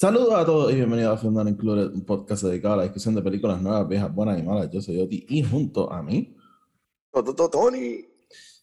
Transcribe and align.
Saludos 0.00 0.32
a 0.32 0.46
todos 0.46 0.72
y 0.72 0.76
bienvenidos 0.76 1.12
a 1.12 1.20
Fundar 1.20 1.46
Included, 1.46 1.92
un 1.92 2.06
podcast 2.06 2.44
dedicado 2.44 2.72
a 2.72 2.76
la 2.78 2.82
discusión 2.84 3.14
de 3.14 3.20
películas 3.20 3.60
nuevas, 3.60 3.86
viejas, 3.86 4.14
buenas 4.14 4.38
y 4.38 4.42
malas. 4.42 4.70
Yo 4.70 4.80
soy 4.80 4.98
Oti 4.98 5.26
y 5.28 5.42
junto 5.42 5.92
a 5.92 6.02
mí, 6.02 6.34
Tony. 7.52 8.06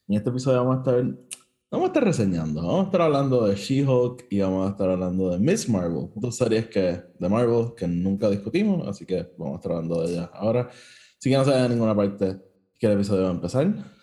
en 0.07 0.15
este 0.15 0.31
episodio 0.31 0.65
vamos 0.65 0.77
a 0.77 0.79
estar, 0.79 1.15
vamos 1.69 1.85
a 1.85 1.87
estar 1.89 2.03
reseñando, 2.03 2.63
vamos 2.63 2.81
a 2.81 2.83
estar 2.85 3.01
hablando 3.01 3.45
de 3.45 3.55
She-Hulk 3.55 4.25
y 4.31 4.39
vamos 4.39 4.67
a 4.67 4.71
estar 4.71 4.89
hablando 4.89 5.29
de 5.29 5.37
Miss 5.37 5.69
Marvel, 5.69 6.09
dos 6.15 6.35
series 6.35 6.69
que, 6.69 7.03
de 7.19 7.29
Marvel 7.29 7.75
que 7.77 7.87
nunca 7.87 8.31
discutimos, 8.31 8.87
así 8.87 9.05
que 9.05 9.31
vamos 9.37 9.53
a 9.53 9.55
estar 9.57 9.73
hablando 9.73 10.01
de 10.01 10.13
ellas 10.13 10.31
ahora. 10.33 10.71
Si 11.19 11.29
que 11.29 11.37
no 11.37 11.43
se 11.43 11.51
vayan 11.51 11.65
a 11.65 11.69
ninguna 11.69 11.95
parte, 11.95 12.41
que 12.79 12.87
el 12.87 12.93
episodio 12.93 13.25
va 13.25 13.29
a 13.29 13.33
empezar. 13.33 13.96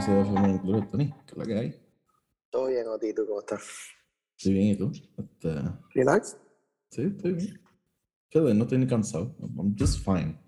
Episodio 0.00 0.18
de 0.20 0.24
Fundar 0.24 0.50
Included. 0.50 0.88
Tony, 0.88 1.14
¿qué 1.26 1.32
es 1.32 1.36
la 1.36 1.44
que 1.44 1.58
hay? 1.58 1.82
Todo 2.48 2.66
bien, 2.68 2.88
Oti, 2.88 3.12
¿tú 3.12 3.26
cómo 3.26 3.40
estás? 3.40 3.62
Estoy 4.38 4.52
bien, 4.54 4.66
¿y 4.68 4.76
tú? 4.76 4.92
Este, 5.18 5.62
Relax. 5.94 6.36
sí, 6.90 7.02
estoy 7.02 7.32
bien. 7.34 7.60
Chile, 8.30 8.54
no 8.54 8.62
estoy 8.62 8.78
ni 8.78 8.86
cansado. 8.86 9.36
I'm 9.58 9.76
just 9.78 10.02
fine. 10.02 10.38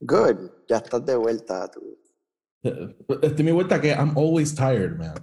Good. 0.00 0.50
Ya 0.68 0.78
estás 0.78 1.04
de 1.04 1.16
vuelta. 1.16 1.70
Tú. 1.70 1.98
Estoy 3.20 3.44
mi 3.44 3.52
vuelta 3.52 3.78
que 3.78 3.90
I'm 3.90 4.16
always 4.16 4.54
tired, 4.54 4.96
man. 4.96 5.14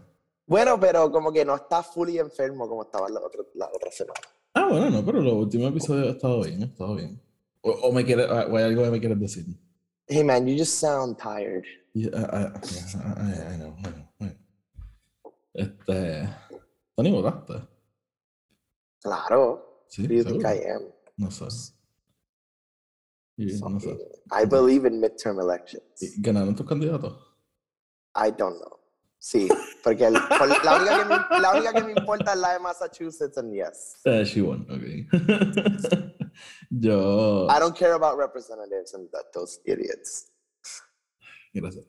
Bueno, 0.46 0.80
pero 0.80 1.12
como 1.12 1.32
que 1.32 1.44
no 1.44 1.56
estás 1.56 1.88
fully 1.88 2.20
enfermo 2.20 2.70
como 2.70 2.84
estabas 2.84 3.10
la 3.10 3.20
otra, 3.20 3.42
la 3.56 3.68
otra 3.74 3.90
semana. 3.92 4.20
Ah, 4.54 4.68
bueno, 4.70 4.92
no, 4.92 5.04
pero 5.04 5.22
los 5.22 5.34
últimos 5.34 5.72
episodios 5.72 6.06
he 6.06 6.12
estado 6.12 6.44
bien, 6.44 6.62
he 6.62 6.66
estado 6.66 6.96
bien. 6.96 7.20
O, 7.62 7.72
o 7.72 7.92
me 7.92 8.06
quiere, 8.06 8.26
o 8.26 8.56
hay 8.56 8.64
algo 8.64 8.84
que 8.84 8.92
me 8.92 9.00
quieres 9.00 9.20
decir. 9.20 9.46
Hey, 10.08 10.24
man, 10.24 10.46
you 10.46 10.56
just 10.56 10.80
sound 10.80 11.18
tired. 11.18 11.66
Yeah, 11.96 12.10
I, 12.12 12.20
I, 12.20 12.52
yeah, 12.52 13.00
I- 13.16 13.54
I 13.54 13.58
know, 13.58 13.74
I 13.80 13.88
know, 13.88 14.08
I 14.20 14.26
know. 14.26 14.36
Este. 15.54 16.28
Tony, 16.98 17.12
votaste. 17.12 17.68
Claro. 19.02 19.62
Sí, 19.88 20.06
do 20.08 20.14
you 20.16 20.24
think 20.24 20.42
seguro. 20.42 20.50
I 20.50 20.72
am? 20.76 20.82
No 21.18 21.30
sé. 21.32 21.46
Y, 23.38 23.46
no 23.62 23.80
sé. 23.80 23.98
I 24.32 24.46
believe 24.46 24.86
in 24.86 25.00
midterm 25.00 25.40
elections. 25.40 26.02
¿Y 26.02 26.22
¿Ganaron 26.22 26.56
tus 26.56 26.66
candidatos? 26.68 27.14
I 28.16 28.32
don't 28.32 28.58
know. 28.60 28.80
Sí, 29.20 29.48
porque 29.84 30.06
el- 30.06 30.14
por- 30.38 30.48
la, 30.66 30.76
única 30.78 30.98
que 31.00 31.06
me, 31.06 31.40
la 31.42 31.52
única 31.54 31.74
que 31.74 31.84
me 31.84 31.92
importa 31.94 32.34
es 32.34 32.40
la 32.40 32.54
de 32.54 32.60
Massachusetts 32.60 33.38
and 33.38 33.54
yes. 33.54 33.96
Eh, 34.06 34.24
she 34.26 34.42
won, 34.42 34.68
ok. 34.70 35.08
Yo. 36.70 37.48
I 37.50 37.60
don't 37.60 37.76
care 37.76 37.94
about 37.94 38.18
representatives 38.18 38.94
and 38.94 39.10
that, 39.14 39.32
those 39.34 39.60
idiots. 39.66 40.32
Gracias. 41.56 41.86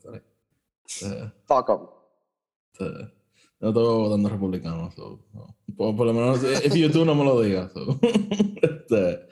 Eh, 1.03 1.33
Fuck 1.47 1.69
'em. 1.71 2.87
eh, 2.87 3.13
yo 3.61 3.69
estoy 3.69 3.85
votando 3.85 4.29
republicano, 4.29 4.91
so, 4.93 5.19
no. 5.33 5.57
por, 5.77 5.97
por 5.97 6.07
lo 6.07 6.13
menos, 6.13 6.43
if 6.65 6.75
you 6.75 6.89
do, 6.89 7.05
no 7.05 7.15
me 7.15 7.25
lo 7.25 7.41
digas. 7.41 7.73
So. 7.73 7.99
este, 8.63 9.27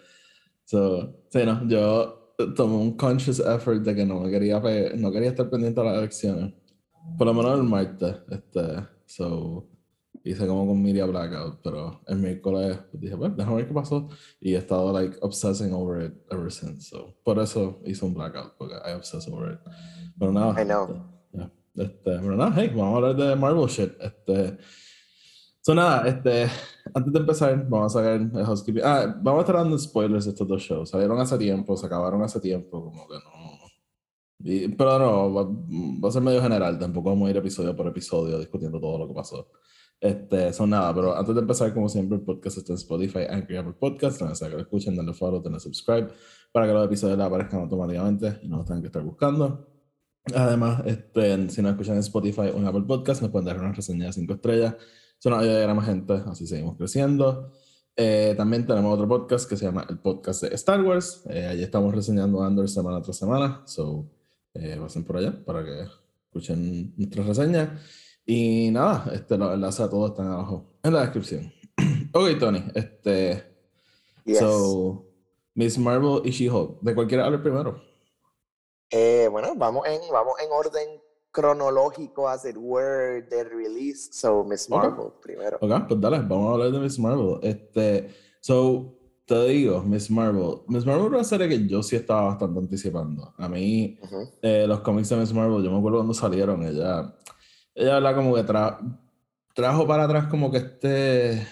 so, 0.65 1.25
sí, 1.31 1.45
no, 1.45 1.67
yo 1.69 2.35
tomé 2.57 2.75
un 2.75 2.97
conscious 2.97 3.39
effort 3.41 3.83
de 3.83 3.95
que 3.95 4.05
no 4.05 4.21
me 4.21 4.31
quería, 4.31 4.61
no 4.97 5.13
quería 5.13 5.29
estar 5.31 5.49
pendiente 5.49 5.81
a 5.81 5.85
las 5.85 5.99
elecciones. 5.99 6.53
Por 7.19 7.27
lo 7.27 7.35
menos 7.35 7.59
el 7.59 7.65
martes, 7.65 8.17
este, 8.31 8.61
so, 9.07 9.69
hice 10.25 10.47
como 10.47 10.67
con 10.67 10.83
media 10.83 11.05
blackout, 11.07 11.61
pero 11.63 12.01
el 12.07 12.17
miércoles 12.19 12.79
dije, 12.93 13.17
pues, 13.17 13.37
déjame 13.37 13.57
ver 13.57 13.69
qué 13.69 13.75
pasó. 13.75 14.09
Y 14.41 14.55
he 14.55 14.57
estado, 14.59 14.93
like, 14.93 15.19
obsessing 15.21 15.73
over 15.75 16.03
it 16.07 16.15
ever 16.31 16.51
since, 16.51 16.89
so, 16.89 17.15
por 17.23 17.39
eso 17.39 17.81
hice 17.85 18.05
un 18.05 18.15
blackout, 18.15 18.57
porque 18.57 18.75
I 18.75 18.93
obsess 18.95 19.29
over 19.29 19.53
it. 19.53 19.61
Pero 20.19 20.33
nada. 20.33 20.61
I 20.61 20.65
know. 20.65 20.89
Este, 21.35 21.83
este, 21.83 22.19
pero 22.21 22.37
nada, 22.37 22.53
hey, 22.57 22.69
vamos 22.75 22.95
a 22.95 22.97
hablar 22.97 23.17
de 23.17 23.37
Marvel 23.37 23.67
shit. 23.69 23.93
Este, 24.01 24.57
so 25.61 25.75
nada, 25.75 26.07
este, 26.09 26.47
antes 26.95 27.13
de 27.13 27.19
empezar, 27.19 27.69
vamos 27.69 27.95
a 27.95 27.99
sacar 27.99 28.21
el 28.21 28.45
housekeeping. 28.47 28.83
Ah, 28.85 29.15
vamos 29.21 29.41
a 29.41 29.43
estar 29.43 29.57
dando 29.57 29.79
spoilers 29.79 30.25
de 30.25 30.31
estos 30.31 30.47
dos 30.49 30.63
shows. 30.63 30.91
Salieron 30.91 31.19
hace 31.21 31.37
tiempo, 31.37 31.77
se 31.77 31.87
acabaron 31.87 32.23
hace 32.23 32.41
tiempo, 32.41 32.83
como 32.85 33.09
que 33.09 33.15
no. 33.15 33.55
Y- 34.47 34.69
pero 34.69 34.99
no, 34.99 35.35
va, 35.35 35.43
va 35.45 36.09
a 36.09 36.13
ser 36.13 36.23
medio 36.23 36.41
general, 36.43 36.79
tampoco 36.79 37.11
vamos 37.11 37.27
a 37.27 37.31
ir 37.31 37.37
episodio 37.39 37.75
por 37.75 37.87
episodio 37.89 38.39
discutiendo 38.39 38.81
todo 38.81 38.99
lo 38.99 39.09
que 39.09 39.15
pasó. 39.15 39.49
Este, 40.01 40.53
son 40.53 40.71
nada, 40.71 40.95
pero 40.95 41.17
antes 41.17 41.35
de 41.35 41.41
empezar, 41.41 41.73
como 41.73 41.89
siempre, 41.89 42.19
el 42.19 42.25
podcast 42.25 42.59
está 42.59 42.73
en 42.73 42.79
Spotify, 42.79 43.21
Anchor 43.29 43.57
Apple 43.57 43.77
Podcast. 43.79 44.21
Donde 44.21 44.37
sea 44.37 44.49
que 44.49 44.55
lo 44.55 44.61
escuchen, 44.61 44.95
denle 44.97 45.15
follow, 45.15 45.43
denle 45.43 45.61
subscribe 45.61 46.09
para 46.53 46.67
que 46.67 46.73
los 46.73 46.87
episodios 46.87 47.19
aparezcan 47.19 47.61
automáticamente 47.61 48.39
y 48.43 48.49
no 48.49 48.65
tengan 48.65 48.83
que 48.83 48.87
estar 48.87 49.03
buscando. 49.03 49.67
Además, 50.35 50.83
este, 50.87 51.51
si 51.51 51.61
nos 51.61 51.73
escuchan 51.73 51.95
en 51.95 52.01
Spotify 52.01 52.51
o 52.55 52.59
en 52.59 52.67
Apple 52.67 52.85
Podcast, 52.87 53.23
nos 53.23 53.31
pueden 53.31 53.47
dar 53.47 53.59
una 53.59 53.73
reseña 53.73 54.07
de 54.07 54.13
5 54.13 54.35
estrellas. 54.35 54.75
Eso 55.19 55.31
nos 55.31 55.41
ayuda 55.41 55.71
a 55.71 55.75
más 55.75 55.87
gente, 55.87 56.15
así 56.27 56.47
seguimos 56.47 56.77
creciendo. 56.77 57.51
Eh, 57.97 58.35
también 58.37 58.67
tenemos 58.67 58.93
otro 58.93 59.07
podcast 59.07 59.49
que 59.49 59.57
se 59.57 59.67
llama 59.67 59.87
el 59.89 59.99
podcast 59.99 60.43
de 60.43 60.55
Star 60.55 60.83
Wars. 60.83 61.23
Eh, 61.29 61.47
allí 61.47 61.63
estamos 61.63 61.95
reseñando 61.95 62.43
Andor 62.43 62.69
semana 62.69 63.01
tras 63.03 63.17
semana. 63.17 63.63
So, 63.67 64.11
eh, 64.55 64.77
pasen 64.81 65.05
por 65.05 65.19
allá 65.19 65.45
para 65.45 65.65
que 65.65 65.87
escuchen 66.27 66.95
nuestras 66.97 67.27
reseñas. 67.27 67.71
Y 68.27 68.71
nada, 68.71 69.11
este, 69.13 69.37
los 69.37 69.53
enlaces 69.53 69.81
a 69.81 69.91
todos 69.91 70.11
están 70.11 70.29
abajo 70.29 70.65
en 70.83 70.93
la 70.93 71.01
descripción. 71.03 71.53
ok, 72.13 72.39
Tony. 72.39 72.65
Este, 72.75 73.55
Yes. 74.25 74.39
So, 74.39 75.05
Miss 75.55 75.79
Marvel 75.79 76.23
y 76.25 76.31
She-Hulk. 76.31 76.81
¿De 76.81 76.95
cualquiera 76.95 77.27
hablar 77.27 77.43
primero? 77.43 77.81
Eh, 78.91 79.29
bueno, 79.31 79.55
vamos 79.57 79.87
en, 79.87 80.01
vamos 80.11 80.35
en 80.43 80.51
orden 80.51 81.01
cronológico, 81.31 82.29
as 82.29 82.45
it 82.45 82.57
were, 82.57 83.23
de 83.23 83.45
release. 83.45 84.09
So, 84.13 84.45
Miss. 84.45 84.69
Marvel 84.71 85.13
primero. 85.21 85.59
Ok, 85.61 85.89
pues 85.89 86.01
dale, 86.01 86.19
vamos 86.21 86.49
a 86.49 86.53
hablar 86.53 86.71
de 86.73 86.79
Miss 86.79 86.99
Marvel. 86.99 87.39
Este, 87.43 88.09
so, 88.41 88.97
te 89.27 89.47
digo, 89.49 89.83
Miss 89.83 90.11
Marvel. 90.11 90.63
Miss 90.69 90.87
Marvel 90.87 91.07
era 91.07 91.17
una 91.17 91.25
serie 91.25 91.49
que 91.49 91.67
yo 91.67 91.83
sí 91.83 91.97
estaba 91.97 92.27
bastante 92.27 92.61
anticipando. 92.61 93.35
A 93.37 93.49
mí, 93.49 93.99
eh, 94.41 94.65
los 94.67 94.81
cómics 94.81 95.11
de 95.11 95.17
Miss 95.17 95.35
Marvel, 95.35 95.63
yo 95.63 95.71
me 95.71 95.79
acuerdo 95.79 95.99
cuando 95.99 96.15
salieron, 96.15 96.63
ella, 96.63 97.15
ella 97.75 97.95
¿verdad? 97.95 98.15
como 98.15 98.35
que 98.35 98.43
tra- 98.45 98.99
trajo 99.55 99.87
para 99.87 100.05
atrás 100.05 100.27
como 100.29 100.51
que 100.51 100.59
este, 100.59 101.47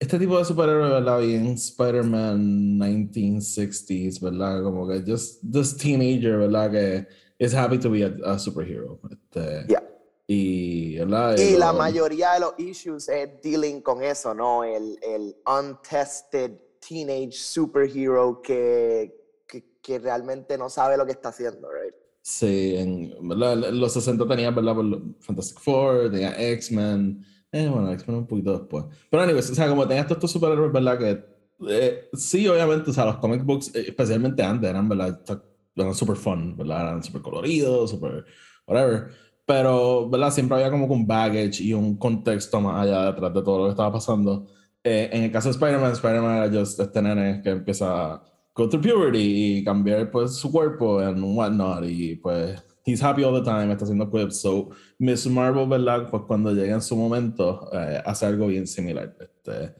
este 0.00 0.18
tipo 0.18 0.38
de 0.38 0.44
superhéroe, 0.44 0.90
¿verdad? 0.90 1.20
Bien 1.20 1.46
Spider-Man 1.48 2.78
1960s, 2.78 4.20
¿verdad? 4.20 4.62
Como 4.62 4.86
que 4.88 5.02
just 5.06 5.42
this 5.50 5.76
teenager, 5.76 6.38
¿verdad? 6.38 6.70
Que 6.70 7.06
is 7.38 7.54
happy 7.54 7.78
to 7.78 7.90
be 7.90 8.04
a, 8.04 8.14
a 8.32 8.38
superhero. 8.38 9.00
Este, 9.10 9.64
Yeah. 9.68 9.82
Y, 10.30 10.98
¿verdad? 10.98 11.38
Y 11.38 11.56
la 11.56 11.72
lo- 11.72 11.78
mayoría 11.78 12.32
de 12.34 12.40
los 12.40 12.52
issues 12.58 13.08
es 13.08 13.40
dealing 13.42 13.80
con 13.80 14.02
eso, 14.02 14.34
¿no? 14.34 14.62
El, 14.62 14.98
el 15.02 15.34
untested 15.46 16.52
teenage 16.86 17.32
superhero 17.32 18.42
que, 18.42 19.42
que, 19.46 19.78
que 19.80 19.98
realmente 19.98 20.58
no 20.58 20.68
sabe 20.68 20.98
lo 20.98 21.06
que 21.06 21.12
está 21.12 21.30
haciendo, 21.30 21.68
right? 21.72 21.94
Sí, 22.28 22.74
en, 22.76 23.14
los 23.22 23.94
60 23.94 24.28
tenía, 24.28 24.50
¿verdad? 24.50 24.76
Fantastic 25.20 25.58
Four, 25.60 26.10
tenía 26.10 26.38
X-Men. 26.52 27.24
Eh, 27.50 27.68
bueno, 27.68 27.90
X-Men 27.92 28.18
un 28.18 28.26
poquito 28.26 28.58
después. 28.58 28.84
Pero, 29.10 29.22
anyways, 29.22 29.48
o 29.48 29.54
sea, 29.54 29.66
como 29.66 29.88
tenía 29.88 30.04
todos 30.04 30.18
estos 30.18 30.32
superhéroes, 30.32 30.70
¿verdad? 30.70 30.98
Que 30.98 31.24
eh, 31.70 32.10
sí, 32.12 32.46
obviamente, 32.46 32.90
o 32.90 32.92
sea, 32.92 33.06
los 33.06 33.16
comic 33.16 33.42
books, 33.44 33.74
eh, 33.74 33.86
especialmente 33.88 34.42
antes, 34.42 34.68
eran, 34.68 34.90
¿verdad? 34.90 35.18
Eran 35.74 35.94
super 35.94 36.16
fun, 36.16 36.54
¿verdad? 36.54 36.82
Eran 36.82 37.02
super 37.02 37.22
coloridos, 37.22 37.92
super 37.92 38.26
whatever. 38.66 39.08
Pero, 39.46 40.10
¿verdad? 40.10 40.30
Siempre 40.30 40.58
había 40.58 40.70
como 40.70 40.84
un 40.84 41.06
baggage 41.06 41.62
y 41.62 41.72
un 41.72 41.96
contexto 41.96 42.60
más 42.60 42.82
allá 42.82 43.06
detrás 43.06 43.32
de 43.32 43.42
todo 43.42 43.58
lo 43.58 43.64
que 43.64 43.70
estaba 43.70 43.92
pasando. 43.92 44.46
Eh, 44.84 45.08
en 45.12 45.24
el 45.24 45.32
caso 45.32 45.48
de 45.48 45.52
Spider-Man, 45.52 45.92
Spider-Man 45.92 46.36
era 46.36 46.60
just 46.60 46.78
este 46.78 47.00
nene 47.00 47.40
que 47.42 47.50
empieza 47.50 48.22
go 48.58 48.68
through 48.68 48.82
puberty 48.82 49.58
y 49.58 49.64
cambiar 49.64 50.10
pues 50.10 50.34
su 50.34 50.50
cuerpo 50.50 50.98
and 50.98 51.22
whatnot 51.22 51.84
y 51.84 52.16
pues 52.16 52.60
he's 52.84 53.00
happy 53.00 53.22
all 53.22 53.32
the 53.32 53.48
time, 53.48 53.70
está 53.70 53.84
haciendo 53.84 54.10
clips. 54.10 54.40
So, 54.40 54.70
Miss 54.98 55.26
Marvel, 55.26 55.68
¿verdad? 55.68 56.10
Pues 56.10 56.24
cuando 56.26 56.52
llegue 56.52 56.72
en 56.72 56.82
su 56.82 56.96
momento, 56.96 57.70
eh, 57.72 58.02
hace 58.04 58.26
algo 58.26 58.48
bien 58.48 58.66
similar. 58.66 59.16
Este, 59.20 59.74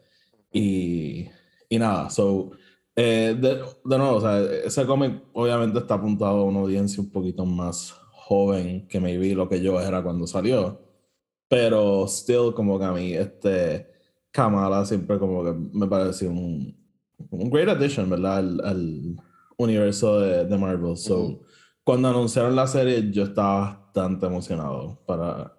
y, 0.52 1.28
y 1.68 1.78
nada, 1.78 2.08
so, 2.08 2.52
Eh, 3.00 3.36
de, 3.40 3.62
de, 3.84 3.98
nuevo, 3.98 4.16
o 4.16 4.20
sea, 4.20 4.40
ese 4.64 4.84
cómic 4.84 5.22
obviamente 5.32 5.78
está 5.78 5.94
apuntado 5.94 6.38
a 6.40 6.44
una 6.44 6.58
audiencia 6.58 7.00
un 7.00 7.10
poquito 7.12 7.46
más 7.46 7.92
joven 8.10 8.88
que 8.88 8.98
vi 8.98 9.34
lo 9.34 9.48
que 9.48 9.60
yo 9.62 9.80
era 9.80 10.02
cuando 10.02 10.26
salió. 10.26 10.80
Pero 11.48 12.06
still 12.08 12.52
como 12.54 12.78
que 12.78 12.84
a 12.84 12.92
mí 12.92 13.14
este 13.14 13.86
Kamala 14.32 14.84
siempre 14.84 15.18
como 15.18 15.44
que 15.44 15.52
me 15.52 15.86
pareció 15.86 16.30
un, 16.30 16.76
un 17.30 17.50
great 17.50 17.68
addition, 17.68 18.08
¿verdad? 18.08 18.38
Al, 18.38 18.60
al 18.64 19.16
universo 19.56 20.20
de, 20.20 20.44
de 20.44 20.58
Marvel. 20.58 20.96
So, 20.96 21.40
cuando 21.84 22.08
anunciaron 22.08 22.54
la 22.54 22.66
serie 22.66 23.10
yo 23.10 23.24
estaba 23.24 23.60
bastante 23.60 24.26
emocionado 24.26 25.02
para, 25.06 25.56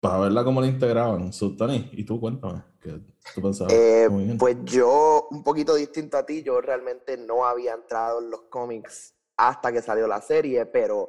para 0.00 0.18
verla 0.20 0.44
cómo 0.44 0.60
la 0.60 0.68
integraban. 0.68 1.32
So, 1.32 1.56
Tony, 1.56 1.88
¿y 1.92 2.04
tú 2.04 2.20
cuéntame? 2.20 2.62
¿Qué 2.80 3.00
tú 3.34 3.42
pensabas? 3.42 3.72
Eh, 3.72 4.08
pues 4.38 4.56
yo, 4.64 5.26
un 5.30 5.42
poquito 5.42 5.74
distinto 5.74 6.16
a 6.16 6.24
ti, 6.24 6.42
yo 6.42 6.60
realmente 6.60 7.16
no 7.16 7.44
había 7.44 7.74
entrado 7.74 8.20
en 8.20 8.30
los 8.30 8.42
cómics 8.42 9.14
hasta 9.36 9.72
que 9.72 9.82
salió 9.82 10.06
la 10.06 10.20
serie, 10.20 10.66
pero 10.66 11.08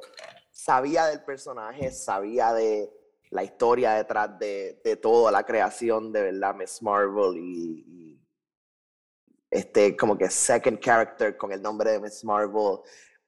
sabía 0.50 1.06
del 1.06 1.22
personaje, 1.22 1.90
sabía 1.90 2.52
de 2.52 2.90
la 3.30 3.44
historia 3.44 3.92
detrás 3.92 4.38
de, 4.38 4.80
de 4.84 4.96
toda 4.96 5.32
la 5.32 5.44
creación 5.44 6.12
de 6.12 6.22
verdad 6.22 6.54
Miss 6.54 6.82
Marvel 6.82 7.38
y, 7.38 8.01
este 9.52 9.94
como 9.94 10.16
que 10.16 10.30
second 10.30 10.80
character 10.80 11.36
con 11.36 11.52
el 11.52 11.60
nombre 11.60 11.92
de 11.92 12.00
Miss 12.00 12.24
Marvel, 12.24 12.78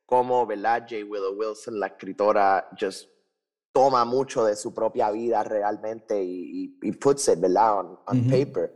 como 0.07 0.47
verdad 0.47 0.87
J. 0.89 1.05
Willow 1.07 1.35
Wilson, 1.37 1.79
la 1.79 1.89
escritora, 1.89 2.69
just 2.81 3.11
toma 3.73 4.05
mucho 4.05 4.45
de 4.45 4.57
su 4.57 4.73
propia 4.73 5.11
vida 5.11 5.45
realmente 5.45 6.23
y, 6.23 6.79
y, 6.81 6.93
puts 6.93 7.29
it, 7.29 7.41
¿verdad? 7.41 7.81
On, 8.07 8.31
paper. 8.31 8.73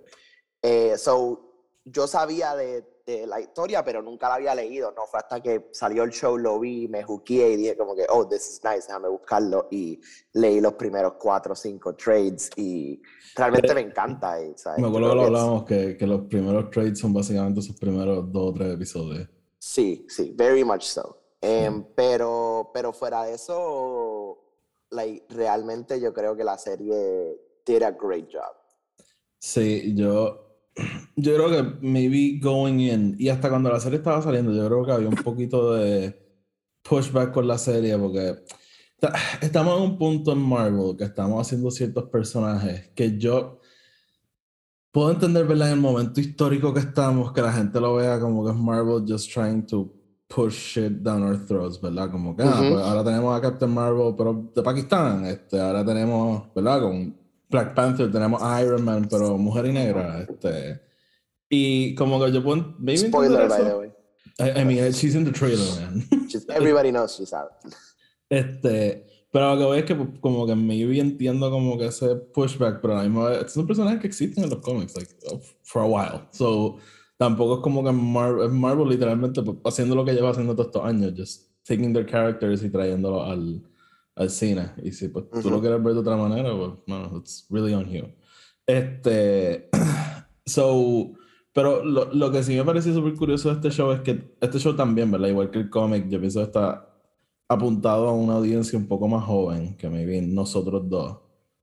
Eh, 0.60 0.98
so, 0.98 1.64
yo 1.84 2.06
sabía 2.06 2.54
de, 2.54 2.84
la 3.26 3.40
historia, 3.40 3.82
pero 3.82 4.02
nunca 4.02 4.28
la 4.28 4.34
había 4.34 4.54
leído, 4.54 4.92
¿no? 4.92 5.06
Fue 5.06 5.18
hasta 5.18 5.40
que 5.40 5.68
salió 5.72 6.04
el 6.04 6.10
show, 6.10 6.36
lo 6.36 6.60
vi, 6.60 6.88
me 6.88 7.02
juqué 7.02 7.52
y 7.52 7.56
dije 7.56 7.76
como 7.76 7.94
que, 7.94 8.04
oh, 8.10 8.26
this 8.28 8.48
is 8.48 8.60
nice, 8.62 8.86
déjame 8.86 9.08
buscarlo. 9.08 9.68
Y 9.70 9.98
leí 10.34 10.60
los 10.60 10.74
primeros 10.74 11.14
cuatro 11.18 11.54
o 11.54 11.56
cinco 11.56 11.94
trades 11.94 12.50
y 12.56 13.00
realmente 13.34 13.74
me 13.74 13.80
encanta. 13.80 14.36
Me 14.76 14.86
acuerdo 14.86 15.08
que 15.10 15.14
lo 15.14 15.22
hablábamos, 15.22 15.64
que, 15.64 15.96
que, 15.96 16.06
los 16.06 16.22
primeros 16.26 16.70
trades 16.70 16.98
son 16.98 17.14
básicamente 17.14 17.62
sus 17.62 17.76
primeros 17.76 18.30
dos 18.30 18.50
o 18.50 18.54
tres 18.54 18.74
episodios. 18.74 19.28
Sí, 19.58 20.06
sí, 20.08 20.34
very 20.36 20.64
much 20.64 20.82
so. 20.82 21.18
Em, 21.40 21.84
pero, 21.94 22.70
pero 22.74 22.92
fuera 22.92 23.24
de 23.24 23.34
eso, 23.34 24.38
like, 24.90 25.24
realmente 25.30 26.00
yo 26.00 26.12
creo 26.12 26.36
que 26.36 26.44
la 26.44 26.58
serie 26.58 27.38
did 27.64 27.82
a 27.82 27.90
great 27.92 28.28
job. 28.30 28.54
Sí, 29.38 29.94
yo 29.94 30.47
yo 31.16 31.34
creo 31.34 31.50
que 31.50 31.86
maybe 31.86 32.38
going 32.40 32.80
in, 32.80 33.16
y 33.18 33.28
hasta 33.28 33.48
cuando 33.48 33.70
la 33.70 33.80
serie 33.80 33.98
estaba 33.98 34.22
saliendo, 34.22 34.52
yo 34.52 34.66
creo 34.66 34.84
que 34.84 34.92
había 34.92 35.08
un 35.08 35.16
poquito 35.16 35.74
de 35.74 36.16
pushback 36.82 37.32
con 37.32 37.46
la 37.46 37.58
serie, 37.58 37.96
porque 37.98 38.36
estamos 39.40 39.76
en 39.76 39.82
un 39.82 39.98
punto 39.98 40.32
en 40.32 40.38
Marvel 40.38 40.96
que 40.96 41.04
estamos 41.04 41.46
haciendo 41.46 41.70
ciertos 41.70 42.04
personajes 42.04 42.90
que 42.94 43.18
yo 43.18 43.60
puedo 44.90 45.10
entender, 45.10 45.46
¿verdad? 45.46 45.68
En 45.68 45.74
el 45.74 45.80
momento 45.80 46.20
histórico 46.20 46.72
que 46.72 46.80
estamos, 46.80 47.32
que 47.32 47.42
la 47.42 47.52
gente 47.52 47.80
lo 47.80 47.96
vea 47.96 48.18
como 48.18 48.44
que 48.44 48.50
es 48.52 48.56
Marvel 48.56 49.04
just 49.06 49.32
trying 49.32 49.66
to 49.66 49.92
push 50.28 50.74
shit 50.74 50.92
down 51.02 51.22
our 51.22 51.36
throats, 51.46 51.80
¿verdad? 51.80 52.10
Como 52.10 52.36
que 52.36 52.42
ah, 52.42 52.56
pues 52.58 52.84
ahora 52.84 53.04
tenemos 53.04 53.36
a 53.36 53.40
Captain 53.40 53.72
Marvel, 53.72 54.14
pero 54.16 54.50
de 54.54 54.62
Pakistán, 54.62 55.24
este, 55.24 55.60
ahora 55.60 55.84
tenemos, 55.84 56.52
¿verdad? 56.54 56.82
Con 56.82 57.16
Black 57.50 57.74
Panther, 57.74 58.10
tenemos 58.10 58.40
Iron 58.60 58.84
Man, 58.84 59.08
pero 59.10 59.38
mujer 59.38 59.66
y 59.66 59.72
negra. 59.72 60.20
Este, 60.20 60.80
y 61.48 61.94
como 61.94 62.22
que 62.22 62.32
yo 62.32 62.42
puedo. 62.42 62.74
Spoiler, 62.96 63.48
by 63.48 63.64
the 63.64 63.76
way. 63.76 63.92
I, 64.40 64.64
mean, 64.64 64.92
she's 64.92 65.16
in 65.16 65.24
the 65.24 65.32
trailer, 65.32 65.66
man. 65.80 66.06
everybody 66.54 66.90
knows 66.90 67.16
she's 67.16 67.32
out. 67.32 67.50
Este, 68.30 69.06
pero 69.32 69.54
lo 69.54 69.58
que 69.58 69.64
voy 69.64 69.78
es 69.78 69.84
que 69.86 69.94
pues, 69.94 70.08
como 70.20 70.46
que 70.46 70.54
maybe 70.54 71.00
entiendo 71.00 71.50
como 71.50 71.78
que 71.78 71.86
ese 71.86 72.14
pushback, 72.14 72.82
pero 72.82 72.92
a 72.92 72.96
la 72.96 73.02
misma 73.04 73.30
vez, 73.30 73.46
es 73.46 73.56
un 73.56 73.66
personaje 73.66 73.98
que 74.00 74.06
existe 74.06 74.38
en 74.38 74.50
los 74.50 74.58
cómics, 74.58 74.94
like, 74.94 75.14
for 75.62 75.82
a 75.82 75.86
while. 75.86 76.28
So, 76.32 76.76
tampoco 77.16 77.56
es 77.56 77.60
como 77.62 77.82
que 77.82 77.90
Marvel, 77.90 78.50
Marvel 78.50 78.88
literalmente 78.88 79.42
pues, 79.42 79.56
haciendo 79.64 79.94
lo 79.94 80.04
que 80.04 80.12
lleva 80.12 80.28
haciendo 80.28 80.54
todos 80.54 80.66
estos 80.66 80.84
años, 80.84 81.14
just 81.16 81.50
taking 81.66 81.94
their 81.94 82.06
characters 82.06 82.62
y 82.62 82.68
trayéndolo 82.68 83.22
al, 83.22 83.62
al 84.18 84.30
cine. 84.30 84.72
Y 84.82 84.92
si 84.92 85.08
pues, 85.08 85.26
tú 85.30 85.48
lo 85.50 85.60
quieres 85.60 85.82
ver 85.82 85.94
de 85.94 86.00
otra 86.00 86.16
manera, 86.16 86.54
pues, 86.54 86.72
no, 86.86 87.18
it's 87.18 87.46
really 87.48 87.72
on 87.72 87.88
you. 87.88 88.04
Este, 88.66 89.70
so, 90.46 91.12
pero 91.52 91.84
lo, 91.84 92.12
lo 92.12 92.30
que 92.30 92.42
sí 92.42 92.56
me 92.56 92.64
parece 92.64 92.92
súper 92.92 93.14
curioso 93.14 93.48
de 93.48 93.54
este 93.54 93.70
show 93.70 93.92
es 93.92 94.00
que 94.00 94.36
este 94.40 94.58
show 94.58 94.74
también, 94.74 95.10
¿verdad? 95.10 95.28
Igual 95.28 95.50
que 95.50 95.60
el 95.60 95.70
cómic, 95.70 96.08
yo 96.08 96.18
pienso 96.18 96.42
está 96.42 96.84
apuntado 97.48 98.08
a 98.08 98.12
una 98.12 98.34
audiencia 98.34 98.78
un 98.78 98.86
poco 98.86 99.08
más 99.08 99.24
joven 99.24 99.74
que 99.76 99.88
maybe 99.88 100.20
nosotros 100.20 100.88
dos. 100.88 101.18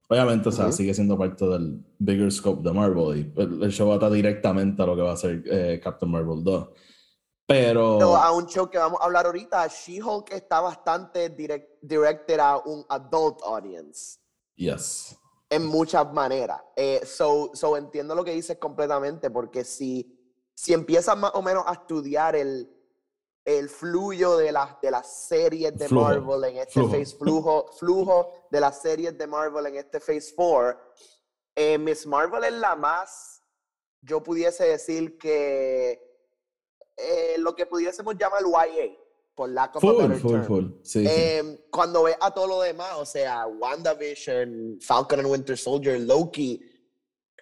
Obviamente, 0.08 0.50
o 0.50 0.52
sea, 0.52 0.72
sigue 0.72 0.94
siendo 0.94 1.18
parte 1.18 1.46
del 1.48 1.84
bigger 1.98 2.32
scope 2.32 2.68
de 2.68 2.74
Marvel 2.74 3.18
y 3.18 3.42
el, 3.42 3.72
show 3.72 3.90
va 3.90 4.10
directamente 4.10 4.82
a 4.82 4.86
lo 4.86 4.96
que 4.96 5.02
va 5.02 5.14
a 5.14 5.18
ser 5.18 5.44
eh, 5.46 5.80
Captain 5.84 6.12
Marvel 6.12 6.44
2. 6.44 6.68
Pero... 7.48 8.16
a 8.16 8.32
un 8.32 8.48
show 8.48 8.70
que 8.70 8.78
vamos 8.78 9.00
a 9.02 9.06
hablar 9.06 9.28
ahorita, 9.28 9.68
She-Hulk 9.68 10.32
está 10.32 10.62
bastante 10.62 11.30
direct, 11.30 11.80
directed 11.82 12.40
a 12.40 12.58
un 12.58 12.86
adult 12.90 13.42
audience. 13.44 14.20
Yes. 14.56 15.16
En 15.50 15.66
muchas 15.66 16.12
maneras. 16.12 16.62
Eh, 16.76 17.06
so, 17.06 17.52
so 17.54 17.78
entiendo 17.78 18.16
lo 18.16 18.24
que 18.24 18.32
dices 18.32 18.58
completamente, 18.58 19.30
porque 19.30 19.64
si, 19.64 20.18
si 20.56 20.74
empiezas 20.74 21.16
más 21.18 21.32
o 21.36 21.42
menos 21.42 21.64
a 21.68 21.74
estudiar 21.74 22.36
el, 22.36 22.68
el 23.46 23.70
fluyo 23.70 24.38
de, 24.38 24.52
las 24.52 24.82
de 24.82 24.90
las 24.90 25.28
series 25.28 25.78
de 25.78 25.88
Marvel 25.90 26.44
en 26.46 26.58
este 26.58 26.82
Phase, 26.82 27.16
flujo, 27.16 27.72
flujo 27.78 28.48
de 28.50 28.60
las 28.60 28.82
series 28.82 29.16
de 29.16 29.28
Marvel 29.28 29.68
en 29.68 29.76
este 29.76 30.00
Phase 30.00 30.34
4, 30.36 30.80
eh, 31.56 31.78
Miss 31.78 32.08
Marvel 32.08 32.44
es 32.44 32.54
la 32.54 32.76
más, 32.76 33.44
yo 34.02 34.24
pudiese 34.24 34.66
decir 34.66 35.18
que 35.20 36.05
eh, 36.98 37.36
lo 37.40 37.56
que 37.56 37.66
pudiésemos 37.66 38.16
llamar 38.18 38.42
YA, 38.44 38.96
por 39.36 39.50
la 39.50 39.70
full, 39.70 40.14
full, 40.14 40.42
full. 40.42 40.66
Sí, 40.82 41.06
em, 41.08 41.58
Cuando 41.70 42.04
ves 42.04 42.16
a 42.22 42.32
todo 42.32 42.48
lo 42.48 42.62
demás, 42.62 42.94
o 42.98 43.06
sea, 43.06 43.46
WandaVision, 43.48 44.80
Falcon 44.82 45.20
and 45.20 45.30
Winter 45.30 45.58
Soldier, 45.58 46.00
Loki, 46.00 46.62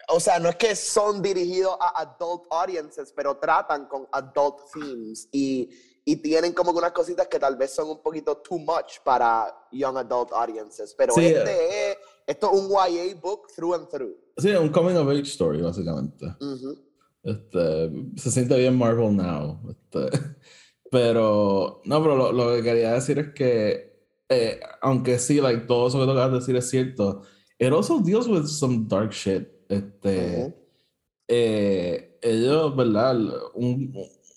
o 0.09 0.19
sea, 0.19 0.39
no 0.39 0.49
es 0.49 0.55
que 0.55 0.75
son 0.75 1.21
dirigidos 1.21 1.77
a 1.79 2.01
adult 2.01 2.45
audiences, 2.49 3.13
pero 3.15 3.37
tratan 3.37 3.85
con 3.87 4.07
adult 4.11 4.57
themes 4.73 5.29
y, 5.31 5.69
y 6.03 6.15
tienen 6.17 6.53
como 6.53 6.71
unas 6.71 6.91
cositas 6.91 7.27
que 7.27 7.39
tal 7.39 7.55
vez 7.55 7.71
son 7.71 7.89
un 7.89 8.01
poquito 8.01 8.37
too 8.37 8.59
much 8.59 8.99
para 9.03 9.53
young 9.71 9.97
adult 9.97 10.31
audiences. 10.33 10.93
Pero 10.97 11.13
este 11.15 11.91
es, 11.91 11.97
esto 12.27 12.51
es 12.51 12.59
un 12.59 12.69
YA 12.69 13.15
book 13.21 13.47
through 13.55 13.75
and 13.75 13.87
through. 13.87 14.15
Sí, 14.37 14.49
un 14.49 14.69
coming 14.69 14.95
of 14.95 15.07
age 15.07 15.29
story, 15.29 15.61
básicamente. 15.61 16.25
Este, 17.23 17.91
se 18.17 18.31
siente 18.31 18.57
bien 18.57 18.77
Marvel 18.77 19.15
Now. 19.15 19.59
Este, 19.69 20.19
pero, 20.91 21.81
no, 21.85 22.01
pero 22.03 22.31
lo, 22.31 22.55
que 22.55 22.63
quería 22.63 22.93
decir 22.93 23.19
es 23.19 23.33
que, 23.33 24.07
eh, 24.29 24.59
aunque 24.81 25.17
sí, 25.19 25.39
like, 25.39 25.65
todo 25.65 25.87
eso 25.87 25.99
que 25.99 26.05
tocas 26.05 26.31
decir 26.33 26.55
es 26.55 26.69
cierto, 26.69 27.21
it 27.57 27.71
also 27.71 27.99
deals 27.99 28.27
with 28.27 28.45
some 28.45 28.85
dark 28.87 29.11
shit. 29.11 29.47
Este, 29.69 30.53
eh, 31.27 32.19
ellos, 32.21 32.75
¿verdad? 32.75 33.17
Un, 33.55 33.93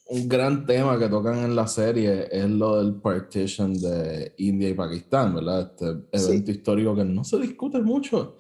un 0.08 0.28
gran 0.28 0.64
tema 0.66 0.98
que 0.98 1.08
tocan 1.08 1.38
en 1.38 1.56
la 1.56 1.66
serie 1.66 2.28
es 2.30 2.48
lo 2.48 2.82
del 2.82 2.94
partition 2.94 3.74
de 3.74 4.34
India 4.38 4.68
y 4.68 4.74
Pakistán, 4.74 5.34
¿verdad? 5.34 5.72
Este 5.72 6.30
evento 6.32 6.50
histórico 6.52 6.94
que 6.94 7.04
no 7.04 7.24
se 7.24 7.38
discute 7.38 7.80
mucho. 7.80 8.36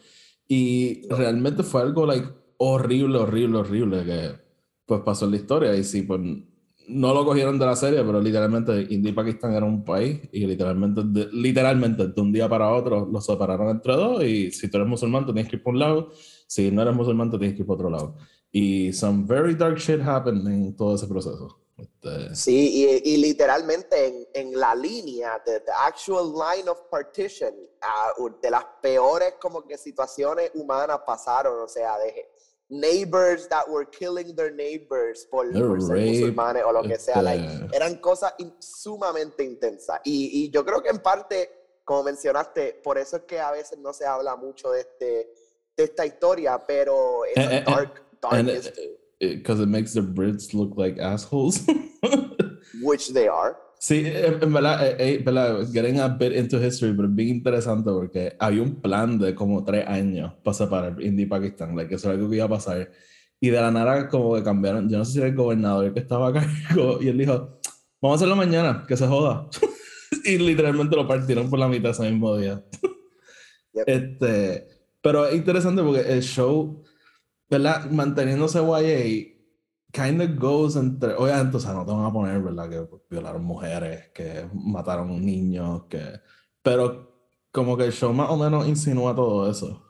Y 0.46 1.08
realmente 1.08 1.64
fue 1.64 1.82
algo 1.82 2.06
like, 2.06 2.28
horrible, 2.58 3.18
horrible, 3.18 3.58
horrible 3.58 4.04
que 4.04 4.46
pues 4.86 5.00
pasó 5.02 5.24
en 5.24 5.32
la 5.32 5.36
historia. 5.36 5.74
Y 5.74 5.84
sí, 5.84 6.02
pues 6.02 6.20
no 6.88 7.12
lo 7.12 7.24
cogieron 7.24 7.58
de 7.58 7.66
la 7.66 7.76
serie, 7.76 8.02
pero 8.04 8.20
literalmente 8.20 8.86
India 8.90 9.10
y 9.10 9.14
Pakistán 9.14 9.52
eran 9.52 9.68
un 9.68 9.84
país 9.84 10.20
y 10.32 10.46
literalmente, 10.46 11.02
de, 11.04 11.28
literalmente 11.32 12.06
de 12.08 12.20
un 12.20 12.32
día 12.32 12.48
para 12.48 12.72
otro 12.72 13.06
los 13.06 13.24
separaron 13.24 13.70
entre 13.70 13.94
dos 13.94 14.22
y 14.22 14.52
si 14.52 14.70
tú 14.70 14.76
eres 14.78 14.88
musulmán 14.88 15.24
tienes 15.24 15.48
que 15.48 15.56
ir 15.56 15.62
por 15.62 15.74
un 15.74 15.80
lado, 15.80 16.10
si 16.46 16.70
no 16.70 16.82
eres 16.82 16.94
musulmán 16.94 17.30
tienes 17.30 17.54
que 17.54 17.60
ir 17.60 17.66
por 17.66 17.76
otro 17.76 17.90
lado. 17.90 18.16
Y 18.52 18.92
some 18.92 19.24
very 19.26 19.54
dark 19.54 19.78
shit 19.78 20.00
happened 20.00 20.46
en 20.46 20.76
todo 20.76 20.94
ese 20.94 21.06
proceso. 21.06 21.60
Este... 21.76 22.34
Sí, 22.34 22.86
y, 23.04 23.12
y 23.12 23.16
literalmente 23.18 24.06
en, 24.06 24.26
en, 24.32 24.58
la 24.58 24.74
línea, 24.74 25.42
de 25.44 25.60
the 25.60 25.72
actual 25.72 26.32
line 26.32 26.66
of 26.70 26.78
partition, 26.90 27.52
uh, 28.18 28.30
de 28.40 28.50
las 28.50 28.64
peores 28.80 29.34
como 29.38 29.66
que 29.66 29.76
situaciones 29.76 30.52
humanas 30.54 31.00
pasaron, 31.04 31.60
o 31.60 31.68
sea, 31.68 31.98
de 31.98 32.30
neighbors 32.68 33.48
that 33.48 33.68
were 33.68 33.84
killing 33.84 34.34
their 34.34 34.50
neighbors 34.50 35.26
por, 35.30 35.50
por 35.52 35.80
ser 35.80 35.96
musulmanes 35.96 36.64
o 36.64 36.72
lo 36.72 36.82
que 36.82 36.98
sea, 36.98 37.22
like, 37.22 37.44
eran 37.72 37.96
cosas 37.96 38.32
sumamente 38.58 39.44
intensas. 39.44 40.00
Y, 40.04 40.30
y 40.32 40.50
yo 40.50 40.64
creo 40.64 40.82
que 40.82 40.90
en 40.90 40.98
parte, 40.98 41.50
como 41.84 42.02
mencionaste, 42.02 42.80
por 42.82 42.98
eso 42.98 43.18
es 43.18 43.22
que 43.22 43.38
a 43.38 43.52
veces 43.52 43.78
no 43.78 43.92
se 43.92 44.04
habla 44.04 44.36
mucho 44.36 44.70
de 44.70 44.80
este 44.80 45.30
de 45.76 45.84
esta 45.84 46.06
historia, 46.06 46.64
pero 46.66 47.24
es 47.24 47.36
eh, 47.36 47.42
eh, 47.42 47.56
eh, 47.58 47.64
dark, 47.66 48.02
dark 48.20 48.46
because 49.20 49.60
it, 49.60 49.68
makes 49.68 49.92
the 49.92 50.00
Brits 50.00 50.54
look 50.54 50.72
like 50.76 50.98
assholes. 50.98 51.66
Which 52.82 53.10
they 53.10 53.28
are. 53.28 53.56
Sí, 53.78 54.02
en 54.06 54.52
verdad, 54.52 54.86
eh, 55.00 55.22
eh, 55.24 55.66
getting 55.72 56.00
a 56.00 56.08
bit 56.08 56.32
into 56.34 56.58
history, 56.58 56.94
pero 56.94 57.08
es 57.08 57.14
bien 57.14 57.28
interesante 57.28 57.90
porque 57.90 58.34
había 58.38 58.62
un 58.62 58.80
plan 58.80 59.18
de 59.18 59.34
como 59.34 59.64
tres 59.64 59.86
años 59.86 60.32
para 60.42 60.54
separar 60.54 61.00
India 61.02 61.24
y 61.24 61.28
Pakistán, 61.28 61.76
like, 61.76 61.94
eso 61.94 62.08
era 62.08 62.16
algo 62.18 62.30
que 62.30 62.36
iba 62.36 62.46
a 62.46 62.48
pasar. 62.48 62.90
Y 63.38 63.50
de 63.50 63.60
la 63.60 63.70
nada, 63.70 64.08
como 64.08 64.34
que 64.34 64.42
cambiaron. 64.42 64.88
Yo 64.88 64.98
no 64.98 65.04
sé 65.04 65.12
si 65.12 65.18
era 65.18 65.28
el 65.28 65.34
gobernador 65.34 65.92
que 65.92 66.00
estaba 66.00 66.28
acá 66.28 66.48
y 67.00 67.08
él 67.08 67.18
dijo: 67.18 67.60
Vamos 68.00 68.14
a 68.14 68.16
hacerlo 68.16 68.36
mañana, 68.36 68.84
que 68.88 68.96
se 68.96 69.06
joda. 69.06 69.48
y 70.24 70.38
literalmente 70.38 70.96
lo 70.96 71.06
partieron 71.06 71.50
por 71.50 71.58
la 71.58 71.68
mitad 71.68 71.90
ese 71.90 72.10
mismo 72.10 72.36
día. 72.36 72.64
Este, 73.86 74.66
pero 75.02 75.26
es 75.26 75.36
interesante 75.36 75.82
porque 75.82 76.00
el 76.00 76.22
show, 76.22 76.82
¿verdad? 77.50 77.90
Manteniéndose 77.90 78.58
YA, 78.58 79.35
kind 79.92 80.20
of 80.22 80.38
goes 80.38 80.76
entre. 80.76 81.14
Obviamente, 81.14 81.56
o 81.56 81.60
sea, 81.60 81.72
no 81.72 81.84
te 81.84 81.92
van 81.92 82.04
a 82.04 82.12
poner, 82.12 82.40
¿verdad? 82.40 82.68
Que 82.68 82.88
violaron 83.08 83.44
mujeres, 83.44 84.08
que 84.10 84.48
mataron 84.52 85.24
niños, 85.24 85.84
que. 85.88 86.20
Pero 86.62 87.16
como 87.52 87.76
que 87.76 87.84
el 87.84 87.92
show 87.92 88.12
más 88.12 88.30
o 88.30 88.36
menos 88.36 88.66
insinúa 88.66 89.14
todo 89.14 89.50
eso. 89.50 89.82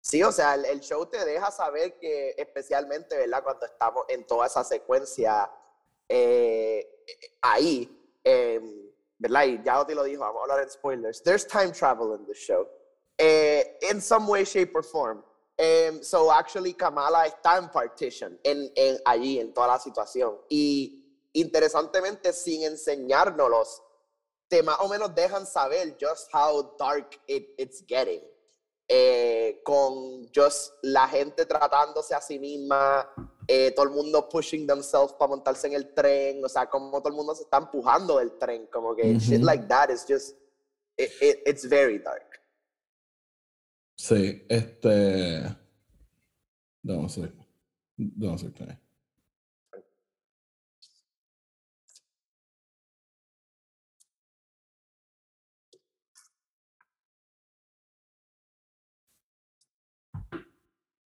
Sí, 0.00 0.22
o 0.22 0.32
sea, 0.32 0.54
el, 0.54 0.80
show 0.80 1.06
te 1.06 1.24
deja 1.24 1.50
saber 1.50 1.98
que, 1.98 2.34
especialmente, 2.36 3.16
¿verdad? 3.16 3.42
Cuando 3.42 3.66
estamos 3.66 4.04
en 4.08 4.26
toda 4.26 4.46
esa 4.46 4.64
secuencia 4.64 5.50
eh, 6.08 6.86
ahí, 7.40 8.18
eh, 8.24 8.60
¿verdad? 9.18 9.44
Y 9.44 9.62
ya 9.64 9.84
te 9.86 9.94
lo 9.94 10.02
dijo, 10.02 10.20
vamos 10.20 10.40
a 10.40 10.42
hablar 10.42 10.64
en 10.64 10.70
spoilers. 10.70 11.22
There's 11.22 11.46
time 11.46 11.72
travel 11.72 12.16
in 12.18 12.26
the 12.26 12.34
show, 12.34 12.68
eh, 13.18 13.78
in 13.90 14.00
some 14.00 14.28
way, 14.28 14.44
shape, 14.44 14.72
or 14.74 14.84
form. 14.84 15.24
Um, 15.62 16.02
so 16.02 16.32
actually 16.32 16.74
Kamala 16.74 17.24
está 17.24 17.56
en 17.56 17.68
partition, 17.68 18.36
en, 18.42 18.72
en, 18.74 18.98
allí, 19.04 19.38
en 19.38 19.54
toda 19.54 19.68
la 19.68 19.78
situación. 19.78 20.36
Y 20.48 21.04
interesantemente, 21.34 22.32
sin 22.32 22.64
enseñárnoslos, 22.64 23.80
te 24.48 24.60
más 24.64 24.80
o 24.80 24.88
menos 24.88 25.14
dejan 25.14 25.46
saber 25.46 25.96
just 26.00 26.28
how 26.34 26.74
dark 26.76 27.20
it, 27.28 27.54
it's 27.58 27.84
getting. 27.86 28.20
Eh, 28.88 29.60
con 29.64 30.28
just 30.34 30.72
la 30.82 31.06
gente 31.06 31.46
tratándose 31.46 32.12
a 32.12 32.20
sí 32.20 32.40
misma, 32.40 33.08
eh, 33.46 33.70
todo 33.70 33.86
el 33.86 33.92
mundo 33.92 34.28
pushing 34.28 34.66
themselves 34.66 35.12
para 35.12 35.28
montarse 35.28 35.68
en 35.68 35.74
el 35.74 35.94
tren, 35.94 36.44
o 36.44 36.48
sea, 36.48 36.68
como 36.68 36.98
todo 36.98 37.08
el 37.08 37.14
mundo 37.14 37.36
se 37.36 37.44
está 37.44 37.58
empujando 37.58 38.18
del 38.18 38.36
tren, 38.36 38.66
como 38.66 38.96
que 38.96 39.16
shit 39.20 39.42
like 39.42 39.66
that 39.68 39.90
is 39.90 40.04
just, 40.08 40.36
it, 40.98 41.12
it's 41.46 41.64
very 41.64 42.00
dark. 42.00 42.31
Sí, 43.96 44.44
este. 44.50 45.56
Sé. 47.08 47.32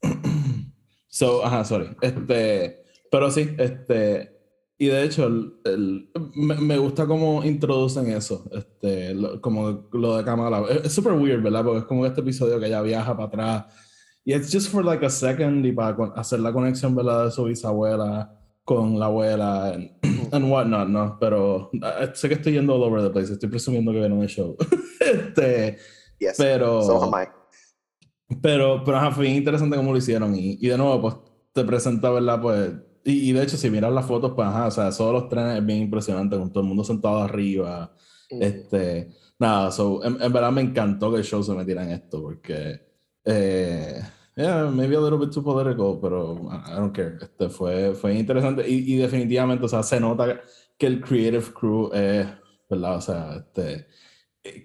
So, 1.08 1.44
ajá, 1.44 1.64
sorry. 1.64 1.96
Este, 2.00 2.84
pero 3.10 3.30
sí, 3.30 3.54
este, 3.58 4.33
y 4.84 4.88
de 4.88 5.02
hecho, 5.02 5.26
el, 5.26 6.10
me, 6.34 6.76
gusta 6.76 7.06
cómo 7.06 7.42
introducen 7.42 8.10
eso, 8.10 8.44
este, 8.52 9.16
como 9.40 9.88
lo 9.92 10.18
de 10.18 10.24
Kamala. 10.24 10.62
Es 10.84 10.92
súper 10.92 11.14
weird, 11.14 11.42
¿verdad? 11.42 11.64
Porque 11.64 11.78
es 11.78 11.84
como 11.86 12.04
este 12.04 12.20
episodio 12.20 12.60
que 12.60 12.66
ella 12.66 12.82
viaja 12.82 13.16
para 13.16 13.28
atrás. 13.28 13.74
Y 14.26 14.34
es 14.34 14.52
just 14.52 14.70
for 14.70 14.84
like 14.84 15.04
a 15.06 15.08
second 15.08 15.64
y 15.64 15.72
para 15.72 16.12
hacer 16.16 16.40
la 16.40 16.52
conexión, 16.52 16.94
¿verdad? 16.94 17.24
De 17.24 17.30
su 17.30 17.44
bisabuela 17.44 18.38
con 18.62 18.98
la 18.98 19.06
abuela 19.06 19.72
and, 20.32 20.52
whatnot, 20.52 20.88
¿no? 20.88 21.16
Pero 21.18 21.70
eh, 21.72 22.10
sé 22.12 22.28
que 22.28 22.34
estoy 22.34 22.52
yendo 22.52 22.74
all 22.74 22.82
over 22.82 23.02
the 23.02 23.08
place. 23.10 23.32
Estoy 23.32 23.48
presumiendo 23.48 23.90
que 23.90 24.00
vieron 24.00 24.20
el 24.20 24.28
show. 24.28 24.54
este, 25.00 25.78
yes, 26.18 26.34
pero... 26.36 26.82
So 26.82 27.04
am 27.04 27.22
I. 27.22 28.36
Pero, 28.42 28.82
pero 28.84 28.98
ajá, 28.98 29.12
fue 29.12 29.28
interesante 29.28 29.76
cómo 29.76 29.92
lo 29.92 29.98
hicieron. 29.98 30.34
Y, 30.34 30.58
y 30.60 30.68
de 30.68 30.76
nuevo, 30.76 31.00
pues 31.00 31.14
te 31.54 31.64
presenta, 31.64 32.10
¿verdad? 32.10 32.42
Pues. 32.42 32.70
Y, 33.04 33.30
y, 33.30 33.32
de 33.32 33.42
hecho, 33.42 33.56
si 33.56 33.70
miras 33.70 33.92
las 33.92 34.06
fotos, 34.06 34.32
pues 34.34 34.48
ajá, 34.48 34.66
o 34.66 34.70
sea, 34.70 34.90
todos 34.90 35.12
los 35.12 35.28
trenes 35.28 35.58
es 35.58 35.66
bien 35.66 35.80
impresionante, 35.80 36.38
con 36.38 36.50
todo 36.50 36.62
el 36.62 36.68
mundo 36.68 36.84
sentado 36.84 37.18
arriba. 37.18 37.94
Este. 38.28 39.10
Nada, 39.38 39.70
so, 39.70 40.02
en, 40.04 40.18
verdad 40.32 40.52
me 40.52 40.62
encantó 40.62 41.10
que 41.12 41.18
el 41.18 41.24
show 41.24 41.42
se 41.42 41.52
metiera 41.52 41.84
en 41.84 41.90
esto, 41.90 42.22
porque. 42.22 42.80
Eh, 43.24 44.00
yeah, 44.36 44.70
maybe 44.70 44.96
a 44.96 45.00
little 45.00 45.18
bit 45.18 45.30
too 45.30 45.42
political, 45.42 45.98
pero 46.00 46.48
I 46.50 46.74
don't 46.76 46.94
care. 46.94 47.16
Este 47.20 47.48
fue, 47.48 47.94
fue 47.94 48.14
interesante 48.14 48.68
y, 48.68 48.94
y 48.94 48.96
definitivamente, 48.96 49.64
o 49.64 49.68
sea, 49.68 49.82
se 49.82 50.00
nota 50.00 50.40
que 50.78 50.86
el 50.86 51.00
creative 51.00 51.52
crew 51.52 51.90
es, 51.92 52.26
¿verdad? 52.68 52.96
O 52.96 53.00
sea, 53.00 53.36
este 53.36 53.86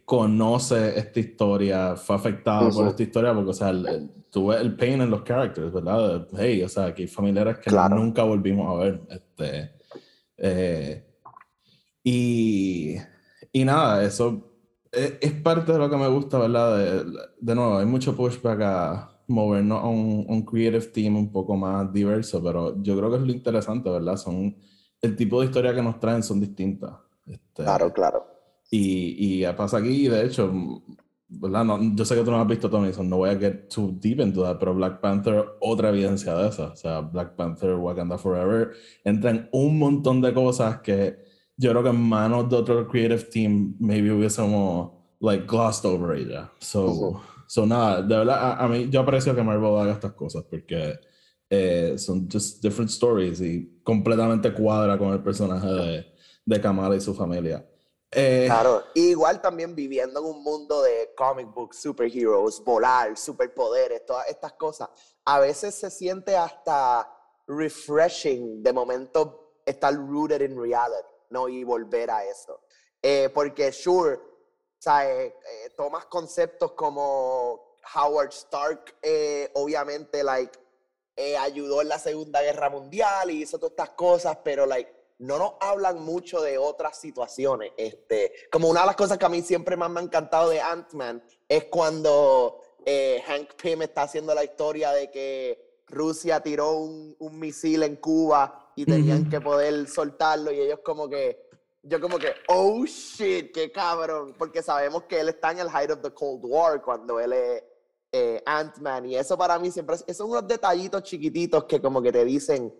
conoce 0.05 1.00
esta 1.00 1.19
historia, 1.19 1.96
fue 1.96 2.15
afectado 2.15 2.69
por 2.72 2.88
esta 2.88 3.03
historia, 3.03 3.34
porque, 3.34 3.50
o 3.51 3.53
sea, 3.53 3.69
el, 3.69 4.12
tuve 4.31 4.57
el 4.57 4.75
pain 4.75 5.01
en 5.01 5.09
los 5.09 5.24
characters, 5.24 5.71
¿verdad? 5.71 6.27
Hey, 6.38 6.62
o 6.63 6.69
sea, 6.69 6.86
aquí 6.86 7.07
familiares 7.07 7.59
que 7.59 7.71
nunca 7.71 8.24
volvimos 8.24 8.69
a 8.69 8.83
ver. 8.83 9.01
Este, 9.09 9.71
eh, 10.38 11.05
y, 12.03 12.95
y 13.51 13.65
nada, 13.65 14.03
eso 14.03 14.55
es, 14.91 15.17
es, 15.21 15.33
parte 15.33 15.71
de 15.71 15.77
lo 15.77 15.89
que 15.89 15.98
me 15.98 16.07
gusta, 16.07 16.39
¿verdad? 16.39 16.77
De, 16.77 17.19
de 17.39 17.55
nuevo, 17.55 17.77
hay 17.77 17.86
mucho 17.86 18.15
pushback 18.15 18.62
a 18.62 19.21
movernos 19.27 19.83
a 19.83 19.88
un, 19.88 20.25
un, 20.27 20.41
creative 20.43 20.88
team 20.88 21.15
un 21.15 21.31
poco 21.31 21.55
más 21.55 21.91
diverso, 21.93 22.41
pero 22.43 22.81
yo 22.81 22.98
creo 22.98 23.12
que 23.12 23.17
es 23.17 23.24
lo 23.24 23.31
interesante, 23.31 23.89
¿verdad? 23.89 24.17
Son, 24.17 24.55
el 25.01 25.15
tipo 25.15 25.39
de 25.39 25.48
historia 25.48 25.74
que 25.74 25.81
nos 25.81 26.00
traen 26.00 26.24
son 26.24 26.39
distintas. 26.39 26.93
Este, 27.25 27.63
claro, 27.63 27.93
claro. 27.93 28.25
Y, 28.71 29.43
y 29.43 29.53
pasa 29.53 29.77
aquí, 29.77 30.07
de 30.07 30.25
hecho, 30.25 30.51
¿verdad? 31.29 31.63
No, 31.63 31.79
yo 31.95 32.05
sé 32.05 32.15
que 32.15 32.24
tú 32.24 32.31
no 32.31 32.41
has 32.41 32.48
visto 32.48 32.69
Tony, 32.69 32.91
no 33.03 33.17
voy 33.17 33.29
a 33.29 33.38
get 33.38 33.69
too 33.69 33.95
deep 34.00 34.19
into 34.19 34.43
that, 34.43 34.57
pero 34.57 34.74
Black 34.74 35.00
Panther, 35.00 35.45
otra 35.62 35.89
evidencia 35.89 36.36
de 36.36 36.50
esa. 36.50 36.67
O 36.67 36.75
sea, 36.75 37.01
Black 37.01 37.36
Panther, 37.36 37.75
Wakanda 37.75 38.17
Forever, 38.17 38.71
entran 39.03 39.48
un 39.51 39.77
montón 39.77 40.21
de 40.21 40.33
cosas 40.33 40.81
que 40.81 41.17
yo 41.55 41.71
creo 41.71 41.83
que 41.83 41.89
en 41.89 42.01
manos 42.01 42.50
de 42.50 42.55
otro 42.55 42.88
creative 42.88 43.24
team, 43.25 43.75
maybe 43.79 44.12
hubiésemos, 44.12 44.91
like, 45.19 45.45
glossed 45.45 45.86
over 45.86 46.17
ella. 46.17 46.51
So, 46.59 47.21
so 47.48 47.65
nada, 47.65 48.01
de 48.01 48.17
verdad, 48.17 48.55
a, 48.59 48.67
mí, 48.67 48.89
yo 48.89 49.01
aprecio 49.01 49.36
que 49.36 49.43
Marvel 49.43 49.77
haga 49.77 49.93
estas 49.93 50.13
cosas 50.13 50.43
porque 50.50 51.00
eh, 51.50 51.95
son 51.98 52.27
just 52.31 52.63
different 52.63 52.89
stories 52.89 53.41
y 53.41 53.81
completamente 53.83 54.51
cuadra 54.53 54.98
con 54.98 55.13
el 55.13 55.19
personaje 55.19 55.67
de, 55.67 56.05
de 56.45 56.62
Kamala 56.62 56.95
y 56.95 57.01
su 57.01 57.13
familia. 57.13 57.68
Eh, 58.11 58.45
claro, 58.47 58.85
igual 58.95 59.39
también 59.39 59.75
viviendo 59.75 60.19
en 60.19 60.25
un 60.25 60.41
mundo 60.41 60.81
de 60.81 61.13
comic 61.15 61.47
books, 61.53 61.79
superheroes, 61.79 62.59
volar, 62.63 63.15
superpoderes, 63.15 64.03
todas 64.03 64.27
estas 64.27 64.53
cosas, 64.53 64.89
a 65.25 65.39
veces 65.39 65.75
se 65.75 65.91
siente 65.91 66.35
hasta 66.35 67.07
refreshing 67.45 68.63
de 68.63 68.73
momento 68.73 69.61
estar 69.63 69.93
rooted 69.93 70.41
in 70.41 70.59
reality, 70.59 71.07
¿no? 71.29 71.47
Y 71.47 71.63
volver 71.63 72.09
a 72.09 72.25
eso. 72.25 72.61
Eh, 72.99 73.29
porque, 73.31 73.71
sure, 73.71 74.19
¿sabes? 74.79 75.31
Eh, 75.31 75.69
tomas 75.77 76.05
conceptos 76.07 76.71
como 76.71 77.75
Howard 77.93 78.29
Stark, 78.29 78.95
obviamente, 79.53 80.23
like, 80.23 80.57
ayudó 81.39 81.81
en 81.81 81.89
la 81.89 81.99
Segunda 81.99 82.41
Guerra 82.41 82.69
Mundial 82.69 83.29
y 83.29 83.43
hizo 83.43 83.59
todas 83.59 83.71
estas 83.71 83.89
cosas, 83.91 84.37
pero, 84.43 84.65
like, 84.65 84.98
no 85.19 85.38
nos 85.38 85.53
hablan 85.59 86.01
mucho 86.01 86.41
de 86.41 86.57
otras 86.57 86.99
situaciones. 86.99 87.71
Este, 87.77 88.33
como 88.51 88.69
una 88.69 88.81
de 88.81 88.88
las 88.88 88.95
cosas 88.95 89.17
que 89.17 89.25
a 89.25 89.29
mí 89.29 89.41
siempre 89.41 89.77
más 89.77 89.89
me 89.89 89.99
ha 89.99 90.03
encantado 90.03 90.49
de 90.49 90.61
Ant-Man 90.61 91.21
es 91.47 91.65
cuando 91.65 92.61
eh, 92.85 93.21
Hank 93.27 93.53
Pym 93.61 93.81
está 93.81 94.03
haciendo 94.03 94.33
la 94.33 94.43
historia 94.43 94.91
de 94.91 95.11
que 95.11 95.83
Rusia 95.88 96.39
tiró 96.39 96.77
un, 96.77 97.15
misil 97.33 97.83
en 97.83 97.97
Cuba 97.97 98.71
y 98.75 98.85
tenían 98.85 99.29
que 99.29 99.41
poder 99.41 99.88
soltarlo 99.88 100.51
y 100.51 100.61
ellos 100.61 100.79
como 100.83 101.09
que, 101.09 101.49
yo 101.83 101.99
como 101.99 102.17
que, 102.17 102.33
oh 102.47 102.85
shit, 102.85 103.51
qué 103.51 103.71
cabrón, 103.71 104.35
porque 104.38 104.61
sabemos 104.61 105.03
que 105.03 105.19
él 105.19 105.29
está 105.29 105.51
en 105.51 105.59
el 105.59 105.69
height 105.69 105.91
of 105.91 106.01
the 106.01 106.13
Cold 106.13 106.45
War 106.45 106.81
cuando 106.81 107.19
él 107.19 107.33
es 107.33 107.63
eh, 108.11 108.41
Ant-Man 108.45 109.07
y 109.07 109.17
eso 109.17 109.38
para 109.38 109.59
mí 109.59 109.71
siempre, 109.71 109.95
esos 109.95 110.17
son 110.17 110.29
unos 110.29 110.47
detallitos 110.47 111.03
chiquititos 111.03 111.65
que 111.65 111.81
como 111.81 112.01
que 112.01 112.11
te 112.11 112.23
dicen, 112.23 112.73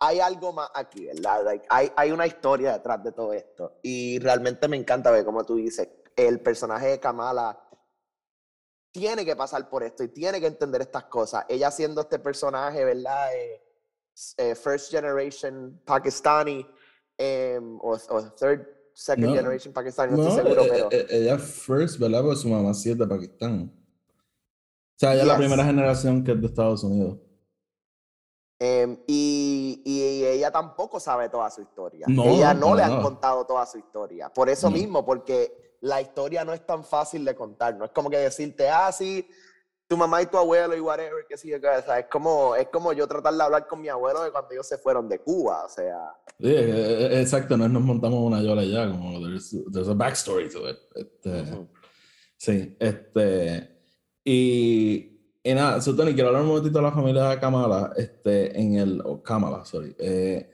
hay 0.00 0.20
algo 0.20 0.52
más 0.52 0.70
aquí, 0.74 1.06
¿verdad? 1.06 1.60
hay, 1.68 1.90
hay 1.96 2.12
una 2.12 2.26
historia 2.26 2.72
detrás 2.74 3.02
de 3.02 3.12
todo 3.12 3.32
esto. 3.32 3.78
Y 3.82 4.18
realmente 4.18 4.68
me 4.68 4.76
encanta 4.76 5.10
ver, 5.10 5.24
como 5.24 5.44
tú 5.44 5.56
dices, 5.56 5.88
el 6.16 6.40
personaje 6.40 6.88
de 6.88 7.00
Kamala 7.00 7.58
tiene 8.92 9.24
que 9.24 9.34
pasar 9.34 9.68
por 9.68 9.82
esto 9.82 10.04
y 10.04 10.08
tiene 10.08 10.40
que 10.40 10.46
entender 10.46 10.82
estas 10.82 11.04
cosas. 11.04 11.44
Ella 11.48 11.70
siendo 11.70 12.00
este 12.02 12.20
personaje, 12.20 12.84
¿verdad? 12.84 13.34
Eh, 13.34 13.60
eh, 14.38 14.54
first 14.54 14.92
generation 14.92 15.80
pakistani 15.84 16.64
em, 17.18 17.78
o, 17.82 17.98
third, 18.38 18.68
second 18.94 19.34
generation 19.34 19.72
pakistani, 19.72 20.12
no, 20.12 20.22
estoy 20.22 20.44
seguro, 20.44 20.62
eh, 20.62 20.68
pero... 20.70 20.88
Ella 21.10 21.38
first, 21.38 21.98
¿verdad? 21.98 22.22
Porque 22.22 22.36
su 22.36 22.48
mamá 22.48 22.72
sí 22.72 22.90
es 22.90 22.98
de 22.98 23.06
Pakistán. 23.06 23.72
O 23.72 24.96
sea, 24.96 25.14
ella 25.14 25.22
es 25.22 25.28
la 25.28 25.36
primera 25.36 25.64
generación 25.64 26.22
que 26.22 26.30
es 26.30 26.40
de 26.40 26.46
Estados 26.46 26.84
Unidos. 26.84 27.18
Em, 28.64 28.96
y, 29.06 29.82
y, 29.84 30.24
ella 30.24 30.50
tampoco 30.50 30.98
sabe 30.98 31.28
toda 31.28 31.50
su 31.50 31.60
historia. 31.60 32.06
ella 32.08 32.54
no 32.54 32.74
le 32.74 32.82
han 32.82 33.02
contado 33.02 33.44
toda 33.44 33.66
su 33.66 33.78
historia. 33.78 34.32
Por 34.32 34.48
eso 34.48 34.70
mismo, 34.70 35.04
porque 35.04 35.76
la 35.82 36.00
historia 36.00 36.44
no 36.44 36.54
es 36.54 36.64
tan 36.64 36.82
fácil 36.82 37.26
de 37.26 37.34
contar. 37.34 37.76
No 37.76 37.84
es 37.84 37.90
como 37.90 38.08
que 38.08 38.16
decirte, 38.16 38.70
ah, 38.70 38.90
sí, 38.90 39.28
tu 39.86 39.98
mamá 39.98 40.22
y 40.22 40.26
tu 40.26 40.38
abuelo 40.38 40.74
y 40.74 40.80
whatever, 40.80 41.26
que 41.28 41.36
sigue 41.36 41.56
es 41.56 42.06
como, 42.10 42.56
es 42.56 42.68
como 42.68 42.94
yo 42.94 43.06
tratar 43.06 43.34
de 43.34 43.42
hablar 43.42 43.66
con 43.66 43.82
mi 43.82 43.88
abuelo 43.88 44.22
de 44.22 44.30
cuando 44.30 44.52
ellos 44.52 44.66
se 44.66 44.78
fueron 44.78 45.10
de 45.10 45.18
Cuba, 45.18 45.64
o 45.66 45.68
sea. 45.68 46.14
Sí, 46.40 46.48
e, 46.48 46.70
e, 46.70 47.16
e, 47.16 47.20
exacto, 47.20 47.58
no 47.58 47.68
nos 47.68 47.82
montamos 47.82 48.20
una 48.20 48.40
yola 48.40 48.64
ya, 48.64 48.88
como 48.90 49.20
there's, 49.20 49.54
there's 49.72 49.88
a 49.88 49.94
backstory 49.94 50.48
to 50.48 50.70
it. 50.70 50.78
Este, 50.94 51.66
Sí, 52.36 52.76
este, 52.78 53.78
y, 54.24 55.13
y 55.44 55.54
nada, 55.54 55.80
so, 55.80 55.94
Tony, 55.94 56.14
quiero 56.14 56.28
hablar 56.28 56.42
un 56.42 56.48
momentito 56.48 56.78
de 56.78 56.84
la 56.84 56.92
familia 56.92 57.28
de 57.28 57.38
Kamala, 57.38 57.92
este, 57.96 58.58
en 58.60 58.76
el, 58.76 59.00
o 59.04 59.22
Kamala, 59.22 59.64
sorry. 59.64 59.94
Eh, 59.98 60.50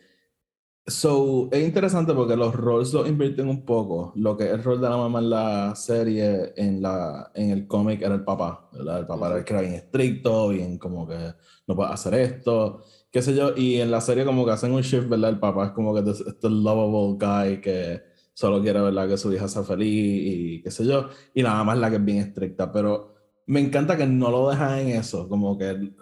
So, 0.90 1.48
es 1.52 1.62
interesante 1.62 2.12
porque 2.14 2.36
los 2.36 2.54
roles 2.54 2.92
lo 2.92 3.06
invierten 3.06 3.48
un 3.48 3.64
poco. 3.64 4.12
Lo 4.16 4.36
que 4.36 4.44
es 4.44 4.50
el 4.50 4.64
rol 4.64 4.80
de 4.80 4.88
la 4.88 4.96
mamá 4.96 5.20
en 5.20 5.30
la 5.30 5.74
serie, 5.76 6.52
en, 6.56 6.82
la, 6.82 7.30
en 7.34 7.50
el 7.50 7.66
cómic, 7.68 8.02
era 8.02 8.14
el 8.14 8.24
papá. 8.24 8.68
¿verdad? 8.72 9.00
El 9.00 9.06
papá 9.06 9.28
era 9.28 9.38
el 9.38 9.44
que 9.44 9.52
era 9.52 9.62
bien 9.62 9.74
estricto, 9.74 10.48
bien 10.48 10.78
como 10.78 11.06
que 11.06 11.34
no 11.68 11.76
puede 11.76 11.92
hacer 11.92 12.14
esto, 12.14 12.82
qué 13.10 13.22
sé 13.22 13.36
yo. 13.36 13.54
Y 13.56 13.80
en 13.80 13.90
la 13.90 14.00
serie, 14.00 14.24
como 14.24 14.44
que 14.44 14.52
hacen 14.52 14.72
un 14.72 14.82
shift, 14.82 15.08
¿verdad? 15.08 15.30
El 15.30 15.38
papá 15.38 15.66
es 15.66 15.72
como 15.72 15.94
que 15.94 16.10
este 16.10 16.50
lovable 16.50 17.16
guy 17.18 17.60
que 17.60 18.02
solo 18.34 18.60
quiere, 18.60 18.80
¿verdad? 18.80 19.08
Que 19.08 19.16
su 19.16 19.32
hija 19.32 19.46
sea 19.48 19.62
feliz 19.62 20.22
y 20.26 20.62
qué 20.62 20.70
sé 20.72 20.84
yo. 20.84 21.08
Y 21.34 21.42
la 21.42 21.54
mamá 21.54 21.74
es 21.74 21.80
la 21.80 21.90
que 21.90 21.96
es 21.96 22.04
bien 22.04 22.18
estricta. 22.18 22.72
Pero 22.72 23.14
me 23.46 23.60
encanta 23.60 23.96
que 23.96 24.06
no 24.06 24.30
lo 24.30 24.50
dejan 24.50 24.78
en 24.78 24.88
eso. 24.88 25.28
Como 25.28 25.58
que 25.58 25.92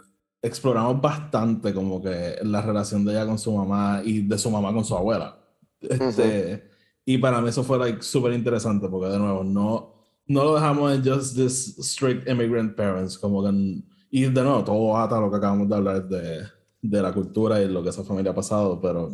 exploramos 0.42 1.00
bastante 1.00 1.74
como 1.74 2.00
que 2.00 2.36
la 2.42 2.62
relación 2.62 3.04
de 3.04 3.12
ella 3.12 3.26
con 3.26 3.38
su 3.38 3.52
mamá 3.52 4.02
y 4.04 4.22
de 4.22 4.38
su 4.38 4.50
mamá 4.50 4.72
con 4.72 4.84
su 4.84 4.96
abuela. 4.96 5.38
Este, 5.80 6.68
Y 7.08 7.16
para 7.16 7.40
mí 7.40 7.48
eso 7.48 7.64
fue 7.64 7.78
like, 7.78 8.02
súper 8.02 8.34
interesante 8.34 8.86
porque 8.86 9.08
de 9.08 9.18
nuevo 9.18 9.42
no, 9.42 9.94
no 10.26 10.44
lo 10.44 10.54
dejamos 10.56 10.92
en 10.92 11.02
just 11.02 11.36
this 11.36 11.78
strict 11.78 12.28
immigrant 12.28 12.76
parents, 12.76 13.16
como 13.16 13.42
que, 13.42 13.82
y 14.10 14.24
de 14.24 14.42
nuevo 14.42 14.62
todo 14.62 14.94
ata 14.94 15.18
lo 15.18 15.30
que 15.30 15.38
acabamos 15.38 15.70
de 15.70 15.74
hablar 15.74 16.06
de, 16.06 16.42
de 16.82 17.02
la 17.02 17.12
cultura 17.14 17.62
y 17.62 17.68
lo 17.68 17.82
que 17.82 17.88
esa 17.88 18.04
familia 18.04 18.32
ha 18.32 18.34
pasado, 18.34 18.78
pero... 18.78 19.10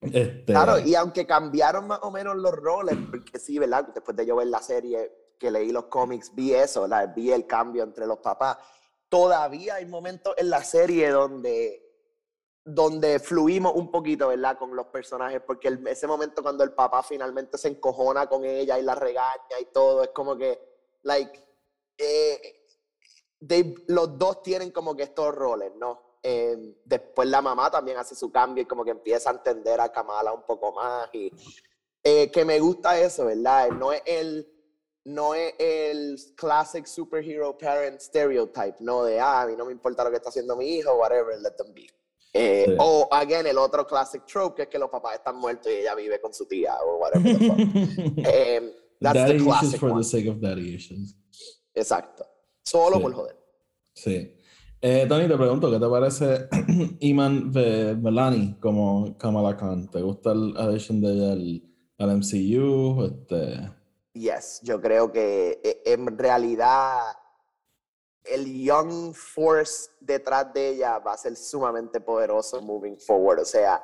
Este... 0.00 0.46
Claro, 0.46 0.80
y 0.80 0.96
aunque 0.96 1.24
cambiaron 1.24 1.86
más 1.86 2.00
o 2.02 2.10
menos 2.10 2.36
los 2.36 2.56
roles, 2.56 2.98
porque 3.08 3.38
sí, 3.38 3.56
¿verdad? 3.56 3.88
Después 3.94 4.16
de 4.16 4.26
yo 4.26 4.34
ver 4.34 4.48
la 4.48 4.60
serie, 4.60 5.12
que 5.42 5.50
leí 5.50 5.72
los 5.72 5.86
cómics, 5.86 6.34
vi 6.34 6.54
eso, 6.54 6.86
vi 7.14 7.32
el 7.32 7.46
cambio 7.46 7.82
entre 7.82 8.06
los 8.06 8.18
papás 8.18 8.56
todavía 9.12 9.74
hay 9.74 9.84
momentos 9.84 10.32
en 10.38 10.48
la 10.48 10.64
serie 10.64 11.10
donde, 11.10 11.86
donde 12.64 13.18
fluimos 13.18 13.74
un 13.74 13.90
poquito, 13.90 14.28
¿verdad? 14.28 14.56
Con 14.56 14.74
los 14.74 14.86
personajes, 14.86 15.42
porque 15.46 15.78
ese 15.86 16.06
momento 16.06 16.42
cuando 16.42 16.64
el 16.64 16.72
papá 16.72 17.02
finalmente 17.02 17.58
se 17.58 17.68
encojona 17.68 18.26
con 18.26 18.46
ella 18.46 18.78
y 18.78 18.82
la 18.82 18.94
regaña 18.94 19.60
y 19.60 19.66
todo, 19.66 20.02
es 20.02 20.08
como 20.14 20.34
que, 20.34 20.58
like, 21.02 21.44
eh, 21.98 22.64
los 23.88 24.16
dos 24.16 24.42
tienen 24.42 24.70
como 24.70 24.96
que 24.96 25.02
estos 25.02 25.34
roles, 25.34 25.74
¿no? 25.76 26.16
Eh, 26.22 26.80
después 26.82 27.28
la 27.28 27.42
mamá 27.42 27.70
también 27.70 27.98
hace 27.98 28.14
su 28.14 28.32
cambio 28.32 28.62
y 28.62 28.66
como 28.66 28.82
que 28.82 28.92
empieza 28.92 29.28
a 29.28 29.34
entender 29.34 29.78
a 29.78 29.92
Kamala 29.92 30.32
un 30.32 30.46
poco 30.46 30.72
más 30.72 31.10
y 31.12 31.30
eh, 32.02 32.30
que 32.30 32.46
me 32.46 32.58
gusta 32.60 32.98
eso, 32.98 33.26
¿verdad? 33.26 33.68
No 33.72 33.92
es 33.92 34.02
el 34.06 34.51
no 35.04 35.34
es 35.34 35.54
el 35.58 36.16
classic 36.36 36.86
superhero 36.86 37.56
parent 37.58 38.00
stereotype, 38.00 38.76
no 38.80 39.04
de, 39.04 39.18
ah, 39.18 39.42
a 39.42 39.46
mí 39.46 39.54
no 39.56 39.66
me 39.66 39.72
importa 39.72 40.04
lo 40.04 40.10
que 40.10 40.16
está 40.16 40.28
haciendo 40.28 40.56
mi 40.56 40.76
hijo, 40.76 40.94
whatever, 40.94 41.38
let 41.40 41.52
them 41.56 41.74
be. 41.74 41.86
Eh, 42.34 42.76
o, 42.78 43.08
again, 43.10 43.46
el 43.46 43.58
otro 43.58 43.86
classic 43.86 44.24
trope, 44.24 44.56
que 44.56 44.62
es 44.62 44.68
que 44.68 44.78
los 44.78 44.88
papás 44.88 45.16
están 45.16 45.36
muertos 45.36 45.70
y 45.70 45.76
ella 45.76 45.94
vive 45.94 46.20
con 46.20 46.32
su 46.32 46.46
tía, 46.46 46.76
o 46.82 46.98
whatever. 46.98 47.36
eh, 48.24 48.74
that's 49.00 49.14
daddy 49.14 49.38
the 49.38 49.44
classic 49.44 49.80
for 49.80 49.96
the 49.96 50.04
sake 50.04 50.28
of 50.30 50.40
daddy 50.40 50.74
issues. 50.74 51.14
Exacto. 51.74 52.24
Solo 52.62 53.00
por 53.00 53.12
joder. 53.12 53.36
Sí. 53.94 54.34
Eh, 54.80 55.06
Tony, 55.08 55.28
te 55.28 55.36
pregunto, 55.36 55.70
¿qué 55.70 55.78
te 55.78 55.88
parece 55.88 56.48
Iman 57.00 57.52
Velani 57.52 58.56
como 58.60 59.16
Kamala 59.18 59.56
Khan? 59.56 59.90
¿Te 59.90 60.00
gusta 60.00 60.32
el 60.32 60.56
addition 60.56 61.00
de 61.00 61.12
ella 61.12 61.32
al, 61.32 61.62
al 61.98 62.16
MCU? 62.18 63.04
Este... 63.04 63.81
Yes, 64.14 64.60
yo 64.62 64.80
creo 64.80 65.10
que 65.10 65.60
eh, 65.62 65.82
en 65.86 66.18
realidad 66.18 67.16
el 68.24 68.62
Young 68.62 69.14
Force 69.14 69.90
detrás 70.00 70.52
de 70.52 70.68
ella 70.68 70.98
va 70.98 71.14
a 71.14 71.16
ser 71.16 71.36
sumamente 71.36 72.00
poderoso 72.00 72.60
moving 72.60 72.98
forward. 72.98 73.40
O 73.40 73.44
sea, 73.44 73.82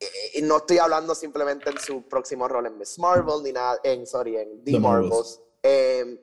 eh, 0.00 0.40
no 0.42 0.58
estoy 0.58 0.78
hablando 0.78 1.14
simplemente 1.14 1.70
en 1.70 1.78
su 1.78 2.02
próximo 2.08 2.48
rol 2.48 2.66
en 2.66 2.78
Miss 2.78 2.98
Marvel, 2.98 3.42
ni 3.42 3.52
nada, 3.52 3.78
en, 3.82 4.06
sorry, 4.06 4.36
en 4.36 4.64
The, 4.64 4.78
Marvels. 4.78 5.40
Em, 5.62 6.18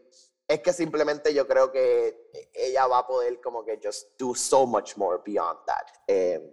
es 0.48 0.60
que 0.62 0.74
simplemente 0.74 1.34
yo 1.34 1.48
creo 1.48 1.72
que 1.72 2.30
ella 2.54 2.88
va 2.88 3.00
a 3.00 3.08
poder 3.08 3.40
como 3.42 3.64
que 3.64 3.80
just 3.84 4.18
do 4.18 4.34
so 4.34 4.66
much 4.66 4.98
more 4.98 5.20
beyond 5.24 5.60
that. 5.66 5.86
Em, 6.08 6.52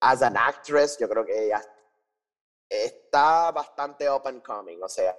as 0.00 0.22
an 0.22 0.36
actress, 0.36 0.98
yo 0.98 1.08
creo 1.08 1.24
que 1.24 1.46
ella 1.46 1.62
está 2.68 3.52
bastante 3.52 4.08
up 4.08 4.26
and 4.26 4.42
coming. 4.42 4.82
O 4.82 4.88
sea, 4.88 5.16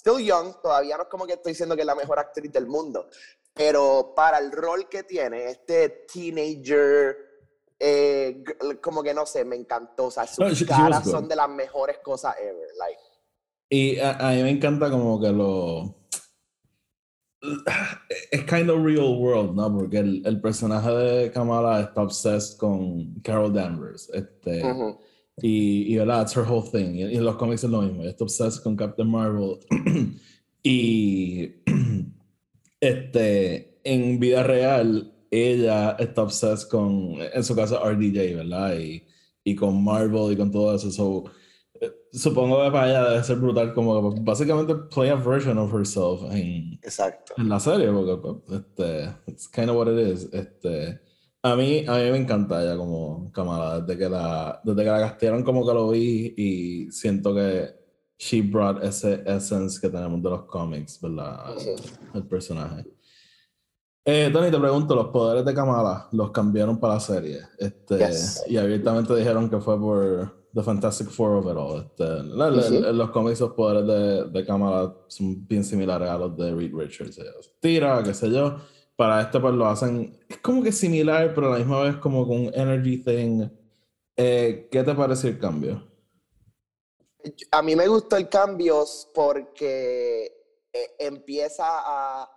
still 0.00 0.24
young, 0.24 0.60
todavía 0.62 0.96
no 0.96 1.04
es 1.04 1.08
como 1.08 1.26
que 1.26 1.34
estoy 1.34 1.52
diciendo 1.52 1.76
que 1.76 1.82
es 1.82 1.86
la 1.86 1.94
mejor 1.94 2.18
actriz 2.18 2.50
del 2.50 2.66
mundo, 2.66 3.08
pero 3.54 4.12
para 4.16 4.38
el 4.38 4.50
rol 4.50 4.88
que 4.88 5.02
tiene, 5.02 5.50
este 5.50 6.06
teenager, 6.12 7.16
eh, 7.78 8.42
como 8.80 9.02
que 9.02 9.12
no 9.12 9.26
sé, 9.26 9.44
me 9.44 9.56
encantó, 9.56 10.06
o 10.06 10.10
sea, 10.10 10.26
sus 10.26 10.64
caras 10.64 11.08
son 11.08 11.28
de 11.28 11.36
las 11.36 11.48
mejores 11.48 11.98
cosas 11.98 12.34
ever, 12.40 12.68
like. 12.78 13.00
Y 13.72 14.00
a, 14.00 14.14
mí 14.34 14.42
me 14.42 14.50
encanta 14.50 14.90
como 14.90 15.20
que 15.20 15.30
lo... 15.30 15.96
Es 18.30 18.44
kind 18.44 18.68
of 18.68 18.84
real 18.84 19.16
world, 19.18 19.54
¿no? 19.54 19.72
Porque 19.74 19.98
el, 19.98 20.22
el 20.26 20.40
personaje 20.40 20.90
de 20.90 21.32
Kamala 21.32 21.80
está 21.80 22.02
obsessed 22.02 22.58
con 22.58 23.14
Carol 23.22 23.52
Danvers. 23.52 24.10
Este, 24.12 24.62
y, 25.42 25.92
y 25.92 25.96
¿verdad? 25.96 26.18
That's 26.18 26.36
her 26.36 26.44
whole 26.44 26.68
thing. 26.68 26.96
Y, 26.96 27.16
en 27.16 27.24
los 27.24 27.36
cómics 27.36 27.64
es 27.64 27.70
lo 27.70 27.82
mismo. 27.82 28.04
Está 28.04 28.24
obsessed 28.24 28.62
con 28.62 28.76
Captain 28.76 29.08
Marvel. 29.08 29.58
y 30.62 31.54
este, 32.80 33.80
en 33.84 34.18
vida 34.18 34.42
real, 34.42 35.12
ella 35.30 35.96
está 35.98 36.22
obsessed 36.22 36.68
con, 36.68 37.16
en 37.32 37.44
su 37.44 37.54
caso, 37.54 37.80
RDJ, 37.82 38.36
¿verdad? 38.36 38.78
Y, 38.78 39.04
y 39.44 39.54
con 39.54 39.82
Marvel 39.82 40.32
y 40.32 40.36
con 40.36 40.50
todo 40.50 40.74
eso. 40.74 40.90
So, 40.90 41.24
eh, 41.80 41.90
supongo 42.12 42.62
que 42.64 42.70
para 42.70 42.88
ella 42.88 43.10
debe 43.10 43.24
ser 43.24 43.36
brutal, 43.36 43.72
como 43.72 44.12
básicamente 44.22 44.74
play 44.74 45.08
a 45.08 45.16
version 45.16 45.58
of 45.58 45.72
herself 45.72 46.22
en, 46.30 46.78
Exacto. 46.82 47.34
en 47.36 47.48
la 47.48 47.60
serie, 47.60 47.90
porque 47.90 48.54
este, 48.54 49.14
it's 49.26 49.48
kind 49.48 49.70
of 49.70 49.76
what 49.76 49.88
it 49.88 49.98
is. 49.98 50.28
Este, 50.32 51.00
a 51.42 51.56
mí, 51.56 51.84
a 51.86 51.94
mí 51.94 52.10
me 52.10 52.18
encanta 52.18 52.62
ella 52.62 52.76
como 52.76 53.30
Kamala. 53.32 53.80
Desde 53.80 53.98
que 53.98 54.08
la, 54.08 54.60
desde 54.62 54.84
que 54.84 54.90
la 54.90 55.00
castearon 55.00 55.42
como 55.42 55.66
que 55.66 55.74
lo 55.74 55.90
vi 55.90 56.34
y 56.36 56.92
siento 56.92 57.34
que 57.34 57.80
she 58.18 58.42
brought 58.42 58.82
ese 58.82 59.22
essence 59.26 59.80
que 59.80 59.88
tenemos 59.88 60.22
de 60.22 60.28
los 60.28 60.44
cómics, 60.44 61.00
¿verdad? 61.00 61.54
El 62.14 62.26
personaje. 62.26 62.84
Eh, 64.04 64.30
Tony, 64.32 64.50
te 64.50 64.58
pregunto, 64.58 64.94
los 64.94 65.08
poderes 65.08 65.44
de 65.44 65.54
Kamala 65.54 66.08
los 66.12 66.30
cambiaron 66.30 66.78
para 66.78 66.94
la 66.94 67.00
serie. 67.00 67.40
Este, 67.58 67.98
Y 68.46 68.56
abiertamente 68.58 69.14
dijeron 69.14 69.48
que 69.48 69.60
fue 69.60 69.78
por 69.78 70.48
The 70.52 70.62
Fantastic 70.62 71.08
Four 71.08 71.36
of 71.36 71.46
it 71.46 71.56
all. 71.56 71.80
Este, 71.80 72.92
los 72.92 73.10
cómics, 73.10 73.40
los 73.40 73.52
poderes 73.52 73.86
de, 73.86 74.24
de 74.30 74.44
Kamala 74.44 74.94
son 75.08 75.46
bien 75.46 75.64
similares 75.64 76.08
a 76.08 76.18
los 76.18 76.36
de 76.36 76.54
Reed 76.54 76.74
Richards. 76.74 77.18
Tira, 77.60 78.02
qué 78.02 78.12
sé 78.12 78.30
yo 78.30 78.56
para 79.00 79.22
este 79.22 79.40
pues 79.40 79.54
lo 79.54 79.66
hacen, 79.66 80.14
es 80.28 80.36
como 80.40 80.62
que 80.62 80.70
similar, 80.70 81.32
pero 81.34 81.46
a 81.46 81.50
la 81.52 81.56
misma 81.56 81.84
vez 81.84 81.96
como 81.96 82.28
con 82.28 82.52
Energy 82.52 83.02
Thing. 83.02 83.48
Eh, 84.14 84.68
¿Qué 84.70 84.82
te 84.82 84.94
parece 84.94 85.28
el 85.28 85.38
cambio? 85.38 85.90
A 87.50 87.62
mí 87.62 87.74
me 87.74 87.88
gustó 87.88 88.18
el 88.18 88.28
cambio 88.28 88.84
porque 89.14 90.26
eh, 90.70 90.96
empieza 90.98 91.64
a... 91.66 92.30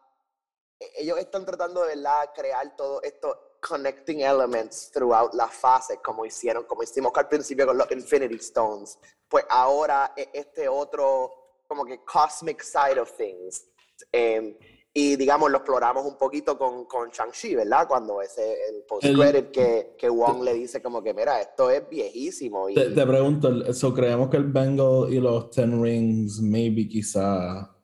E, 0.79 1.01
ellos 1.01 1.17
están 1.17 1.45
tratando 1.45 1.81
de 1.81 1.97
verdad 1.97 2.29
crear 2.33 2.73
todo 2.77 3.01
esto 3.01 3.57
connecting 3.59 4.21
elements 4.21 4.89
throughout 4.89 5.33
la 5.33 5.49
fase, 5.49 5.97
como 5.97 6.25
hicieron, 6.25 6.63
como 6.63 6.83
hicimos 6.83 7.11
al 7.15 7.27
principio 7.27 7.65
con 7.65 7.77
los 7.77 7.91
Infinity 7.91 8.35
Stones. 8.35 8.97
Pues 9.27 9.43
ahora 9.49 10.13
e, 10.15 10.29
este 10.31 10.69
otro, 10.69 11.29
como 11.67 11.83
que 11.83 12.05
cosmic 12.05 12.61
side 12.63 13.01
of 13.01 13.11
things. 13.17 13.65
Em, 14.13 14.55
y 14.95 15.15
digamos, 15.15 15.49
lo 15.49 15.57
exploramos 15.57 16.05
un 16.05 16.17
poquito 16.17 16.55
con, 16.55 16.85
con 16.85 17.09
Shang-Chi, 17.09 17.55
¿verdad? 17.55 17.87
Cuando 17.87 18.21
ese 18.21 18.53
el 18.69 18.83
post-credit 18.83 19.49
que, 19.49 19.95
que 19.97 20.07
Wong 20.07 20.43
le 20.43 20.53
dice 20.53 20.83
como 20.83 21.01
que, 21.01 21.15
mira, 21.15 21.41
esto 21.41 21.71
es 21.71 21.89
viejísimo. 21.89 22.69
Y... 22.69 22.75
Te, 22.75 23.07
pregunto, 23.07 23.65
¿eso 23.65 23.91
creemos 23.91 24.29
que 24.29 24.37
el 24.37 24.45
Bengal 24.45 25.11
y 25.11 25.19
los 25.19 25.49
Ten 25.49 25.81
Rings 25.81 26.39
maybe 26.41 26.87
quizá... 26.87 27.75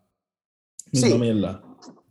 Sí. 0.94 1.20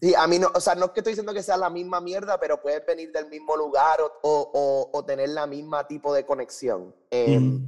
Sí, 0.01 0.15
a 0.15 0.29
mí 0.29 0.39
no, 0.39 0.49
o 0.55 0.61
sea, 0.61 0.77
no 0.77 0.87
es 0.87 0.91
que 0.93 1.01
estoy 1.01 1.13
diciendo 1.13 1.35
que 1.35 1.43
sea 1.43 1.57
la 1.57 1.71
misma 1.71 2.01
mierda, 2.01 2.39
pero 2.39 2.61
puedes 2.61 2.87
venir 2.87 3.11
del 3.11 3.29
mismo 3.29 3.57
lugar 3.57 4.01
o, 4.01 4.13
o, 4.23 4.51
o, 4.53 4.91
o 4.97 5.05
tener 5.05 5.31
la 5.31 5.47
misma 5.47 5.89
tipo 5.89 6.15
de 6.15 6.25
conexión. 6.25 6.95
Ujú. 7.11 7.61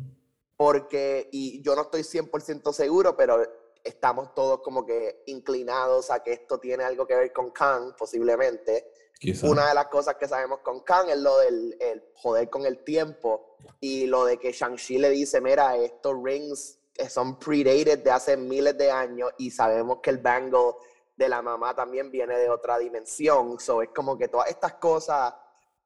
Porque, 0.57 1.29
y 1.33 1.61
yo 1.63 1.75
no 1.75 1.83
estoy 1.83 2.03
100% 2.03 2.73
seguro, 2.73 3.17
pero 3.17 3.43
estamos 3.85 4.35
todos 4.35 4.61
como 4.61 4.85
que 4.85 5.23
inclinados 5.27 6.11
a 6.11 6.23
que 6.23 6.33
esto 6.33 6.59
tiene 6.59 6.85
algo 6.85 7.07
que 7.07 7.15
ver 7.15 7.33
con 7.33 7.51
Khan, 7.51 7.95
posiblemente. 7.97 8.93
Quizá. 9.19 9.47
Una 9.49 9.69
de 9.69 9.75
las 9.75 9.87
cosas 9.89 10.17
que 10.17 10.27
sabemos 10.27 10.61
con 10.61 10.81
Khan 10.81 11.11
es 11.11 11.19
lo 11.19 11.39
del 11.39 11.77
el 11.81 12.03
joder 12.15 12.49
con 12.49 12.65
el 12.65 12.83
tiempo 12.85 13.57
y 13.81 14.07
lo 14.07 14.25
de 14.25 14.39
que 14.39 14.53
Shang-Chi 14.53 14.99
le 14.99 15.11
dice, 15.11 15.41
mira, 15.41 15.77
estos 15.77 16.17
rings 16.23 16.79
eh, 16.97 17.09
son 17.09 17.39
predated 17.39 17.99
de 18.03 18.11
hace 18.11 18.37
miles 18.37 18.77
de 18.79 18.91
años 18.91 19.31
y 19.39 19.51
sabemos 19.51 19.99
que 20.03 20.11
el 20.11 20.19
bangle 20.19 20.75
de 21.17 21.29
la 21.29 21.43
mamá 21.43 21.75
también 21.75 22.11
viene 22.11 22.39
de 22.39 22.49
otra 22.49 22.79
dimensión. 22.79 23.61
So 23.61 23.83
es 23.83 23.91
como 23.91 24.17
que 24.17 24.29
todas 24.29 24.49
estas 24.49 24.75
cosas, 24.75 25.35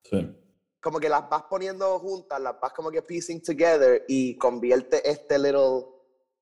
Sí. 0.05 0.37
como 0.81 1.01
que 1.01 1.09
las 1.09 1.29
vas 1.29 1.45
poniendo 1.45 1.99
juntas, 1.99 2.39
las 2.41 2.61
vas 2.61 2.73
como 2.73 2.91
que 2.91 3.03
piecing 3.03 3.43
together 3.43 4.05
y 4.07 4.37
convierte 4.39 5.09
este 5.11 5.39
little, 5.39 5.87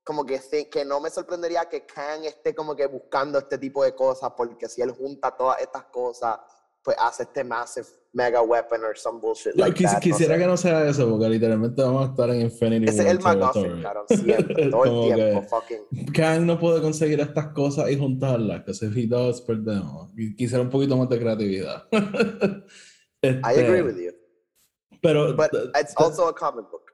como 0.05 0.25
que, 0.27 0.39
thi- 0.41 0.69
que 0.71 0.85
no 0.85 1.01
me 1.01 1.11
sorprendería 1.11 1.67
que 1.67 1.87
Kang 1.87 2.25
esté 2.25 2.55
como 2.55 2.75
que 2.75 2.87
buscando 2.87 3.39
este 3.39 3.59
tipo 3.59 3.85
de 3.85 3.95
cosas 3.95 4.33
porque 4.37 4.69
si 4.69 4.83
él 4.83 4.91
junta 4.91 5.31
todas 5.37 5.61
estas 5.61 5.85
cosas, 5.85 6.39
pues 6.83 6.97
hace 6.99 7.23
este 7.23 7.45
massive 7.45 7.87
mega 8.13 8.43
weapon 8.43 8.83
or 8.85 8.99
some 8.99 9.21
bullshit 9.21 9.55
Yo 9.55 9.65
like 9.65 9.79
quis- 9.79 9.87
that, 9.87 9.95
no 9.95 10.01
quisiera 10.01 10.35
sé. 10.35 10.41
que 10.41 10.47
no 10.49 10.57
sea 10.57 10.89
eso, 10.89 11.09
porque 11.09 11.29
literalmente 11.29 11.81
vamos 11.81 12.09
a 12.09 12.11
estar 12.11 12.29
en 12.31 12.41
Infinity 12.41 12.87
Ese 12.89 13.03
es 13.03 13.07
el 13.09 13.21
MacGuffin, 13.21 13.81
cabrón, 13.83 14.05
siempre, 14.09 14.69
todo 14.71 14.85
el 15.09 15.15
tiempo, 15.15 15.43
fucking. 15.49 16.07
Kang 16.13 16.45
no 16.45 16.59
puede 16.59 16.83
conseguir 16.83 17.21
estas 17.21 17.49
cosas 17.53 17.89
y 17.91 17.97
juntarlas, 17.97 18.65
que 18.65 18.75
si 18.75 18.87
he 18.87 19.07
does, 19.07 19.41
perdemos. 19.43 20.11
Quisiera 20.37 20.63
un 20.63 20.71
poquito 20.71 20.97
más 20.97 21.09
de 21.09 21.19
creatividad. 21.21 21.87
I 21.93 21.99
Este, 23.23 23.61
agree 23.67 23.83
with 23.83 23.97
you, 23.99 24.11
Pero, 25.01 25.37
but 25.37 25.51
it's 25.81 25.95
also 25.97 26.27
a 26.29 26.35
comic 26.35 26.65
book. 26.69 26.91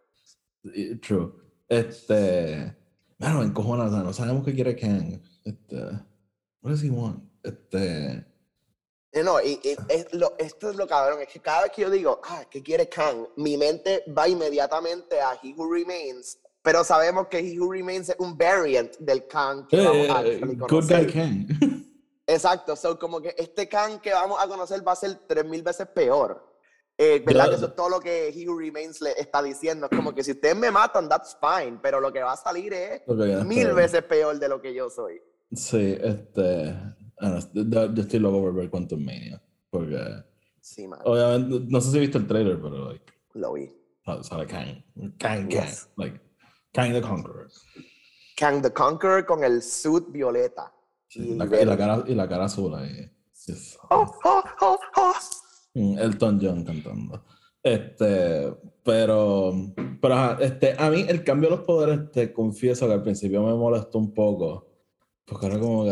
True. 1.00 1.32
Este. 1.68 2.76
Bueno, 3.18 3.42
en 3.42 3.52
cojones, 3.52 3.90
no 3.90 4.12
sabemos 4.12 4.44
qué 4.44 4.54
quiere 4.54 4.76
Kang. 4.76 5.20
Este. 5.44 5.76
What 6.62 6.70
does 6.70 6.82
he 6.82 6.90
want? 6.90 7.22
Este. 7.42 8.24
Eh, 9.12 9.22
No, 9.24 9.40
y, 9.40 9.60
y 9.64 9.76
es 9.88 10.12
lo, 10.12 10.34
esto 10.38 10.70
es 10.70 10.76
lo 10.76 10.86
cabrón, 10.86 11.22
es 11.22 11.28
que 11.28 11.40
cada 11.40 11.62
vez 11.62 11.72
que 11.72 11.82
yo 11.82 11.90
digo, 11.90 12.20
ah, 12.24 12.44
¿qué 12.48 12.62
quiere 12.62 12.88
Kang? 12.88 13.26
Mi 13.36 13.56
mente 13.56 14.04
va 14.16 14.28
inmediatamente 14.28 15.20
a 15.20 15.38
He 15.42 15.54
Who 15.54 15.72
Remains, 15.72 16.38
pero 16.62 16.84
sabemos 16.84 17.26
que 17.28 17.38
He 17.38 17.58
Who 17.58 17.72
Remains 17.72 18.10
es 18.10 18.16
un 18.18 18.36
variant 18.36 18.96
del 18.98 19.26
Kang 19.26 19.66
que 19.66 19.78
vamos 19.78 20.10
a 20.10 20.24
eh, 20.24 20.34
actually 20.34 20.56
good 20.56 20.88
guy. 20.88 21.06
Kang. 21.06 21.46
Exacto, 22.26 22.76
so 22.76 22.98
como 22.98 23.22
que 23.22 23.34
este 23.38 23.68
Kang 23.68 24.00
que 24.00 24.12
vamos 24.12 24.38
a 24.40 24.46
conocer 24.46 24.86
va 24.86 24.92
a 24.92 24.96
ser 24.96 25.14
tres 25.26 25.44
mil 25.46 25.62
veces 25.62 25.88
peor. 25.88 26.47
Eh, 27.00 27.22
¿Verdad? 27.24 27.44
Yo- 27.44 27.50
que 27.50 27.56
eso 27.56 27.66
es 27.66 27.74
todo 27.76 27.88
lo 27.88 28.00
que 28.00 28.28
He 28.28 28.48
Who 28.48 28.58
Remains 28.58 29.00
le 29.00 29.12
está 29.12 29.40
diciendo. 29.40 29.86
Es 29.88 29.96
como 29.96 30.12
que 30.12 30.24
si 30.24 30.32
ustedes 30.32 30.56
me 30.56 30.70
matan, 30.72 31.08
that's 31.08 31.36
fine, 31.40 31.78
pero 31.80 32.00
lo 32.00 32.12
que 32.12 32.20
va 32.20 32.32
a 32.32 32.36
salir 32.36 32.72
es 32.74 33.02
viene 33.06 33.44
mil 33.44 33.72
veces 33.72 34.02
peor 34.02 34.36
de 34.38 34.48
lo 34.48 34.60
que 34.60 34.74
yo 34.74 34.90
soy. 34.90 35.20
Sí, 35.52 35.96
este. 36.00 36.74
no, 37.20 37.38
yo- 37.94 38.02
estoy 38.02 38.18
loco 38.18 38.40
por 38.40 38.54
ver 38.54 38.68
Quantum 38.68 38.98
Mania. 39.04 39.40
Porque. 39.70 39.98
Sí, 40.60 40.86
man, 40.88 40.98
Obviamente, 41.04 41.66
no 41.70 41.80
sé 41.80 41.92
si 41.92 42.00
viste 42.00 42.18
el 42.18 42.26
trailer, 42.26 42.60
pero 42.60 42.90
like, 42.92 43.12
lo 43.34 43.52
vi. 43.54 43.72
sale- 44.04 44.24
sale 44.24 44.46
Kang. 44.46 44.84
Kang, 45.18 45.48
Kang. 45.48 45.48
Yes. 45.50 45.88
Like, 45.96 46.20
Kang 46.72 46.92
the 46.92 47.00
Conqueror. 47.00 47.48
Kang 48.36 48.60
the 48.60 48.72
Conqueror 48.72 49.24
con 49.24 49.44
el 49.44 49.62
suit 49.62 50.04
violeta. 50.10 50.72
Sí, 51.08 51.20
Y 51.30 51.34
la, 51.36 51.44
y, 51.46 51.64
la 51.64 51.76
cara, 51.76 52.04
y 52.06 52.14
la 52.14 52.28
cara 52.28 52.44
azul 52.46 52.74
ahí. 52.74 53.10
Yes. 53.46 53.78
Oh, 53.90 54.12
oh, 54.24 54.42
oh, 54.62 54.78
oh. 54.96 55.14
Elton 55.74 56.38
John 56.42 56.64
cantando. 56.64 57.24
Este, 57.62 58.52
pero, 58.82 59.52
pero 60.00 60.38
este, 60.40 60.74
a 60.78 60.90
mí 60.90 61.04
el 61.08 61.22
cambio 61.24 61.50
de 61.50 61.56
los 61.56 61.64
poderes, 61.64 62.10
te 62.12 62.32
confieso 62.32 62.86
que 62.86 62.94
al 62.94 63.02
principio 63.02 63.42
me 63.42 63.54
molestó 63.54 63.98
un 63.98 64.12
poco, 64.14 64.66
porque 65.24 65.46
era 65.46 65.58
como 65.58 65.84
que, 65.84 65.90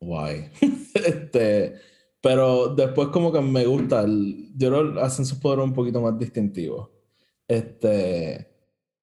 like, 0.00 0.50
este, 0.94 1.74
pero 2.20 2.68
después 2.74 3.08
como 3.08 3.32
que 3.32 3.40
me 3.40 3.66
gusta, 3.66 4.02
el- 4.02 4.50
yo 4.56 4.68
creo 4.70 4.94
que 4.94 5.00
hacen 5.00 5.24
sus 5.26 5.38
poderes 5.38 5.64
un 5.64 5.72
poquito 5.74 6.00
más 6.00 6.18
distintivos. 6.18 6.88
Este, 7.48 8.51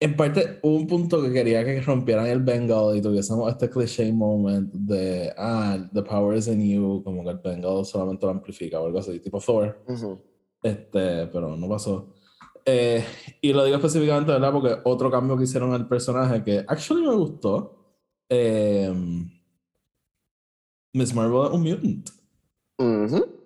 en 0.02 0.16
parte, 0.16 0.60
hubo 0.64 0.76
un 0.76 0.88
punto 0.88 1.22
que 1.22 1.32
quería 1.32 1.64
que 1.66 1.82
rompieran 1.82 2.28
el 2.28 2.42
Bengal 2.42 2.96
y 2.96 3.02
tuviésemos 3.02 3.52
este 3.52 3.70
cliché 3.70 4.12
moment 4.14 4.72
de, 4.74 5.34
ah, 5.38 5.78
the 5.94 6.02
power 6.02 6.38
is 6.38 6.48
in 6.48 6.62
you, 6.62 7.04
como 7.04 7.24
que 7.24 7.32
el 7.32 7.38
Bengal 7.40 7.86
solamente 7.86 8.26
lo 8.26 8.32
amplifica 8.32 8.80
o 8.80 8.86
algo 8.86 9.00
así, 9.00 9.20
tipo 9.20 9.40
Thor. 9.40 9.84
Ujú. 9.88 10.22
Este, 10.64 11.28
pero 11.28 11.56
no 11.58 11.68
pasó. 11.68 12.14
Eh, 12.66 13.04
y 13.42 13.52
lo 13.52 13.64
digo 13.66 13.78
específicamente, 13.78 14.32
¿verdad? 14.32 14.52
Porque 14.52 14.76
otro 14.86 15.10
cambio 15.10 15.36
que 15.38 15.44
hicieron 15.44 15.74
al 15.74 15.88
personaje 15.88 16.44
que 16.44 16.60
actually 16.68 17.06
me 17.08 17.16
gustó. 17.16 17.76
eh, 18.30 18.94
Miss 20.94 21.14
Marvel 21.14 21.48
es 21.48 21.52
un 21.52 21.64
mutant. 21.64 22.10
Ujú. 22.80 23.39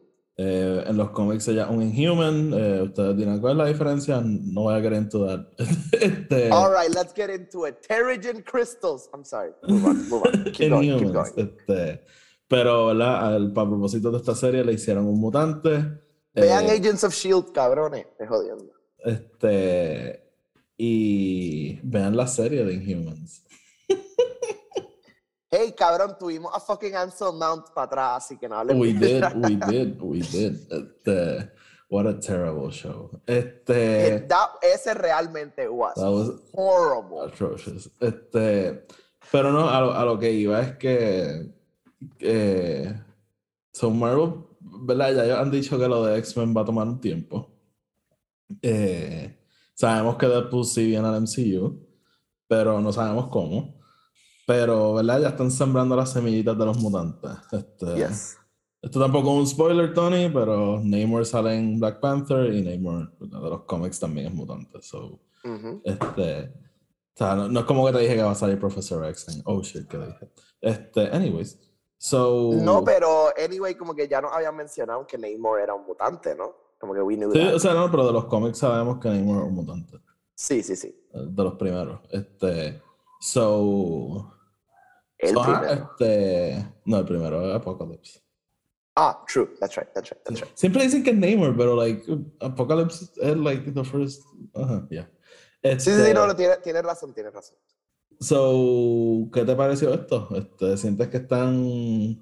Eh, 0.46 0.84
en 0.88 0.98
los 0.98 1.12
cómics 1.12 1.48
ella 1.48 1.64
es 1.64 1.70
un 1.70 1.82
inhuman. 1.82 2.52
eh, 2.54 2.82
ustedes 2.82 3.16
dirán 3.16 3.40
cuál 3.40 3.54
es 3.54 3.58
la 3.60 3.66
diferencia. 3.68 4.22
No 4.22 4.64
voy 4.64 4.76
a 4.76 4.82
get 4.82 4.92
into 4.92 5.26
that. 5.26 5.48
este, 5.92 6.50
All 6.52 6.70
right, 6.70 6.94
let's 6.94 7.14
get 7.16 7.30
into 7.30 7.66
it. 7.66 7.78
Terrigen 7.88 8.44
crystals. 8.44 9.10
I'm 9.14 9.24
sorry. 9.24 9.52
Move 9.68 9.86
on, 9.86 10.10
move 10.10 10.24
on. 10.26 10.52
Keep 10.52 10.70
going, 10.70 11.00
keep 11.00 11.14
going. 11.14 11.32
este, 11.38 12.04
pero, 12.50 12.88
¿verdad? 12.88 13.36
Al, 13.36 13.54
para 13.54 13.70
propósito 13.70 14.12
de 14.12 14.18
esta 14.18 14.36
serie 14.36 14.66
le 14.66 14.74
hicieron 14.74 15.06
un 15.06 15.18
mutante. 15.20 15.70
Vean 16.34 16.66
eh, 16.66 16.72
Agents 16.72 17.06
of 17.06 17.14
Shield, 17.14 17.54
cabrones. 17.54 18.06
Te 18.18 18.28
jodiendo. 18.28 18.74
Este. 18.98 20.20
Y 20.76 21.80
vean 21.84 22.18
la 22.18 22.28
serie 22.28 22.66
de 22.66 22.74
Inhumans. 22.74 23.46
Hey, 25.56 25.76
cabrón, 25.78 26.16
tuvimos 26.20 26.52
a 26.52 26.60
fucking 26.60 26.96
Ansel 26.96 27.34
Mount 27.38 27.70
para 27.76 27.86
atrás, 27.86 28.26
así 28.26 28.38
que 28.40 28.50
no 28.50 28.56
hables 28.58 28.76
We 28.76 28.92
did, 28.94 29.24
we 29.36 29.56
did, 29.56 30.02
we 30.02 30.20
did. 30.22 30.56
Este, 30.72 31.52
what 31.90 32.08
a 32.08 32.20
terrible 32.20 32.72
show. 32.72 33.12
Este. 33.28 34.22
That- 34.28 34.58
ese 34.64 34.96
realmente 34.96 35.70
was 35.70 35.94
That 35.94 36.10
was 36.10 36.32
horrible. 36.54 37.22
atrocious. 37.28 37.88
Este. 38.00 38.88
Pero 39.32 39.52
no, 39.52 39.70
a 39.70 39.80
lo, 39.80 39.94
a 39.94 40.04
lo 40.06 40.18
que 40.18 40.32
iba 40.32 40.60
es 40.60 40.76
que. 40.78 41.54
Eh, 42.20 43.00
so 43.74 43.92
Marvel, 43.92 44.34
¿verdad? 44.60 45.14
Ya 45.14 45.26
ellos 45.26 45.38
han 45.38 45.52
dicho 45.52 45.78
que 45.78 45.88
lo 45.88 46.04
de 46.04 46.18
X-Men 46.18 46.56
va 46.58 46.62
a 46.62 46.66
tomar 46.66 46.88
un 46.88 47.00
tiempo. 47.00 47.52
Eh, 48.60 49.38
sabemos 49.76 50.18
que 50.18 50.26
Deadpool 50.28 50.66
sí 50.66 50.88
viene 50.88 51.08
al 51.08 51.22
MCU, 51.22 51.80
pero 52.48 52.82
no 52.82 52.92
sabemos 52.92 53.28
cómo. 53.28 53.83
Pero, 54.46 54.94
¿verdad? 54.96 55.22
Ya 55.22 55.30
están 55.30 55.52
sembrando 55.52 55.96
las 55.96 56.12
semillitas 56.12 56.58
de 56.58 56.66
los 56.66 56.78
mutantes. 56.80 57.32
Este, 57.52 57.96
Yes. 57.96 58.38
Esto 58.82 59.00
tampoco 59.00 59.30
es 59.32 59.38
un 59.40 59.48
spoiler, 59.48 59.94
Tony, 59.94 60.30
pero 60.30 60.82
Namor 60.84 61.26
sale 61.26 61.56
en 61.56 61.80
Black 61.80 62.02
Panther 62.02 62.54
y 62.54 62.62
Namor 62.64 63.18
de 63.18 63.50
los 63.50 63.62
cómics 63.62 63.98
también 63.98 64.28
es 64.28 64.34
mutante. 64.34 64.82
So, 64.82 65.22
este, 65.86 66.42
o 66.50 67.16
sea, 67.18 67.36
no, 67.36 67.48
no 67.48 67.62
es 67.62 67.66
como 67.66 67.86
que 67.86 67.94
te 67.94 68.00
dije 68.00 68.16
que 68.16 68.24
va 68.24 68.32
a 68.32 68.36
salir 68.36 68.60
Professor 68.60 69.06
X 69.06 69.28
en 69.30 69.42
Oh 69.46 69.62
shit, 69.62 69.88
que 69.88 69.98
dije. 69.98 70.30
Este, 70.60 71.08
anyways. 71.16 71.58
So. 71.98 72.52
No, 72.56 72.84
pero 72.84 73.28
anyway, 73.42 73.76
como 73.76 73.96
que 73.96 74.06
ya 74.10 74.20
nos 74.20 74.34
habían 74.34 74.58
mencionado 74.58 75.08
que 75.08 75.18
Namor 75.18 75.62
era 75.62 75.74
un 75.74 75.86
mutante, 75.86 76.36
¿no? 76.36 76.54
Como 76.78 76.94
que 76.94 77.02
we 77.02 77.16
knew 77.16 77.32
Sí, 77.32 77.40
that. 77.40 77.54
o 77.56 77.60
sea, 77.60 77.74
no, 77.74 77.90
pero 77.90 78.06
de 78.08 78.12
los 78.12 78.26
cómics 78.26 78.58
sabemos 78.58 79.00
que 79.00 79.08
Namor 79.08 79.44
es 79.44 79.48
un 79.48 79.56
mutante. 79.56 79.98
Sí, 80.36 80.62
sí, 80.62 80.76
sí. 80.76 80.88
eh, 81.14 81.20
De 81.30 81.44
los 81.44 81.54
primeros. 81.54 82.02
Este. 82.12 82.82
So. 83.22 84.33
El 85.24 85.36
primero. 85.36 85.66
este. 85.72 86.74
No, 86.86 86.98
el 87.00 87.06
primero 87.06 87.50
es 87.50 87.56
Apocalypse. 87.56 88.22
Ah, 88.96 89.24
true. 89.28 89.50
That's 89.60 89.76
right, 89.76 89.88
that's 89.94 90.12
right, 90.12 90.22
that's 90.24 90.42
right. 90.42 90.52
Siempre 90.56 90.84
dicen 90.84 91.04
que 91.04 91.14
Namor, 91.14 91.56
pero 91.58 91.76
like 91.76 92.04
Apocalypse 92.42 93.12
es 93.22 93.38
like 93.38 93.72
the 93.72 93.84
first. 93.84 94.24
Ajá, 94.54 94.88
yeah. 94.90 95.10
Sí, 95.64 95.70
sí, 95.80 95.92
sí, 95.92 96.02
Este, 96.02 96.14
no, 96.14 96.28
no, 96.28 96.36
tiene, 96.36 96.58
tiene 96.58 96.82
razón, 96.82 97.14
tiene 97.14 97.32
razón. 97.32 97.58
So, 98.20 99.30
¿qué 99.34 99.44
te 99.46 99.56
pareció 99.56 99.94
esto? 99.94 100.30
Este, 100.36 100.78
¿Sientes 100.78 101.08
que 101.08 101.18
están 101.18 102.22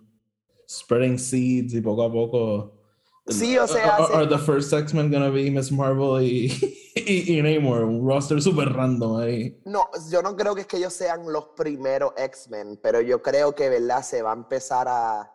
spreading 0.70 1.20
seeds 1.20 1.74
y 1.74 1.82
poco 1.82 2.04
a 2.04 2.12
poco? 2.12 2.81
Sí, 3.28 3.58
o 3.58 3.68
sea, 3.68 3.98
Are, 3.98 4.16
are 4.16 4.28
the 4.28 4.38
first 4.38 4.74
X-Men 4.74 5.12
gonna 5.12 5.30
be 5.30 5.50
Miss 5.52 5.72
Marvel 5.72 6.22
y, 6.22 6.52
y, 6.96 7.38
y 7.38 7.42
Namor? 7.42 7.84
Un 7.84 8.06
roster 8.06 8.42
super 8.42 8.68
random 8.74 9.22
ahí. 9.22 9.62
No, 9.66 9.90
yo 10.10 10.22
no 10.22 10.36
creo 10.36 10.56
que 10.56 10.62
es 10.62 10.68
que 10.68 10.78
ellos 10.78 10.94
sean 10.94 11.32
los 11.32 11.50
primeros 11.56 12.14
X-Men, 12.18 12.80
pero 12.82 13.00
yo 13.02 13.22
creo 13.22 13.54
que, 13.54 13.70
¿verdad? 13.70 14.04
Se 14.04 14.22
va 14.22 14.32
a 14.32 14.36
empezar 14.36 14.88
a... 14.90 15.32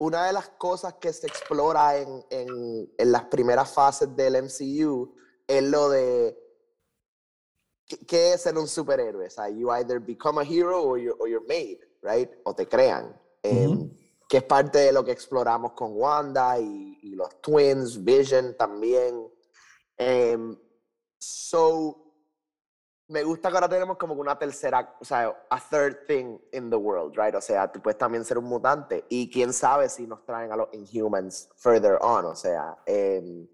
Una 0.00 0.26
de 0.26 0.32
las 0.32 0.48
cosas 0.50 0.94
que 0.94 1.12
se 1.12 1.26
explora 1.26 1.98
en, 1.98 2.24
en, 2.30 2.92
en 2.96 3.12
las 3.12 3.24
primeras 3.24 3.72
fases 3.72 4.14
del 4.16 4.42
MCU 4.42 5.14
es 5.46 5.62
lo 5.64 5.90
de 5.90 6.36
¿qué, 8.06 8.34
es 8.34 8.42
ser 8.42 8.56
un 8.56 8.68
superhéroe? 8.68 9.26
O 9.26 9.30
sea, 9.30 9.48
you 9.48 9.70
either 9.72 9.98
become 9.98 10.40
a 10.40 10.44
hero 10.44 10.82
or 10.82 10.98
you're, 10.98 11.16
or 11.18 11.28
you're 11.28 11.46
made, 11.46 11.78
right? 12.02 12.30
O 12.44 12.54
te 12.54 12.66
crean. 12.66 13.18
Em, 13.42 13.70
Ujú. 13.70 13.90
Que 14.28 14.36
es 14.36 14.44
parte 14.44 14.78
de 14.78 14.92
lo 14.92 15.04
que 15.04 15.12
exploramos 15.12 15.72
con 15.72 15.92
Wanda 15.96 16.58
y, 16.60 16.98
y 17.02 17.14
los 17.14 17.40
twins, 17.40 18.04
Vision 18.04 18.54
también. 18.56 19.26
Em, 19.96 20.56
so, 21.18 22.08
me 23.08 23.22
gusta 23.22 23.48
que 23.48 23.56
ahora 23.56 23.68
tenemos 23.70 23.96
como 23.96 24.14
una 24.14 24.38
tercera, 24.38 24.96
o 25.00 25.04
sea, 25.04 25.34
a 25.48 25.58
third 25.58 26.06
thing 26.06 26.38
in 26.52 26.68
the 26.68 26.76
world, 26.76 27.16
right? 27.16 27.34
O 27.34 27.40
sea, 27.40 27.72
tú 27.72 27.80
puedes 27.80 27.96
también 27.96 28.22
ser 28.22 28.36
un 28.36 28.44
mutante 28.44 29.06
y 29.08 29.30
quién 29.30 29.54
sabe 29.54 29.88
si 29.88 30.06
nos 30.06 30.24
traen 30.26 30.52
a 30.52 30.56
los 30.56 30.68
Inhumans 30.72 31.48
further 31.56 31.98
on, 32.02 32.26
o 32.26 32.36
sea, 32.36 32.76
em, 32.84 33.48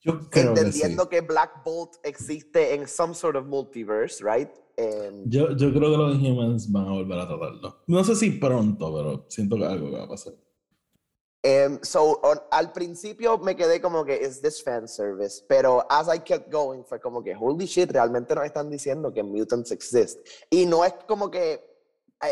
Yo 0.00 0.28
creo 0.28 0.48
entendiendo 0.48 1.08
que, 1.08 1.20
que, 1.20 1.26
Black 1.26 1.62
Bolt 1.64 1.96
existe 2.02 2.74
en 2.74 2.88
some 2.88 3.14
sort 3.14 3.36
of 3.36 3.46
multiverse, 3.46 4.22
right? 4.24 4.50
Sí. 4.78 4.84
Yo, 5.26 5.50
yo 5.56 5.72
creo 5.72 5.90
que 5.90 5.96
los 5.96 6.16
Inhumans 6.16 6.70
van 6.70 6.86
a 6.88 6.92
volver 6.92 7.18
a 7.18 7.26
tratarlo. 7.26 7.82
No 7.86 8.04
sé 8.04 8.14
si 8.14 8.30
pronto, 8.32 8.94
pero 8.94 9.24
siento 9.28 9.56
que 9.56 9.64
algo 9.64 9.90
va 9.90 10.04
a 10.04 10.08
pasar. 10.08 10.34
Em, 11.42 11.78
so, 11.82 12.18
on- 12.22 12.40
al 12.50 12.72
principio 12.72 13.38
me 13.38 13.54
quedé 13.54 13.80
como 13.80 14.04
que, 14.04 14.16
¿is 14.20 14.40
this 14.42 14.62
fan 14.62 14.88
service? 14.88 15.44
Pero 15.48 15.86
as 15.88 16.08
I 16.14 16.18
kept 16.18 16.52
going, 16.52 16.82
fue 16.84 17.00
como 17.00 17.22
que, 17.22 17.34
holy 17.38 17.66
shit, 17.66 17.90
realmente 17.92 18.34
nos 18.34 18.44
están 18.44 18.68
diciendo 18.68 19.12
que 19.12 19.22
mutants 19.22 19.70
exist. 19.70 20.18
Y 20.50 20.66
no 20.66 20.84
es 20.84 20.92
como 21.06 21.30
que, 21.30 21.52
eh, 21.52 21.60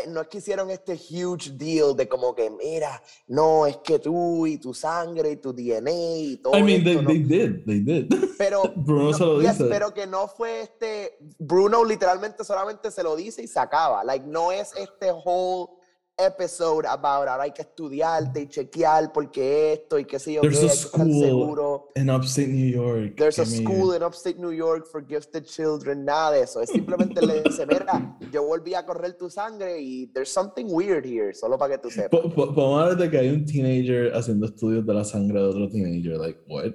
no 0.07 0.21
es 0.21 0.27
que 0.27 0.39
hicieron 0.39 0.69
este 0.71 0.93
huge 0.93 1.51
deal 1.51 1.95
de 1.95 2.07
como 2.07 2.33
que, 2.33 2.49
mira, 2.49 3.01
no, 3.27 3.65
es 3.65 3.77
que 3.77 3.99
tú 3.99 4.47
y 4.47 4.57
tu 4.57 4.73
sangre 4.73 5.31
y 5.31 5.37
tu 5.37 5.53
DNA 5.53 5.91
y 5.91 6.37
todo 6.37 6.57
I 6.57 6.63
mean, 6.63 6.83
they, 6.83 6.93
esto, 6.93 7.03
no. 7.03 7.07
they 7.09 7.19
did, 7.19 7.65
they 7.65 7.79
did. 7.79 8.13
Pero, 8.37 8.63
Bruno 8.75 9.11
no, 9.11 9.17
se 9.17 9.23
lo 9.25 9.41
yes, 9.41 9.57
dice. 9.57 9.69
pero 9.69 9.93
que 9.93 10.07
no 10.07 10.27
fue 10.27 10.61
este, 10.61 11.17
Bruno 11.37 11.83
literalmente 11.85 12.43
solamente 12.43 12.89
se 12.91 13.03
lo 13.03 13.15
dice 13.15 13.43
y 13.43 13.47
se 13.47 13.59
acaba. 13.59 14.03
Like, 14.03 14.25
no 14.25 14.51
es 14.51 14.73
este 14.75 15.11
whole 15.11 15.69
episode 16.17 16.85
about 16.87 17.27
ahora 17.27 17.43
hay 17.43 17.51
que 17.51 17.61
estudiarte 17.63 18.41
y 18.41 18.47
chequear 18.47 19.11
porque 19.11 19.73
esto 19.73 19.99
y 19.99 20.05
qué 20.05 20.17
sé 20.17 20.33
yo 20.33 20.41
qué, 20.41 20.47
There's 20.49 20.61
hay 20.63 20.69
a 20.69 20.71
school 20.73 21.21
seguro. 21.23 21.89
in 21.95 22.09
upstate 22.09 22.47
New 22.47 22.69
York. 22.71 23.15
There's 23.17 23.37
a 23.39 23.45
school 23.45 23.93
in 23.95 24.01
upstate 24.03 24.37
New 24.39 24.53
York 24.53 24.87
for 24.89 25.05
gifted 25.05 25.43
children, 25.45 26.05
nada 26.05 26.31
de 26.31 26.41
eso. 26.43 26.61
Es 26.61 26.69
simplemente 26.69 27.21
le 27.25 27.41
dice, 27.43 27.65
mira, 27.65 28.17
yo 28.31 28.43
volví 28.43 28.73
a 28.75 28.85
correr 28.85 29.17
tu 29.17 29.29
sangre 29.29 29.77
y 29.81 30.07
there's 30.13 30.31
something 30.31 30.65
weird 30.69 31.05
here, 31.05 31.33
solo 31.33 31.57
para 31.57 31.75
que 31.75 31.81
tú 31.81 31.89
sepas. 31.91 32.09
Po- 32.21 32.29
Podemos 32.33 32.81
hablar 32.81 32.97
de 32.97 33.09
que 33.11 33.17
hay 33.17 33.29
un 33.29 33.45
teenager 33.45 34.13
haciendo 34.15 34.45
estudios 34.45 34.85
de 34.85 34.93
la 34.93 35.03
sangre 35.03 35.39
de 35.41 35.47
otro 35.47 35.69
teenager. 35.69 36.17
Like, 36.17 36.39
what? 36.47 36.71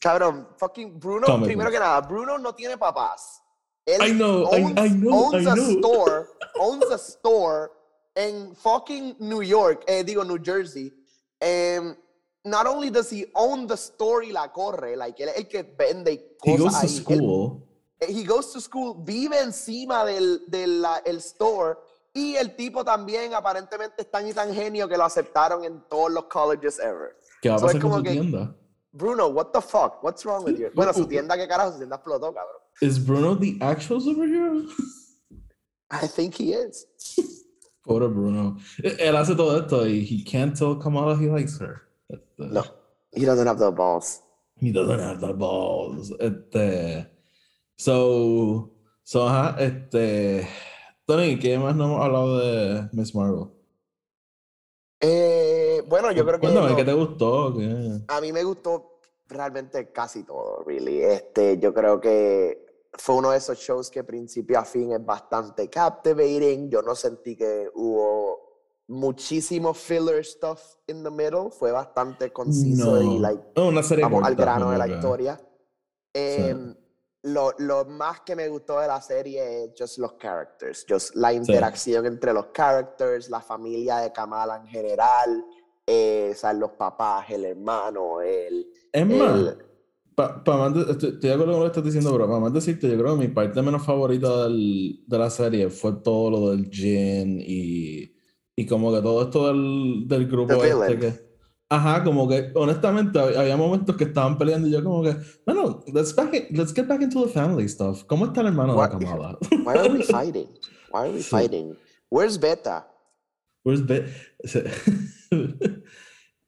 Cabrón, 0.00 0.48
fucking 0.58 0.98
Bruno, 0.98 1.26
primero 1.42 1.70
que 1.70 1.78
nada, 1.78 2.00
Bruno 2.02 2.38
no 2.38 2.54
tiene 2.54 2.76
papás. 2.78 3.40
Él 3.84 4.00
I 4.06 4.12
know, 4.12 4.44
I- 4.52 4.62
owns, 4.62 4.78
I 4.80 4.90
know, 4.90 5.12
owns 5.14 5.34
I 5.46 5.48
a 5.50 5.54
know. 5.54 5.70
store, 5.78 6.26
owns 6.60 6.84
a 6.92 6.94
store 6.98 7.70
en 8.14 8.54
fucking 8.56 9.16
New 9.20 9.42
York, 9.42 9.84
eh, 9.86 10.04
digo 10.04 10.24
New 10.24 10.38
Jersey. 10.42 10.92
Em, 11.40 11.96
not 12.44 12.66
only 12.66 12.90
does 12.90 13.10
he 13.12 13.30
own 13.34 13.66
the 13.66 13.74
store 13.76 14.24
y 14.26 14.32
la 14.32 14.52
corre, 14.52 14.96
like 14.96 15.22
él 15.22 15.28
es 15.30 15.36
el 15.36 15.48
que 15.48 15.62
vende 15.62 16.12
y 16.12 16.36
He 16.44 16.56
cosas 16.56 16.58
goes 16.58 16.72
to 16.72 16.78
ahí. 16.86 16.96
Él- 17.18 17.20
school. 17.20 17.62
eh, 18.00 18.06
he 18.08 18.24
goes 18.24 18.52
to 18.52 18.60
school, 18.60 18.94
vive 19.04 19.38
encima 19.40 20.04
del, 20.04 20.42
del 20.48 20.82
la- 20.82 21.02
el 21.04 21.16
store 21.18 21.78
y 22.14 22.34
el 22.36 22.54
tipo 22.56 22.84
también 22.84 23.32
aparentemente 23.34 24.02
es 24.02 24.10
tan 24.10 24.26
y 24.28 24.32
tan 24.34 24.52
genio 24.54 24.86
que 24.88 24.96
lo 24.96 25.04
aceptaron 25.04 25.64
en 25.64 25.80
todos 25.88 26.10
los 26.12 26.24
colleges 26.24 26.78
ever. 26.78 27.16
¿Qué 27.40 27.48
va 27.48 27.56
a 27.56 27.58
So 27.58 27.66
es 27.66 27.72
pasar 27.74 27.82
con 27.90 27.98
su 27.98 28.02
que- 28.04 28.10
tienda? 28.12 28.56
Bruno, 28.94 29.28
what 29.28 29.52
the 29.52 29.60
fuck? 29.62 30.02
What's 30.04 30.22
wrong 30.24 30.44
with 30.44 30.58
you? 30.58 30.68
Bueno, 30.74 30.92
su 30.92 31.06
tienda, 31.06 31.34
¿qué 31.36 31.48
carajo? 31.48 31.72
Su 31.72 31.78
tienda 31.78 31.96
explotó, 31.96 32.32
cabrón. 32.34 32.60
Is 32.82 33.02
Bruno 33.04 33.38
the 33.38 33.56
actual 33.60 34.00
superhero? 34.02 34.64
I 35.90 36.06
think 36.06 36.34
he 36.38 36.52
is. 36.52 36.86
Pobre 37.82 38.06
Bruno. 38.08 38.58
Él 38.82 39.16
hace 39.16 39.34
todo 39.34 39.58
esto 39.58 39.86
y 39.86 40.04
he 40.04 40.24
can't 40.30 40.56
tell 40.56 40.78
Kamala 40.78 41.16
he 41.20 41.26
likes 41.28 41.58
her. 41.60 41.82
Este, 42.08 42.24
No, 42.38 42.62
he 43.12 43.24
doesn't 43.26 43.46
have 43.46 43.58
the 43.58 43.70
balls. 43.70 44.22
He 44.60 44.70
doesn't 44.72 45.00
have 45.00 45.20
the 45.20 45.32
balls. 45.32 46.12
Este. 46.20 47.08
So. 47.76 48.70
So, 49.02 49.28
ajá, 49.28 49.56
este. 49.60 50.46
Tony, 51.06 51.38
¿qué 51.38 51.58
más 51.58 51.74
no 51.74 51.86
hemos 51.86 52.04
hablado 52.04 52.38
de 52.38 52.88
Miss 52.92 53.14
Marvel? 53.14 53.48
Eh, 55.00 55.82
bueno, 55.88 56.12
yo 56.12 56.24
creo 56.24 56.38
que 56.38 56.46
Cuéntame, 56.46 56.70
lo- 56.70 56.76
¿qué 56.76 56.84
te 56.84 56.92
gustó? 56.92 57.54
¿Qué? 57.56 58.00
a 58.06 58.20
mí 58.20 58.32
me 58.32 58.44
gustó 58.44 59.00
realmente 59.28 59.90
casi 59.90 60.22
todo, 60.22 60.62
really. 60.64 61.02
Este, 61.02 61.58
yo 61.58 61.74
creo 61.74 62.00
que 62.00 62.64
fue 62.98 63.14
uno 63.16 63.30
de 63.30 63.38
esos 63.38 63.58
shows 63.58 63.90
que 63.90 64.04
principio 64.04 64.58
a 64.58 64.64
fin 64.64 64.92
es 64.92 65.04
bastante 65.04 65.68
captivating. 65.68 66.70
Yo 66.70 66.82
no 66.82 66.94
sentí 66.94 67.36
que 67.36 67.70
hubo 67.74 68.52
muchísimo 68.88 69.72
filler 69.74 70.24
stuff 70.24 70.60
in 70.86 71.02
the 71.02 71.10
middle. 71.10 71.50
Fue 71.50 71.72
bastante 71.72 72.30
conciso 72.32 73.00
y 73.00 73.14
No. 73.16 73.20
like 73.20 73.42
Oh, 73.56 73.68
una 73.68 73.82
serie 73.82 74.04
vamos 74.04 74.22
al 74.24 74.36
corta, 74.36 74.42
grano 74.42 74.70
de 74.70 74.78
la 74.78 74.84
como 74.84 74.94
que- 74.94 74.98
historia. 75.00 75.40
Em, 76.14 76.74
lo, 77.24 77.52
lo 77.58 77.84
más 77.86 78.20
que 78.20 78.36
me 78.36 78.48
gustó 78.48 78.80
de 78.80 78.88
la 78.88 79.00
serie 79.00 79.64
es 79.64 79.70
just 79.78 79.98
los 79.98 80.14
characters, 80.18 80.84
just 80.88 81.14
la 81.14 81.32
interacción 81.32 82.04
entre 82.04 82.32
los 82.34 82.46
characters, 82.52 83.30
la 83.30 83.40
familia 83.40 83.98
de 83.98 84.12
Kamala 84.12 84.56
en 84.56 84.66
general, 84.66 85.44
eh, 85.86 86.30
o 86.32 86.36
sea, 86.36 86.52
los 86.52 86.72
papás, 86.72 87.30
el 87.30 87.44
hermano, 87.46 88.20
el... 88.20 88.68
Es 88.92 89.02
el- 89.02 89.64
pa- 90.14 90.42
pa 90.44 90.56
más 90.56 90.74
de- 90.74 90.92
estoy, 90.92 91.10
estoy 91.10 91.28
de 91.28 91.32
acuerdo 91.34 91.52
con 91.52 91.60
lo 91.60 91.66
que 91.66 91.78
estás 91.78 91.84
diciendo, 91.84 92.12
pero 92.12 92.26
para 92.26 92.40
más 92.40 92.52
decirte, 92.52 92.88
yo 92.90 92.98
creo 92.98 93.14
que 93.18 93.26
mi 93.26 93.32
parte 93.32 93.60
menos 93.62 93.84
favorita 93.84 94.44
del- 94.44 95.02
de 95.06 95.18
la 95.18 95.30
serie 95.30 95.70
fue 95.70 95.92
todo 96.02 96.30
lo 96.30 96.50
del 96.50 96.70
Jin 96.70 97.40
y, 97.40 98.14
y 98.56 98.66
como 98.66 98.92
que 98.94 99.00
todo 99.02 99.22
esto 99.22 99.46
del, 99.48 100.04
del 100.06 100.26
grupo 100.26 100.56
The 100.56 100.68
este 100.68 100.74
villain. 100.74 101.00
que... 101.00 101.32
Ajá, 101.70 102.04
como 102.04 102.28
que 102.28 102.50
honestamente 102.54 103.18
hab- 103.18 103.34
había 103.34 103.56
momentos 103.56 103.96
que 103.96 104.04
estaban 104.04 104.36
peleando 104.36 104.68
y 104.68 104.72
yo 104.72 104.84
como 104.84 105.02
que, 105.02 105.16
bueno, 105.46 105.82
let's, 105.94 106.14
back 106.14 106.34
in- 106.34 106.56
let's 106.58 106.74
get 106.74 106.86
back 106.86 107.00
into 107.00 107.24
the 107.24 107.32
family 107.32 107.66
stuff. 107.66 108.04
¿Cómo 108.04 108.26
está 108.26 108.42
el 108.42 108.48
hermano 108.48 108.74
de 108.74 108.78
What? 108.78 108.90
Kamala? 108.90 109.38
Why 109.64 109.78
are 109.78 109.90
we 109.90 110.02
fighting? 110.02 110.48
Why 110.92 111.00
are 111.00 111.10
we 111.12 111.22
fighting? 111.22 111.74
Where's 112.10 112.38
Beta? 112.38 112.86
Where's 113.64 113.80
Be- 113.86 114.04
Se- 114.44 114.64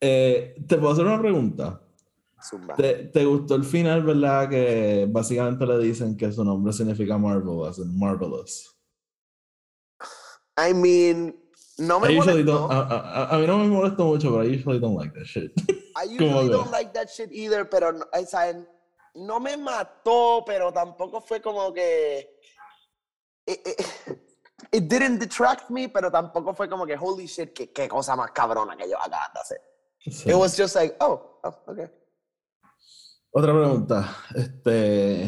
Eh, 0.01 0.55
te 0.69 0.77
puedo 0.77 0.93
hacer 0.93 1.07
una 1.07 1.19
pregunta. 1.19 1.81
Zumba. 2.45 2.75
¿Te, 2.77 3.05
te 3.07 3.25
gustó 3.25 3.55
el 3.55 3.65
final, 3.65 4.03
verdad? 4.03 4.49
Que 4.49 5.07
básicamente 5.09 5.67
le 5.67 5.79
dicen 5.79 6.17
que 6.17 6.31
su 6.33 6.45
nombre 6.45 6.73
significa 6.73 7.17
Marvelous, 7.19 7.79
Marvelous. 7.79 8.71
I 10.57 10.73
mean, 10.73 11.35
no 11.79 11.99
me 12.01 12.13
I 12.13 12.19
usually 12.19 12.45
molestó. 12.45 12.69
don't- 12.69 12.73
a, 12.73 13.25
a- 13.25 13.35
a 13.35 13.39
mí 13.39 13.47
no 13.47 13.59
me 13.59 13.67
molesta 13.69 14.03
mucho, 14.05 14.31
pero 14.31 14.45
I 14.45 14.55
usually 14.57 14.79
don't 14.79 14.97
like 14.97 15.13
that 15.15 15.25
shit. 15.27 15.53
I 15.97 16.07
¿Cómo 16.19 16.41
usually 16.43 16.49
don't 16.51 16.71
like 16.71 16.93
that 16.93 17.09
shit 17.09 17.31
either, 17.33 17.69
pero 17.69 17.93
no, 17.93 18.05
o 18.13 18.27
sea, 18.27 18.55
no 19.17 19.41
me 19.41 19.57
mató, 19.57 20.45
pero 20.47 20.73
tampoco 20.73 21.21
fue 21.21 21.41
como 21.41 21.73
que. 21.73 22.29
It, 23.47 23.61
it- 23.67 23.87
it 24.73 24.85
didn't 24.89 25.19
detract 25.19 25.71
me, 25.71 25.89
pero 25.89 26.11
tampoco 26.11 26.55
fue 26.55 26.69
como 26.69 26.87
que, 26.87 26.97
holy 26.97 27.27
shit, 27.27 27.53
qué, 27.53 27.73
qué 27.73 27.89
cosa 27.89 28.15
más 28.17 28.31
cabrona 28.31 28.77
que 28.77 28.89
yo 28.89 28.97
acaban 28.99 29.31
de 29.35 29.41
hacer. 29.41 29.61
Sí. 30.07 30.29
It 30.31 30.35
was 30.37 30.57
just 30.57 30.77
like, 30.77 30.95
oh, 31.01 31.41
oh, 31.43 31.55
okay. 31.67 31.89
Otra 33.37 33.53
pregunta. 33.53 34.17
Este. 34.37 35.25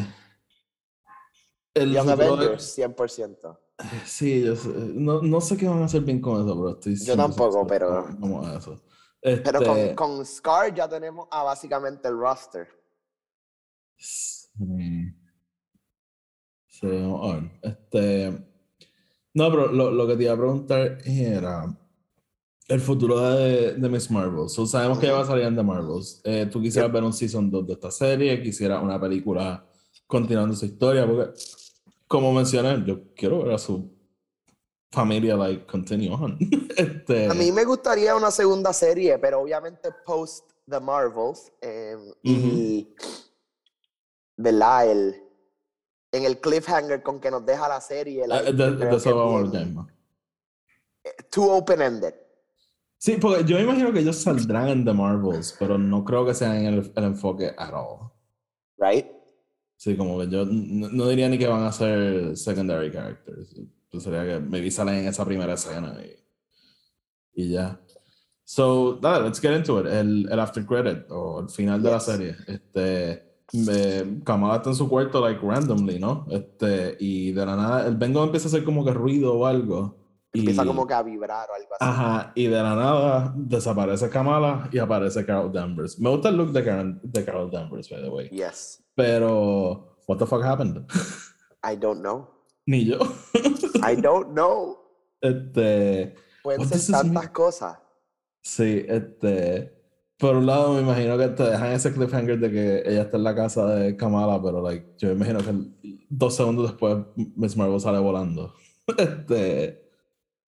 El 1.73 1.91
Young 1.93 2.09
Avengers, 2.09 2.77
100%. 2.77 3.59
Sí, 4.05 4.43
yo 4.45 4.55
sé. 4.55 4.69
No, 4.69 5.21
no 5.21 5.41
sé 5.41 5.57
qué 5.57 5.67
van 5.67 5.81
a 5.81 5.85
hacer 5.85 6.01
bien 6.01 6.21
con 6.21 6.41
eso, 6.41 6.55
pero 6.55 6.69
estoy 6.71 6.95
Yo 6.95 7.13
100% 7.15 7.17
tampoco, 7.17 7.67
pero- 7.67 8.07
a 8.45 8.57
eso. 8.57 8.81
Pero 9.21 9.59
Este, 9.61 9.93
con, 9.95 10.15
con 10.17 10.25
Scar 10.25 10.73
ya 10.73 10.87
tenemos 10.87 11.27
a 11.29 11.43
básicamente 11.43 12.07
el 12.07 12.17
roster. 12.17 12.67
Sí. 13.97 15.13
Sí, 16.67 16.87
vamos 16.87 17.29
a 17.29 17.35
ver. 17.35 17.51
Este. 17.61 18.31
No, 19.33 19.49
pero 19.51 19.67
lo, 19.67 19.91
lo 19.91 20.07
que 20.07 20.15
te 20.15 20.23
iba 20.23 20.33
a 20.33 20.37
preguntar 20.37 20.97
era 21.03 21.65
el 22.67 22.81
futuro 22.81 23.19
de, 23.19 23.73
de 23.73 23.89
Miss 23.89 24.11
Marvel. 24.11 24.49
So, 24.49 24.65
sabemos 24.65 24.99
que 24.99 25.07
ya 25.07 25.13
va 25.13 25.21
a 25.21 25.25
salir 25.25 25.45
en 25.45 25.55
The 25.55 25.63
Marvels. 25.63 26.21
Eh, 26.23 26.47
¿Tú 26.51 26.61
quisieras 26.61 26.91
ver 26.91 27.03
un 27.03 27.13
season 27.13 27.49
2 27.49 27.65
de 27.67 27.73
esta 27.73 27.91
serie? 27.91 28.41
¿Quisieras 28.41 28.83
una 28.83 28.99
película 28.99 29.65
continuando 30.05 30.55
su 30.55 30.65
historia? 30.65 31.07
Porque, 31.07 31.31
como 32.07 32.33
mencioné, 32.33 32.83
yo 32.85 33.13
quiero 33.15 33.43
ver 33.43 33.53
a 33.53 33.57
su 33.57 33.89
familia, 34.91 35.35
like, 35.37 35.65
continue 35.65 36.09
on. 36.09 36.37
este, 36.77 37.27
A 37.27 37.33
mí 37.33 37.51
me 37.51 37.63
gustaría 37.63 38.15
una 38.15 38.31
segunda 38.31 38.73
serie, 38.73 39.17
pero 39.17 39.41
obviamente 39.41 39.89
post 40.05 40.49
The 40.69 40.79
Marvels. 40.79 41.51
eh, 41.61 41.95
Y. 42.23 42.93
¿Verdad? 44.35 44.91
El, 44.91 45.23
en 46.11 46.25
el 46.25 46.39
cliffhanger 46.39 47.01
con 47.01 47.19
que 47.19 47.31
nos 47.31 47.45
deja 47.45 47.67
la 47.67 47.81
serie. 47.81 48.25
eh, 48.25 48.53
de, 48.53 48.71
de 48.75 48.95
eso 48.95 49.15
vamos 49.15 49.55
a 49.55 49.59
mismo. 49.59 49.87
Too 51.31 51.49
open-ended. 51.49 52.26
Sí, 52.99 53.17
porque 53.21 53.43
yo 53.45 53.57
me 53.57 53.63
imagino 53.63 53.93
que 53.93 53.99
ellos 53.99 54.15
saldrán 54.17 54.69
en 54.69 54.85
The 54.85 54.93
Marvels, 54.93 55.55
pero 55.59 55.77
no 55.77 56.03
creo 56.03 56.25
que 56.25 56.33
sean 56.33 56.55
el, 56.65 56.91
el 56.95 57.03
enfoque 57.03 57.53
at 57.57 57.73
all. 57.73 58.09
Right? 58.77 59.05
Sí, 59.75 59.95
como 59.95 60.17
que 60.19 60.27
yo 60.29 60.41
n- 60.41 60.89
no 60.91 61.07
diría 61.07 61.29
ni 61.29 61.37
que 61.37 61.47
van 61.47 61.63
a 61.63 61.71
ser 61.71 62.35
secondary 62.35 62.91
characters. 62.91 63.55
Yo 63.91 63.99
sería 63.99 64.25
que 64.25 64.39
maybe 64.39 64.71
salen 64.71 64.95
en 64.95 65.07
esa 65.07 65.23
primera 65.25 65.53
escena 65.53 65.95
y, 67.35 67.43
y 67.43 67.49
ya. 67.51 67.79
So, 68.43 68.93
dale, 69.01 69.25
let's 69.25 69.39
get 69.39 69.55
into 69.55 69.79
it. 69.79 69.85
El, 69.87 70.27
el 70.31 70.39
after 70.39 70.65
credit 70.65 71.05
o 71.11 71.41
el 71.41 71.49
final 71.49 71.81
de 71.83 71.91
la 71.91 71.97
Yes. 71.97 72.05
serie. 72.05 72.35
Este, 72.47 73.23
me, 73.53 74.23
Kamala 74.23 74.55
está 74.57 74.69
en 74.71 74.75
su 74.75 74.89
cuarto, 74.89 75.21
like, 75.21 75.39
randomly, 75.45 75.99
¿no? 75.99 76.25
Este, 76.31 76.97
y 76.99 77.31
de 77.31 77.45
la 77.45 77.55
nada, 77.55 77.87
el 77.87 77.95
Bengo 77.95 78.23
empieza 78.23 78.47
a 78.47 78.49
hacer 78.49 78.63
como 78.63 78.83
que 78.83 78.91
ruido 78.91 79.33
o 79.35 79.45
algo. 79.45 80.06
Empieza 80.39 80.65
como 80.65 80.85
que 80.85 80.93
a 80.93 81.03
vibrar 81.03 81.49
o 81.49 81.53
algo 81.53 81.73
así. 81.73 81.83
Ajá, 81.85 82.31
y 82.35 82.47
de 82.47 82.61
la 82.63 82.75
nada 82.75 83.33
desaparece 83.35 84.09
Kamala 84.09 84.69
y 84.71 84.79
aparece 84.79 85.25
Carol 85.25 85.51
Danvers. 85.51 85.99
Me 85.99 86.09
gusta 86.09 86.29
el 86.29 86.37
look 86.37 86.51
de 86.51 86.63
Carol, 86.63 86.99
de 87.03 87.25
Carol 87.25 87.51
Danvers, 87.51 87.89
by 87.89 88.01
the 88.01 88.09
way. 88.09 88.29
Yes. 88.29 88.83
Pero, 88.95 89.97
what 90.07 90.17
the 90.17 90.25
fuck 90.25 90.43
happened? 90.43 90.85
I 91.63 91.75
don't 91.75 92.01
know. 92.01 92.27
Ni 92.65 92.85
yo. 92.85 92.99
I 93.87 93.95
don't 93.95 94.33
know. 94.33 94.77
Este, 95.21 96.15
Pueden 96.43 96.67
ser 96.67 96.95
tantas 96.95 97.29
cosas. 97.29 97.77
sí, 98.41 98.85
este. 98.87 99.73
Por 100.19 100.35
un 100.35 100.47
lado, 100.47 100.73
me 100.73 100.81
imagino 100.81 101.15
que 101.15 101.27
te 101.27 101.43
dejan 101.43 101.73
ese 101.73 101.93
cliffhanger 101.93 102.39
de 102.39 102.51
que 102.51 102.83
ella 102.89 103.03
está 103.03 103.17
en 103.17 103.23
la 103.23 103.35
casa 103.35 103.67
de 103.67 103.95
Kamala, 103.95 104.41
pero, 104.41 104.61
like, 104.63 104.95
yo 104.97 105.09
me 105.09 105.13
imagino 105.13 105.39
que 105.39 105.53
dos 106.09 106.35
segundos 106.35 106.69
después 106.71 106.97
Miss 107.35 107.55
Marvel 107.55 107.79
sale 107.79 107.99
volando. 107.99 108.53
Este. 108.97 109.86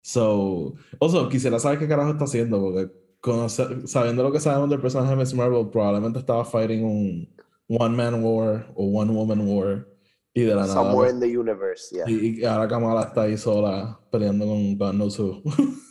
So. 0.04 0.76
Also, 1.00 1.30
quisiera 1.30 1.58
saber 1.60 1.80
qué 1.80 1.88
carajo 1.88 2.12
está 2.12 2.26
haciendo, 2.26 2.60
porque 2.60 2.92
conoce- 3.22 3.88
sabiendo 3.88 4.22
lo 4.22 4.32
que 4.32 4.40
sabemos 4.42 4.70
del 4.70 4.82
personaje 4.82 5.12
de 5.12 5.16
Miss 5.16 5.34
Marvel, 5.34 5.70
probablemente 5.70 6.20
estaba 6.20 6.44
fighting 6.44 6.84
un 6.84 7.36
One 7.70 7.96
Man 7.96 8.22
War 8.24 8.72
o 8.76 8.86
One 9.00 9.12
Woman 9.14 9.48
War. 9.48 9.88
Y 10.36 10.42
de 10.42 10.56
la 10.56 10.62
nada. 10.62 10.74
Somewhere 10.74 11.12
in 11.12 11.20
the 11.20 11.38
universe, 11.38 11.96
yeah. 11.96 12.06
Y, 12.10 12.42
y 12.42 12.46
ahora 12.46 12.68
Kamala 12.68 13.04
está 13.04 13.22
ahí 13.22 13.38
sola 13.38 14.00
peleando 14.12 14.46
con 14.46 14.78
God 14.78 14.92
knows 14.92 15.20
who. 15.20 15.42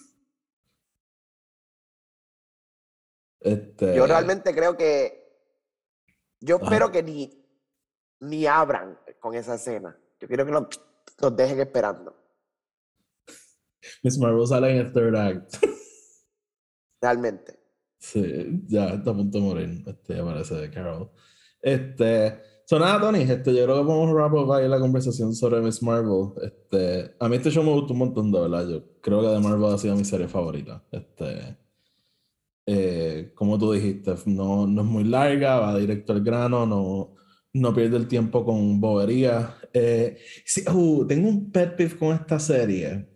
este, 3.40 3.96
Yo 3.96 4.06
realmente 4.06 4.54
creo 4.54 4.76
que. 4.76 5.22
Yo 6.40 6.56
Ajá. 6.56 6.64
espero 6.64 6.90
que 6.90 7.02
ni, 7.04 7.46
ni 8.20 8.46
abran 8.46 8.98
con 9.20 9.34
esa 9.34 9.54
escena. 9.54 9.96
Yo 10.18 10.26
quiero 10.26 10.44
que 10.44 10.50
los, 10.50 10.64
los 11.20 11.36
dejen 11.36 11.60
esperando. 11.60 12.16
Miss 14.02 14.18
Marvel 14.18 14.46
sale 14.46 14.70
en 14.70 14.86
el 14.86 14.92
third 14.92 15.16
act. 15.16 15.56
Realmente. 17.00 17.58
sí, 17.98 18.62
ya 18.68 18.90
está 18.90 19.10
a 19.10 19.14
punto 19.14 19.38
de 19.38 19.44
morir. 19.44 19.84
Este, 19.86 20.18
aparece 20.18 20.54
de 20.54 20.70
Carol. 20.70 21.10
Este, 21.60 22.40
so 22.66 22.78
nada, 22.78 23.00
Tony, 23.00 23.22
este, 23.22 23.54
yo 23.54 23.64
creo 23.64 23.80
que 23.80 23.86
podemos 23.86 24.12
wrap 24.12 24.32
up 24.34 24.52
ahí 24.52 24.68
la 24.68 24.80
conversación 24.80 25.34
sobre 25.34 25.60
Miss 25.60 25.82
Marvel. 25.82 26.32
Este, 26.42 27.14
a 27.18 27.28
mí 27.28 27.36
este 27.36 27.50
show 27.50 27.64
me 27.64 27.72
gustó 27.72 27.92
un 27.92 28.00
montón, 28.00 28.32
de 28.32 28.40
verdad. 28.40 28.68
Yo 28.68 28.84
creo 29.00 29.20
que 29.20 29.28
The 29.28 29.40
Marvel 29.40 29.74
ha 29.74 29.78
sido 29.78 29.96
mi 29.96 30.04
serie 30.04 30.28
favorita. 30.28 30.84
Este, 30.90 31.56
eh, 32.66 33.32
como 33.34 33.58
tú 33.58 33.72
dijiste, 33.72 34.14
no, 34.26 34.66
no 34.66 34.82
es 34.82 34.86
muy 34.86 35.04
larga, 35.04 35.58
va 35.58 35.78
directo 35.78 36.12
al 36.12 36.22
grano, 36.22 36.66
no, 36.66 37.14
no 37.52 37.74
pierde 37.74 37.96
el 37.96 38.08
tiempo 38.08 38.44
con 38.44 38.80
bobería. 38.80 39.56
Eh, 39.72 40.18
sí, 40.44 40.62
uh, 40.68 41.06
tengo 41.06 41.28
un 41.28 41.50
pet 41.50 41.76
peeve 41.76 41.98
con 41.98 42.14
esta 42.14 42.38
serie, 42.38 43.08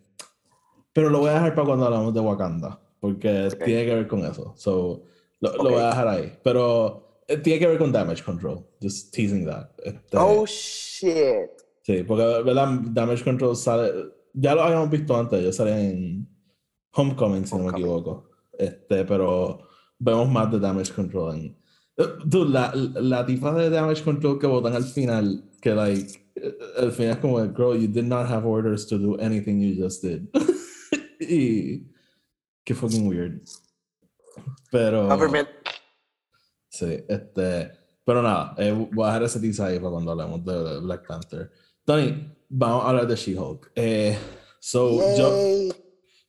pero 0.97 1.11
lo 1.11 1.19
voy 1.19 1.29
a 1.29 1.33
dejar 1.33 1.53
para 1.53 1.67
cuando 1.67 1.85
hablamos 1.85 2.11
de 2.11 2.19
Wakanda, 2.21 2.79
porque 2.99 3.49
Ok. 3.53 3.63
tiene 3.65 3.85
que 3.85 3.93
ver 3.93 4.07
con 4.07 4.25
eso. 4.25 4.53
So, 4.57 5.03
lo, 5.39 5.51
lo 5.57 5.63
Ok. 5.63 5.69
voy 5.69 5.81
a 5.83 5.89
dejar 5.89 6.07
ahí. 6.07 6.33
Pero 6.43 7.21
eh, 7.27 7.37
tiene 7.37 7.59
que 7.59 7.67
ver 7.67 7.77
con 7.77 7.91
Damage 7.91 8.23
Control. 8.23 8.65
Just 8.81 9.13
teasing 9.13 9.45
that. 9.45 9.69
Este, 9.83 10.17
Oh 10.17 10.43
shit. 10.47 11.51
Sí, 11.83 12.01
porque 12.01 12.23
¿verdad? 12.43 12.79
Damage 12.85 13.23
Control 13.23 13.55
sale. 13.55 13.91
Ya 14.33 14.55
lo 14.55 14.63
habíamos 14.63 14.89
visto 14.89 15.15
antes, 15.15 15.43
yo 15.43 15.51
salí 15.53 15.71
en 15.71 16.27
Homecoming, 16.95 17.45
si 17.45 17.51
no 17.55 17.59
me 17.59 17.69
Homecoming. 17.69 17.85
equivoco. 17.85 18.29
Este, 18.57 19.05
pero 19.05 19.59
vemos 19.99 20.27
más 20.31 20.51
de 20.51 20.59
Damage 20.59 20.93
Control 20.93 21.35
en. 21.35 21.57
Eh, 21.97 22.03
Dude, 22.25 22.49
la, 22.49 22.73
la 22.75 23.23
tipa 23.23 23.53
de 23.53 23.69
Damage 23.69 24.03
Control 24.03 24.39
que 24.39 24.47
votan 24.47 24.73
al 24.73 24.83
final, 24.85 25.43
que 25.61 25.75
like. 25.75 26.11
eh, 26.37 26.57
Al 26.79 26.91
final 26.91 27.11
es 27.11 27.17
como, 27.19 27.37
girl, 27.53 27.79
you 27.79 27.87
did 27.87 28.05
not 28.05 28.25
have 28.27 28.47
orders 28.47 28.87
to 28.87 28.97
do 28.97 29.15
anything 29.19 29.59
you 29.61 29.75
just 29.79 30.01
did. 30.03 30.27
y. 31.19 31.91
Qué 32.63 32.73
fucking 32.75 33.07
weird. 33.07 33.41
Pero. 34.71 35.07
Government. 35.07 35.49
Sí, 36.69 37.03
este. 37.07 37.71
Pero 38.07 38.21
nada, 38.21 38.55
eh, 38.57 38.71
voy 38.71 39.03
a 39.03 39.07
dejar 39.07 39.23
ese 39.23 39.39
teaser 39.41 39.65
ahí 39.65 39.79
para 39.79 39.91
cuando 39.91 40.11
hablemos 40.11 40.45
de 40.45 40.79
Black 40.79 41.05
Panther. 41.05 41.51
Tony, 41.83 42.33
vamos 42.47 42.85
a 42.85 42.89
hablar 42.89 43.05
de 43.05 43.15
She-Hulk. 43.15 43.71
Eh, 43.75 44.17
so, 44.59 44.91
yo, 45.17 45.29
Yay. 45.29 45.73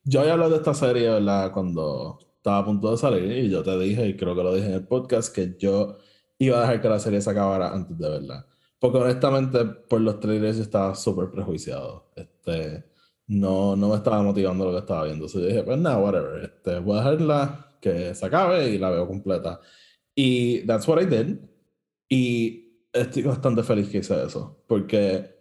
yo 0.02 0.20
había 0.20 0.32
hablado 0.32 0.50
de 0.50 0.56
esta 0.56 0.74
serie, 0.74 1.08
¿verdad? 1.08 1.52
Cuando 1.52 2.18
estaba 2.36 2.58
a 2.58 2.64
punto 2.64 2.90
de 2.90 2.96
salir 2.96 3.30
y 3.30 3.48
yo 3.48 3.62
te 3.62 3.78
dije, 3.78 4.08
y 4.08 4.16
creo 4.16 4.34
que 4.34 4.42
lo 4.42 4.54
dije 4.54 4.66
en 4.66 4.72
el 4.72 4.88
podcast, 4.88 5.32
que 5.32 5.56
yo 5.56 5.98
iba 6.38 6.58
a 6.58 6.62
dejar 6.62 6.80
que 6.80 6.88
la 6.88 6.98
serie 6.98 7.20
se 7.20 7.30
acabara 7.30 7.72
antes 7.72 7.96
de 7.96 8.08
verla. 8.08 8.46
Porque 8.80 8.98
honestamente, 8.98 9.64
por 9.64 10.00
los 10.00 10.18
trailers 10.18 10.56
yo 10.56 10.62
estaba 10.64 10.94
súper 10.96 11.30
prejuiciado. 11.30 12.10
Este, 12.16 12.84
no, 13.28 13.76
no 13.76 13.90
me 13.90 13.96
estaba 13.96 14.22
motivando 14.22 14.64
lo 14.64 14.72
que 14.72 14.78
estaba 14.78 15.04
viendo. 15.04 15.26
Entonces 15.26 15.42
yo 15.42 15.48
dije, 15.48 15.62
pues 15.62 15.78
nada, 15.78 15.98
whatever. 15.98 16.44
Este, 16.44 16.78
voy 16.80 16.98
a 16.98 17.02
dejarla 17.02 17.76
que 17.80 18.14
se 18.14 18.26
acabe 18.26 18.70
y 18.70 18.78
la 18.78 18.90
veo 18.90 19.06
completa. 19.06 19.60
Y 20.14 20.66
that's 20.66 20.88
what 20.88 21.00
I 21.00 21.04
did. 21.06 21.36
Y 22.08 22.86
estoy 22.92 23.22
bastante 23.22 23.62
feliz 23.62 23.88
que 23.88 23.98
hice 23.98 24.24
eso. 24.24 24.64
Porque, 24.66 25.36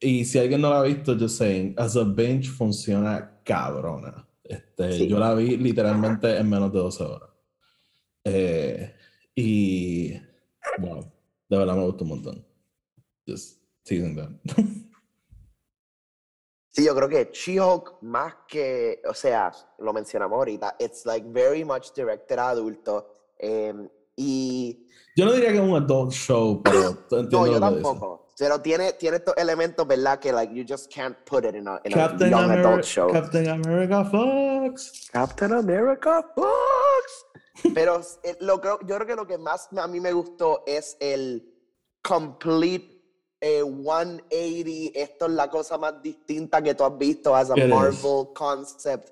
y 0.00 0.24
si 0.24 0.38
alguien 0.38 0.62
no 0.62 0.70
la 0.70 0.80
ha 0.80 0.82
visto, 0.82 1.14
just 1.18 1.36
saying, 1.38 1.74
as 1.76 1.96
a 1.96 2.04
binge 2.04 2.48
funciona 2.48 3.40
cabrona. 3.44 4.26
Este, 4.42 4.92
Sí. 4.92 5.08
Yo 5.08 5.18
la 5.18 5.34
vi 5.34 5.56
literalmente 5.56 6.36
en 6.36 6.48
menos 6.48 6.72
de 6.72 6.78
12 6.78 7.04
horas. 7.04 7.30
Eh, 8.24 8.94
y, 9.34 10.12
wow, 10.78 11.12
de 11.48 11.58
verdad 11.58 11.76
me 11.76 11.84
gustó 11.84 12.04
un 12.04 12.10
montón. 12.10 12.46
Just 13.26 13.60
teasing 13.84 14.16
that. 14.16 14.30
Sí, 16.76 16.84
yo 16.84 16.94
creo 16.94 17.08
que 17.08 17.30
She-Hulk 17.32 18.02
más 18.02 18.34
que, 18.46 19.00
o 19.08 19.14
sea, 19.14 19.50
lo 19.78 19.94
mencionamos 19.94 20.36
ahorita, 20.36 20.76
it's 20.78 21.06
like 21.06 21.26
very 21.30 21.64
much 21.64 21.94
directed 21.94 22.38
a 22.38 22.50
adultos. 22.50 23.02
em, 23.38 23.88
y 24.14 24.86
Yo 25.16 25.24
no 25.24 25.32
diría 25.32 25.52
que 25.52 25.56
es 25.56 25.62
un 25.62 25.74
adult 25.74 26.12
show, 26.12 26.62
pero 26.62 26.98
no, 27.30 27.46
yo 27.46 27.58
tampoco. 27.58 28.28
Pero 28.38 28.60
tiene, 28.60 28.92
tiene 28.92 29.16
estos 29.16 29.34
elementos, 29.38 29.86
¿verdad? 29.86 30.18
Que 30.18 30.32
like 30.32 30.54
you 30.54 30.66
just 30.68 30.92
can't 30.94 31.16
put 31.24 31.46
it 31.46 31.54
in 31.54 31.66
a, 31.66 31.80
in 31.84 31.94
a 31.94 31.96
Captain, 31.96 32.28
young 32.30 32.50
Ameri- 32.50 32.66
adult 32.66 32.84
show. 32.84 33.10
Captain 33.10 33.48
America 33.48 34.04
Fox. 34.04 35.08
Captain 35.10 35.52
America 35.54 36.22
Fox. 36.34 37.72
Pero 37.72 38.02
eh, 38.22 38.36
lo 38.40 38.60
yo 38.62 38.78
creo 38.96 39.06
que 39.06 39.16
lo 39.16 39.26
que 39.26 39.38
más 39.38 39.70
a 39.74 39.86
mí 39.86 39.98
me 39.98 40.12
gustó 40.12 40.62
es 40.66 40.98
el 41.00 41.50
complete 42.02 42.95
eh, 43.46 43.62
180. 43.62 44.98
Esto 44.98 45.26
es 45.26 45.32
la 45.32 45.48
cosa 45.48 45.78
más 45.78 46.02
distinta 46.02 46.62
que 46.62 46.74
tú 46.74 46.84
has 46.84 46.96
visto 46.98 47.34
as 47.34 47.50
a 47.50 47.54
It 47.56 47.64
is. 47.64 47.68
Marvel 47.68 48.32
concept. 48.34 49.10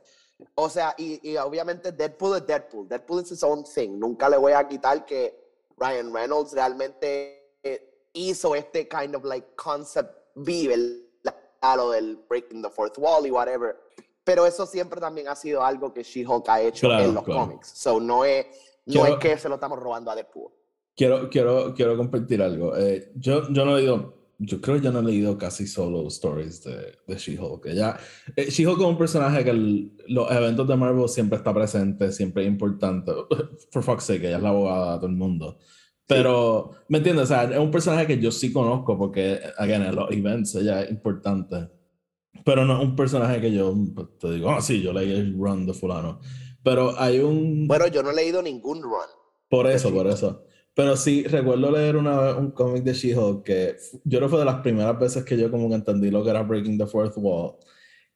O 0.57 0.69
sea, 0.69 0.95
y, 0.99 1.31
y 1.31 1.37
obviamente 1.37 1.93
Deadpool 1.93 2.37
es 2.39 2.47
Deadpool. 2.47 2.89
Deadpool 2.89 3.23
is 3.23 3.31
his 3.33 3.43
own 3.43 3.65
thing. 3.65 3.99
Nunca 3.99 4.29
le 4.29 4.37
voy 4.37 4.53
a 4.53 4.67
quitar 4.67 5.05
que 5.05 5.39
Ryan 5.79 6.13
Reynolds 6.13 6.53
realmente 6.53 7.57
eh, 7.63 8.09
hizo 8.13 8.55
este 8.55 8.89
kind 8.89 9.15
of 9.15 9.25
like 9.25 9.47
concept 9.57 10.13
B, 10.35 10.69
¿verdad? 10.69 11.77
Lo 11.77 11.91
del 11.93 12.17
breaking 12.29 12.61
the 12.63 12.69
fourth 12.71 12.99
wall 12.99 13.27
y 13.27 13.31
whatever. 13.31 13.77
Pero 14.23 14.47
eso 14.47 14.67
siempre 14.67 15.01
también 15.01 15.29
ha 15.29 15.35
sido 15.37 15.63
algo 15.65 15.93
que 15.95 16.03
She-Hulk 16.03 16.49
ha 16.49 16.61
hecho 16.61 16.89
Claro, 16.89 17.05
en 17.05 17.15
los 17.15 17.25
claro. 17.25 17.41
cómics. 17.41 17.69
So 17.75 18.01
no 18.01 18.25
es, 18.25 18.47
no 18.87 19.07
es 19.07 19.17
que 19.17 19.39
se 19.39 19.49
lo 19.49 19.55
estamos 19.55 19.79
robando 19.79 20.11
a 20.11 20.15
Deadpool. 20.17 20.51
Quiero, 20.97 21.29
quiero, 21.31 21.75
quiero 21.75 21.97
compartir 21.97 22.41
algo. 22.43 22.77
Eh, 22.77 23.11
yo, 23.17 23.43
yo 23.51 23.65
no 23.65 23.77
he 23.77 23.81
leído, 23.81 24.15
yo 24.39 24.61
creo 24.61 24.77
que 24.77 24.83
yo 24.83 24.93
no 24.93 25.01
he 25.01 25.05
leído 25.05 25.37
casi 25.39 25.67
solo 25.67 26.07
stories 26.09 26.63
de, 26.65 26.97
de 27.07 27.17
She-Hulk. 27.17 27.67
Ella, 27.67 27.97
eh, 28.37 28.51
She-Hulk 28.51 28.81
es 28.81 28.87
un 28.87 28.99
personaje 28.99 29.45
que 29.45 29.51
el- 29.51 29.93
los 30.09 30.31
eventos 30.31 30.67
de 30.69 30.77
Marvel 30.77 31.09
siempre 31.09 31.39
está 31.39 31.53
presente, 31.55 32.11
siempre 32.13 32.43
es 32.45 32.49
importante. 32.49 33.13
For 33.71 33.83
fuck's 33.83 34.05
sake, 34.05 34.27
ella 34.27 34.37
es 34.37 34.43
la 34.43 34.49
abogada 34.51 34.93
de 34.95 34.99
todo 34.99 35.07
el 35.09 35.17
mundo. 35.17 35.59
Pero, 36.07 36.73
¿me 36.89 36.99
entiendes? 36.99 37.25
O 37.25 37.27
sea, 37.29 37.45
es 37.45 37.59
un 37.59 37.71
personaje 37.71 38.07
que 38.07 38.19
yo 38.21 38.31
sí 38.31 38.53
conozco 38.53 38.99
porque, 38.99 39.41
again, 39.57 39.83
en 39.83 39.95
los 39.97 40.11
events 40.13 40.55
ella 40.57 40.83
es 40.83 40.91
importante. 40.91 41.71
Pero 42.45 42.65
no 42.67 42.77
es 42.79 42.85
un 42.85 42.95
personaje 42.95 43.41
que 43.41 43.51
yo 43.53 43.75
pues, 43.95 44.09
te 44.19 44.33
digo, 44.33 44.51
ah, 44.51 44.61
sí, 44.61 44.83
yo 44.83 44.93
leí 44.93 45.13
el 45.13 45.33
run 45.39 45.65
de 45.65 45.73
fulano. 45.73 46.21
Pero 46.63 46.99
hay 46.99 47.21
un... 47.21 47.67
Bueno, 47.67 47.87
yo 47.87 48.03
no 48.03 48.11
he 48.11 48.15
leído 48.15 48.43
ningún 48.43 48.83
run. 48.83 48.93
Por 49.49 49.67
eso, 49.67 49.93
por 49.93 50.07
eso. 50.07 50.45
Pero 50.75 50.97
sí, 50.97 51.23
recuerdo 51.25 51.71
leer 51.71 51.97
una 51.97 52.21
vez 52.21 52.37
un 52.37 52.51
cómic 52.51 52.83
de 52.83 52.95
She-Hulk 52.95 53.45
que 53.45 53.77
yo 54.05 54.19
creo 54.19 54.29
fue 54.29 54.41
de 54.41 54.45
las 54.45 54.61
primeras 54.61 54.99
veces 54.99 55.25
que 55.25 55.37
yo 55.37 55.51
como 55.51 55.69
que 55.69 55.77
entendí 55.77 56.11
lo 56.11 56.25
que 56.25 56.31
era 56.31 56.43
Breaking 56.43 56.79
the 56.79 56.87
Fourth 56.87 57.15
Wall. 57.17 57.55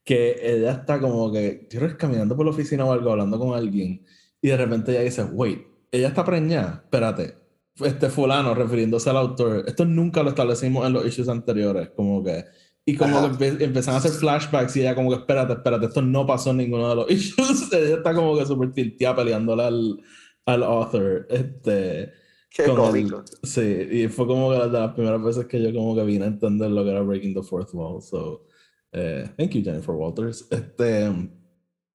Que 0.04 0.36
ella 0.42 0.72
está 0.72 0.98
como 1.00 1.30
que, 1.30 1.68
yo 1.70 1.78
creo 1.78 1.92
que 1.92 1.96
caminando 1.96 2.36
por 2.36 2.44
la 2.46 2.50
oficina 2.50 2.84
o 2.84 2.92
algo, 2.92 3.12
hablando 3.12 3.38
con 3.38 3.54
alguien, 3.54 4.04
y 4.40 4.48
de 4.48 4.56
repente 4.56 4.92
ella 4.92 5.02
dice, 5.02 5.22
wait, 5.24 5.66
ella 5.92 6.08
está 6.08 6.24
preñada, 6.24 6.82
espérate. 6.84 7.36
Este 7.76 8.10
fulano, 8.10 8.54
refiriéndose 8.54 9.08
al 9.10 9.18
autor, 9.18 9.64
esto 9.66 9.84
nunca 9.84 10.22
lo 10.24 10.30
establecimos 10.30 10.84
en 10.86 10.94
los 10.94 11.06
issues 11.06 11.28
anteriores, 11.28 11.90
como 11.94 12.24
que, 12.24 12.44
Y 12.84 12.96
como 12.96 13.36
que 13.38 13.46
empe 13.48 13.78
a 13.80 13.96
hacer 13.96 14.10
flashbacks 14.12 14.76
y 14.76 14.80
ella 14.80 14.94
como 14.96 15.10
que, 15.10 15.16
espérate, 15.16 15.52
espérate, 15.52 15.86
esto 15.86 16.02
no 16.02 16.26
pasó 16.26 16.50
en 16.50 16.56
ninguno 16.56 16.88
de 16.88 16.96
los 16.96 17.10
issues. 17.10 17.68
ella 17.72 17.96
está 17.96 18.14
como 18.14 18.36
que 18.36 18.46
súper 18.46 18.72
tilteada 18.72 19.16
peleándole 19.16 19.62
al, 19.62 20.00
al 20.46 20.62
author. 20.64 21.26
Este, 21.30 22.12
Qué 22.54 22.64
cómico. 22.64 23.22
sí, 23.42 23.88
y 23.90 24.08
fue 24.08 24.26
como 24.26 24.50
que 24.50 24.58
de 24.58 24.68
las 24.68 24.94
primeras 24.94 25.22
veces 25.22 25.46
que 25.46 25.62
yo 25.62 25.72
como 25.72 25.94
que 25.94 26.04
vine 26.04 26.24
a 26.24 26.28
entender 26.28 26.70
lo 26.70 26.82
que 26.82 26.90
era 26.90 27.02
Breaking 27.02 27.34
the 27.34 27.42
Fourth 27.42 27.72
Wall. 27.74 28.00
So, 28.02 28.46
eh, 28.92 29.28
thank 29.36 29.52
you, 29.52 29.62
Jennifer 29.62 29.94
Walters. 29.94 30.46
Este, 30.50 31.30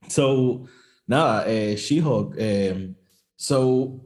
so, 0.07 0.65
nada, 1.07 1.45
eh, 1.47 1.75
She-Hulk. 1.75 2.35
Eh, 2.37 2.93
so, 3.35 4.03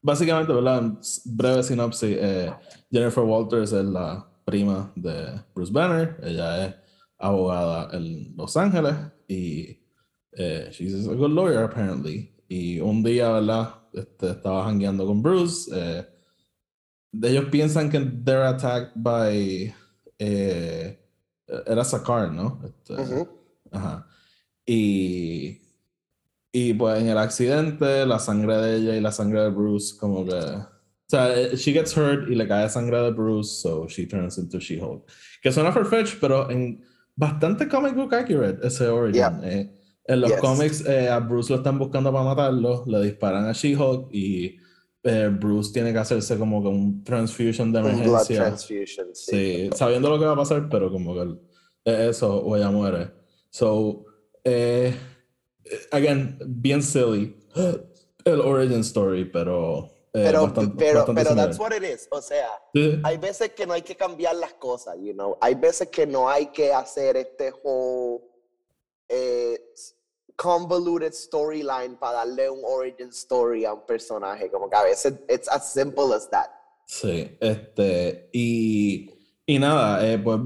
básicamente, 0.00 0.52
¿verdad? 0.52 0.92
Breve 1.24 1.62
sinopsis. 1.62 2.16
Eh, 2.18 2.52
Jennifer 2.90 3.24
Walters 3.24 3.72
es 3.72 3.84
la 3.84 4.26
prima 4.44 4.92
de 4.94 5.40
Bruce 5.54 5.72
Banner. 5.72 6.16
Ella 6.22 6.66
es 6.66 6.74
abogada 7.18 7.96
en 7.96 8.34
Los 8.36 8.56
Ángeles 8.56 8.94
y 9.26 9.82
eh, 10.32 10.68
she's 10.70 11.08
a 11.08 11.14
good 11.14 11.30
lawyer, 11.30 11.64
apparently. 11.64 12.32
Y 12.48 12.78
un 12.80 13.02
día, 13.02 13.30
¿verdad? 13.30 13.74
Este, 13.96 14.30
estaba 14.30 14.68
hangueando 14.68 15.06
con 15.06 15.22
Bruce. 15.22 15.70
Eh, 15.74 16.06
ellos 17.22 17.46
piensan 17.50 17.90
que 17.90 17.98
they're 17.98 18.46
attacked 18.46 18.92
by. 18.94 19.74
Eh, 20.18 20.98
era 21.66 21.84
Sakar, 21.84 22.30
¿no? 22.30 22.60
Este, 22.64 22.94
Ajá. 23.72 24.06
Y. 24.66 25.62
Y 26.52 26.72
pues 26.74 27.00
en 27.00 27.08
el 27.08 27.18
accidente, 27.18 28.06
la 28.06 28.18
sangre 28.18 28.56
de 28.56 28.76
ella 28.76 28.96
y 28.96 29.00
la 29.00 29.12
sangre 29.12 29.42
de 29.42 29.50
Bruce, 29.50 29.96
como 29.98 30.24
que. 30.24 30.34
O 30.34 31.08
sea, 31.08 31.54
she 31.54 31.72
gets 31.72 31.96
hurt 31.96 32.28
y 32.28 32.34
le 32.34 32.48
cae 32.48 32.68
sangre 32.68 33.00
de 33.00 33.12
Bruce, 33.12 33.60
so 33.62 33.86
she 33.86 34.06
turns 34.06 34.38
into 34.38 34.58
She-Hulk. 34.58 35.06
Que 35.40 35.52
suena 35.52 35.70
fetch 35.72 36.18
pero 36.20 36.50
en 36.50 36.82
bastante 37.14 37.68
comic 37.68 37.94
book 37.94 38.12
accurate 38.12 38.66
ese 38.66 38.88
origin. 38.88 39.40
Eh, 39.44 39.75
en 40.08 40.20
los 40.20 40.32
cómics, 40.34 40.84
eh, 40.86 41.08
a 41.08 41.18
Bruce 41.18 41.52
lo 41.52 41.58
están 41.58 41.78
buscando 41.78 42.12
para 42.12 42.24
matarlo, 42.24 42.84
le 42.86 43.02
disparan 43.02 43.46
a 43.46 43.52
She-Hulk 43.52 44.08
y 44.12 44.56
eh, 45.02 45.30
Bruce 45.32 45.72
tiene 45.72 45.92
que 45.92 45.98
hacerse 45.98 46.38
como 46.38 46.62
que 46.62 46.68
un 46.68 47.02
transfusion 47.02 47.72
de 47.72 47.80
emergencia. 47.80 48.10
Un 48.10 48.16
blood 48.16 48.26
transfusion, 48.26 49.08
sí. 49.14 49.70
sabiendo 49.74 50.08
lo 50.10 50.18
que 50.18 50.26
va 50.26 50.32
a 50.32 50.36
pasar, 50.36 50.68
pero 50.68 50.90
como 50.90 51.14
que 51.14 51.36
eso 51.84 52.36
o 52.36 52.56
ella 52.56 52.70
muere. 52.70 53.10
So, 53.50 54.04
eh, 54.44 54.94
again, 55.90 56.38
bien 56.46 56.82
silly 56.82 57.36
el 58.24 58.40
origin 58.40 58.80
story, 58.80 59.24
pero. 59.24 59.90
pero, 60.12 60.52
pero, 60.76 61.04
pero 61.14 61.34
that's 61.34 61.58
what 61.58 61.72
it 61.72 61.82
is. 61.82 62.08
O 62.10 62.20
sea, 62.20 62.48
hay 63.04 63.16
veces 63.18 63.50
que 63.50 63.66
no 63.66 63.74
hay 63.74 63.82
que 63.82 63.96
cambiar 63.96 64.34
las 64.36 64.54
cosas, 64.54 64.96
you 64.98 65.12
know. 65.12 65.36
Hay 65.40 65.54
veces 65.54 65.88
que 65.88 66.06
no 66.06 66.28
hay 66.28 66.46
que 66.46 66.72
hacer 66.72 67.16
este 67.16 67.52
whole 67.62 68.24
eh, 69.08 69.60
convoluted 70.36 71.12
storyline 71.12 71.96
para 71.98 72.18
darle 72.18 72.50
un 72.50 72.60
origin 72.64 73.08
story 73.08 73.64
a 73.64 73.72
un 73.72 73.86
personaje. 73.86 74.50
Como 74.50 74.68
que 74.68 74.76
a 74.76 74.82
veces 74.84 75.14
it's 75.28 75.48
as 75.48 75.72
simple 75.72 76.14
as 76.14 76.28
that. 76.30 76.50
Sí, 76.86 77.36
este, 77.40 78.30
y, 78.32 79.10
y 79.44 79.58
nada, 79.58 80.06
eh, 80.06 80.18
pues 80.18 80.40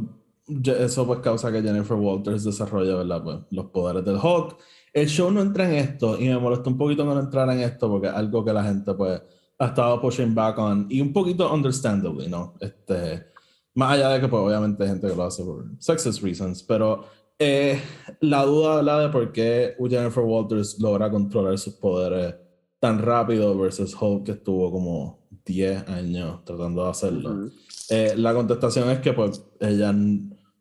eso 0.78 1.06
pues 1.06 1.20
causa 1.20 1.52
que 1.52 1.62
Jennifer 1.62 1.96
Walters 1.96 2.44
desarrolle, 2.44 2.94
¿verdad? 2.94 3.22
Pues, 3.22 3.38
los 3.50 3.66
poderes 3.66 4.04
del 4.04 4.16
Hulk. 4.16 4.56
El 4.92 5.06
show 5.06 5.30
no 5.30 5.42
entra 5.42 5.68
en 5.68 5.76
esto 5.76 6.18
y 6.18 6.28
me 6.28 6.38
molesta 6.38 6.68
un 6.68 6.78
poquito 6.78 7.04
no 7.04 7.18
entrar 7.18 7.48
en 7.50 7.60
esto 7.60 7.88
porque 7.88 8.08
es 8.08 8.12
algo 8.12 8.44
que 8.44 8.52
la 8.52 8.64
gente 8.64 8.92
pues 8.94 9.22
ha 9.58 9.66
estado 9.66 10.00
pushing 10.00 10.34
back 10.34 10.58
on 10.58 10.86
y 10.88 11.00
un 11.00 11.12
poquito 11.12 11.52
understandably, 11.52 12.28
¿no? 12.28 12.54
Este, 12.58 13.26
más 13.74 13.92
allá 13.92 14.08
de 14.08 14.20
que 14.20 14.28
pues 14.28 14.42
obviamente 14.42 14.82
hay 14.82 14.88
gente 14.88 15.06
que 15.06 15.14
lo 15.14 15.24
hace 15.24 15.44
por 15.44 15.64
sexist 15.78 16.22
reasons, 16.22 16.62
pero 16.64 17.04
eh, 17.40 17.80
la 18.20 18.44
duda 18.44 18.76
¿verdad? 18.76 19.02
de 19.02 19.08
por 19.08 19.32
qué 19.32 19.74
Jennifer 19.88 20.22
Walters 20.22 20.78
logra 20.78 21.10
controlar 21.10 21.58
sus 21.58 21.74
poderes 21.74 22.34
tan 22.78 22.98
rápido 22.98 23.56
versus 23.58 23.96
Hulk 23.98 24.24
que 24.24 24.32
estuvo 24.32 24.70
como 24.70 25.26
10 25.44 25.88
años 25.88 26.44
tratando 26.44 26.84
de 26.84 26.90
hacerlo. 26.90 27.50
Eh, 27.88 28.14
la 28.16 28.34
contestación 28.34 28.90
es 28.90 28.98
que 29.00 29.14
pues 29.14 29.42
ella, 29.58 29.94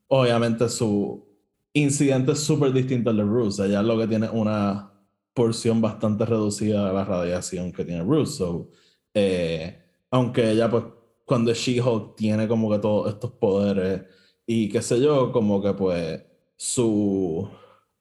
obviamente 0.08 0.70
su 0.70 1.28
incidente 1.74 2.32
es 2.32 2.40
súper 2.40 2.72
distinto 2.72 3.10
al 3.10 3.18
de 3.18 3.24
Bruce. 3.24 3.66
Ella 3.66 3.84
lo 3.84 3.98
que 3.98 4.08
tiene 4.08 4.30
una 4.30 4.94
porción 5.34 5.82
bastante 5.82 6.26
reducida 6.26 6.88
de 6.88 6.94
la 6.94 7.04
radiación 7.04 7.74
que 7.74 7.84
tiene 7.84 8.04
Bruce. 8.04 8.44
Eh, 9.14 9.78
aunque 10.12 10.52
ella 10.52 10.70
pues 10.70 10.86
cuando 11.26 11.54
She-Hulk 11.54 12.16
tiene 12.16 12.48
como 12.48 12.72
que 12.72 12.80
todos 12.80 13.14
estos 13.14 13.32
poderes 13.32 14.04
y 14.46 14.70
qué 14.70 14.82
sé 14.82 15.00
yo, 15.00 15.32
como 15.32 15.62
que 15.62 15.74
pues 15.74 16.24
su 16.60 17.50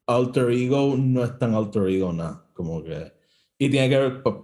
alter 0.04 0.50
ego 0.50 0.96
no 0.98 1.22
es 1.22 1.38
tan 1.38 1.54
alter 1.54 1.86
ego 1.86 2.12
nada, 2.12 2.44
como 2.54 2.82
que... 2.82 3.12
Y 3.56 3.70
tiene 3.70 3.88
que 3.88 3.98
ver... 3.98 4.22
Pues, 4.22 4.34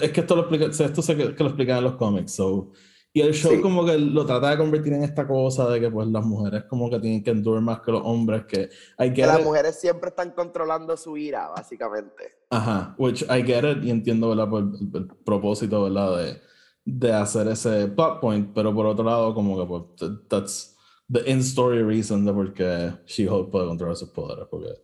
es 0.00 0.12
que 0.12 0.20
esto 0.20 0.36
lo 0.36 0.42
explica, 0.42 0.66
esto 0.66 1.02
sé 1.02 1.16
que, 1.16 1.24
lo 1.24 1.46
explican 1.48 1.78
en 1.78 1.84
los 1.84 1.96
cómics, 1.96 2.34
so... 2.34 2.70
Y 3.12 3.22
el 3.22 3.32
show 3.32 3.60
como 3.62 3.84
que 3.84 3.98
lo 3.98 4.26
trata 4.26 4.50
de 4.50 4.58
convertir 4.58 4.92
en 4.92 5.02
esta 5.02 5.26
cosa 5.26 5.68
de 5.70 5.80
que 5.80 5.90
pues 5.90 6.06
las 6.08 6.24
mujeres 6.24 6.64
como 6.64 6.90
que 6.90 7.00
tienen 7.00 7.24
que 7.24 7.30
endurar 7.30 7.62
más 7.62 7.80
que 7.80 7.90
los 7.90 8.02
hombres, 8.04 8.44
que 8.44 8.68
hay 8.98 9.12
que... 9.12 9.26
las 9.26 9.42
mujeres 9.42 9.80
siempre 9.80 10.10
están 10.10 10.32
controlando 10.32 10.96
su 10.98 11.16
ira, 11.16 11.48
básicamente. 11.48 12.36
Ajá, 12.50 12.94
which 12.98 13.22
I 13.22 13.42
get 13.42 13.64
it 13.64 13.82
y 13.82 13.90
entiendo, 13.90 14.28
¿verdad? 14.28 14.50
Por 14.50 14.62
el, 14.62 15.08
propósito, 15.24 15.84
¿verdad? 15.84 16.18
De, 16.18 16.40
de 16.84 17.12
hacer 17.12 17.48
ese 17.48 17.88
plot 17.88 18.20
point, 18.20 18.50
pero 18.54 18.74
por 18.74 18.84
otro 18.84 19.04
lado 19.04 19.34
como 19.34 19.58
que 19.58 19.66
pues 19.66 20.12
that's 20.28 20.75
the 21.08 21.30
in-story 21.30 21.82
reason 21.82 22.24
de 22.24 22.32
por 22.32 22.52
qué 22.52 22.92
She-Hulk 23.06 23.50
puede 23.50 23.66
controlar 23.66 23.96
sus 23.96 24.10
poderes, 24.10 24.46
porque 24.50 24.74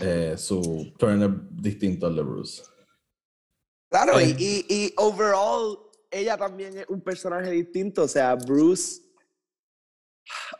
eh, 0.00 0.36
su 0.36 0.92
turn 0.98 1.22
es 1.22 1.62
distinto 1.62 2.06
al 2.06 2.16
de 2.16 2.22
Bruce. 2.22 2.62
Claro, 3.90 4.20
y, 4.20 4.34
y, 4.38 4.66
y, 4.68 4.94
overall, 4.96 5.78
ella 6.10 6.36
también 6.36 6.78
es 6.78 6.86
un 6.88 7.00
personaje 7.00 7.50
distinto, 7.50 8.02
o 8.02 8.08
sea, 8.08 8.34
Bruce, 8.34 9.00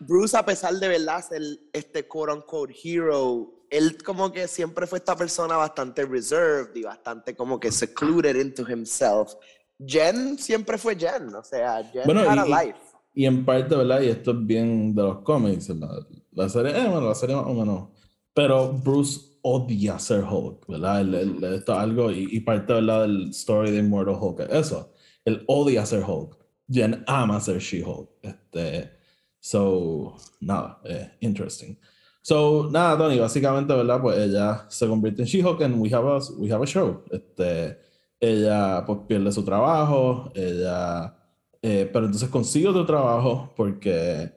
Bruce 0.00 0.36
a 0.36 0.44
pesar 0.44 0.74
de 0.74 0.88
verdad 0.88 1.24
ser 1.28 1.42
este 1.72 2.06
quote-unquote 2.06 2.74
hero, 2.82 3.66
él 3.70 4.02
como 4.02 4.32
que 4.32 4.48
siempre 4.48 4.86
fue 4.86 4.98
esta 4.98 5.14
persona 5.14 5.56
bastante 5.56 6.06
reserved 6.06 6.74
y 6.74 6.84
bastante 6.84 7.36
como 7.36 7.60
que 7.60 7.70
secluded 7.70 8.36
into 8.36 8.62
himself. 8.62 9.34
Jen 9.78 10.38
siempre 10.38 10.78
fue 10.78 10.96
Jen, 10.96 11.34
o 11.34 11.44
sea, 11.44 11.84
Jen 11.84 12.04
bueno, 12.06 12.20
had 12.22 12.38
a 12.38 12.46
life 12.46 12.88
y 13.18 13.26
en 13.26 13.44
parte, 13.44 13.74
¿verdad? 13.74 14.00
Y 14.00 14.10
esto 14.10 14.30
es 14.30 14.46
bien 14.46 14.94
de 14.94 15.02
los 15.02 15.18
cómics, 15.22 15.70
la, 15.70 16.06
la 16.34 16.48
serie, 16.48 16.70
eh, 16.70 16.88
bueno, 16.88 17.08
la 17.08 17.16
serie 17.16 17.34
más 17.34 17.46
o 17.46 17.52
menos. 17.52 17.88
Pero 18.32 18.72
Bruce 18.72 19.18
odia 19.42 19.98
ser 19.98 20.22
Hulk, 20.22 20.68
¿verdad? 20.68 21.52
esto 21.52 21.72
es 21.72 21.78
algo, 21.80 22.12
y, 22.12 22.28
y, 22.30 22.38
parte, 22.38 22.74
¿verdad? 22.74 23.02
Del 23.02 23.30
story 23.30 23.72
de 23.72 23.78
Immortal 23.78 24.14
Hulk, 24.20 24.46
eso. 24.52 24.92
Él 25.24 25.42
odia 25.48 25.84
ser 25.84 26.04
Hulk. 26.08 26.38
Jen 26.70 27.02
ama 27.08 27.40
ser 27.40 27.58
She-Hulk. 27.58 28.08
Este, 28.22 28.92
so, 29.40 30.14
nada, 30.40 30.80
eh, 30.84 31.10
interesting. 31.18 31.76
So, 32.22 32.68
nada, 32.70 32.96
Tony, 32.98 33.18
básicamente, 33.18 33.74
¿verdad? 33.74 34.00
Pues 34.00 34.16
ella 34.16 34.64
se 34.68 34.86
convierte 34.86 35.22
en 35.22 35.26
She-Hulk 35.26 35.60
and 35.62 35.82
we 35.82 35.92
have 35.92 36.06
a, 36.06 36.20
we 36.38 36.52
have 36.52 36.62
a 36.62 36.66
show. 36.66 37.02
Este, 37.10 37.80
ella, 38.20 38.84
pues, 38.86 39.00
pierde 39.08 39.32
su 39.32 39.44
trabajo, 39.44 40.30
ella 40.36 41.17
eh, 41.62 41.88
pero 41.92 42.06
entonces 42.06 42.28
consigo 42.28 42.70
otro 42.70 42.86
trabajo 42.86 43.52
porque 43.56 44.32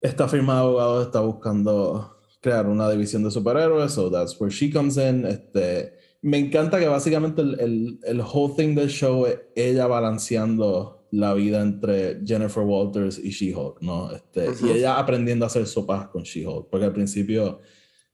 esta 0.00 0.28
firma 0.28 0.54
de 0.54 0.60
abogados 0.60 1.06
está 1.06 1.20
buscando 1.20 2.10
crear 2.40 2.66
una 2.66 2.90
división 2.90 3.24
de 3.24 3.30
superhéroes, 3.30 3.92
so 3.92 4.10
that's 4.10 4.38
where 4.38 4.54
she 4.54 4.70
comes 4.70 4.98
in. 4.98 5.24
Este, 5.24 5.94
me 6.20 6.38
encanta 6.38 6.78
que 6.78 6.88
básicamente 6.88 7.40
el, 7.40 7.58
el, 7.58 8.00
el 8.02 8.20
whole 8.20 8.54
thing 8.54 8.74
del 8.74 8.90
show 8.90 9.24
es 9.26 9.40
ella 9.54 9.86
balanceando 9.86 11.06
la 11.10 11.32
vida 11.32 11.62
entre 11.62 12.20
Jennifer 12.26 12.64
Walters 12.64 13.18
y 13.18 13.30
She-Hulk, 13.30 13.80
¿no? 13.80 14.10
Este, 14.10 14.48
Y 14.66 14.70
ella 14.72 14.98
aprendiendo 14.98 15.44
a 15.44 15.48
hacer 15.48 15.66
sopas 15.66 16.08
con 16.08 16.24
She-Hulk, 16.24 16.68
porque 16.68 16.86
al 16.86 16.92
principio, 16.92 17.60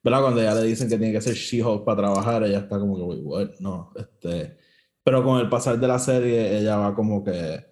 ¿verdad? 0.03 0.20
Cuando 0.20 0.43
ella 0.43 0.55
le 0.55 0.64
dicen 0.64 0.88
que 0.88 0.99
tiene 0.99 1.12
que 1.12 1.20
ser 1.20 1.34
She-Hulk 1.34 1.84
para 1.84 2.03
trabajar, 2.03 2.45
ella 2.45 2.59
está 2.59 2.78
como 2.78 2.97
que, 2.97 3.20
what? 3.22 3.51
No, 3.59 3.93
este... 3.97 4.59
Pero 5.03 5.24
con 5.24 5.41
el 5.41 5.49
pasar 5.49 5.80
de 5.80 5.88
la 5.88 5.99
serie, 5.99 6.59
ella 6.59 6.76
va 6.76 6.95
como 6.95 7.24
que 7.24 7.70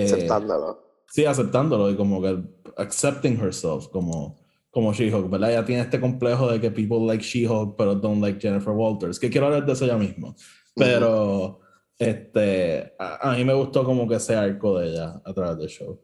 eh, 0.00 0.04
aceptándolo. 0.04 0.82
Sí, 1.08 1.24
aceptándolo 1.24 1.90
y 1.90 1.96
como 1.96 2.22
que 2.22 2.42
accepting 2.76 3.38
herself 3.38 3.88
como, 3.88 4.40
como 4.70 4.92
She-Hulk, 4.92 5.28
¿verdad? 5.28 5.50
Ella 5.50 5.64
tiene 5.64 5.82
este 5.82 6.00
complejo 6.00 6.50
de 6.50 6.60
que 6.60 6.70
people 6.70 7.06
like 7.06 7.22
She-Hulk 7.22 7.76
pero 7.76 7.94
don't 7.94 8.22
like 8.22 8.40
Jennifer 8.40 8.72
Walters, 8.72 9.18
que 9.18 9.28
quiero 9.28 9.46
hablar 9.46 9.66
de 9.66 9.72
eso 9.72 9.86
ya 9.86 9.96
mismo. 9.96 10.34
Pero 10.74 11.60
este, 11.98 12.94
a, 12.98 13.34
mí 13.36 13.44
me 13.44 13.54
gustó 13.54 13.84
como 13.84 14.08
que 14.08 14.16
ese 14.16 14.34
arco 14.34 14.78
de 14.78 14.88
ella 14.88 15.20
a 15.24 15.32
través 15.32 15.58
del 15.58 15.68
show. 15.68 16.00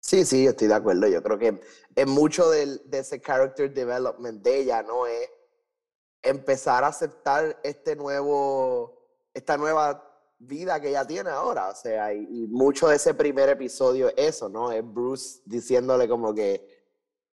Sí, 0.00 0.24
sí, 0.26 0.46
estoy 0.46 0.68
de 0.68 0.74
acuerdo. 0.74 1.08
Yo 1.08 1.22
creo 1.22 1.38
que 1.38 1.60
en 1.96 2.10
mucho 2.10 2.50
de, 2.50 2.78
de 2.84 2.98
ese 2.98 3.20
character 3.20 3.72
development 3.72 4.42
de 4.42 4.60
ella, 4.60 4.82
¿no? 4.82 5.06
Es 5.06 5.30
empezar 6.22 6.84
a 6.84 6.88
aceptar 6.88 7.58
este 7.64 7.96
nuevo, 7.96 9.08
esta 9.32 9.56
nueva 9.56 10.13
vida 10.46 10.80
que 10.80 10.88
ella 10.90 11.06
tiene 11.06 11.30
ahora. 11.30 11.68
O 11.68 11.74
sea, 11.74 12.12
y, 12.12 12.20
y 12.30 12.46
mucho 12.48 12.88
de 12.88 12.96
ese 12.96 13.14
primer 13.14 13.48
episodio 13.48 14.08
es 14.08 14.14
eso, 14.36 14.48
¿no? 14.48 14.70
Es 14.72 14.82
Bruce 14.84 15.40
diciéndole 15.44 16.08
como 16.08 16.34
que 16.34 16.66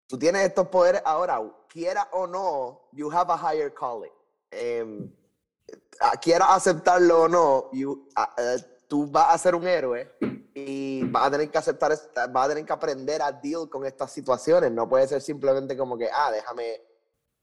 tú 0.07 0.17
tienes 0.17 0.43
estos 0.47 0.67
poderes 0.67 1.01
ahora, 1.05 1.41
quiera 1.69 2.07
o 2.11 2.27
no, 2.27 2.81
you 2.91 3.09
have 3.11 3.31
a 3.31 3.37
higher 3.37 3.73
calling. 3.73 4.11
Em, 4.51 5.09
a- 5.99 6.17
quiera 6.17 6.53
aceptarlo 6.53 7.23
o 7.23 7.27
no, 7.29 7.69
you- 7.71 8.07
a- 8.15 8.33
eh, 8.37 8.57
tú 8.87 9.07
vas 9.07 9.33
a 9.33 9.37
ser 9.37 9.55
un 9.55 9.65
héroe 9.65 10.11
y 10.53 11.03
vas 11.05 11.27
a 11.27 11.31
tener 11.31 11.49
que 11.49 11.57
aceptar, 11.57 11.91
vas 12.31 12.45
a 12.45 12.49
tener 12.49 12.65
que 12.65 12.73
aprender 12.73 13.21
a 13.21 13.31
deal 13.31 13.69
con 13.69 13.85
estas 13.85 14.11
situaciones. 14.11 14.69
No 14.71 14.89
puede 14.89 15.07
ser 15.07 15.21
simplemente 15.21 15.77
como 15.77 15.97
que, 15.97 16.09
ah, 16.11 16.29
déjame 16.31 16.81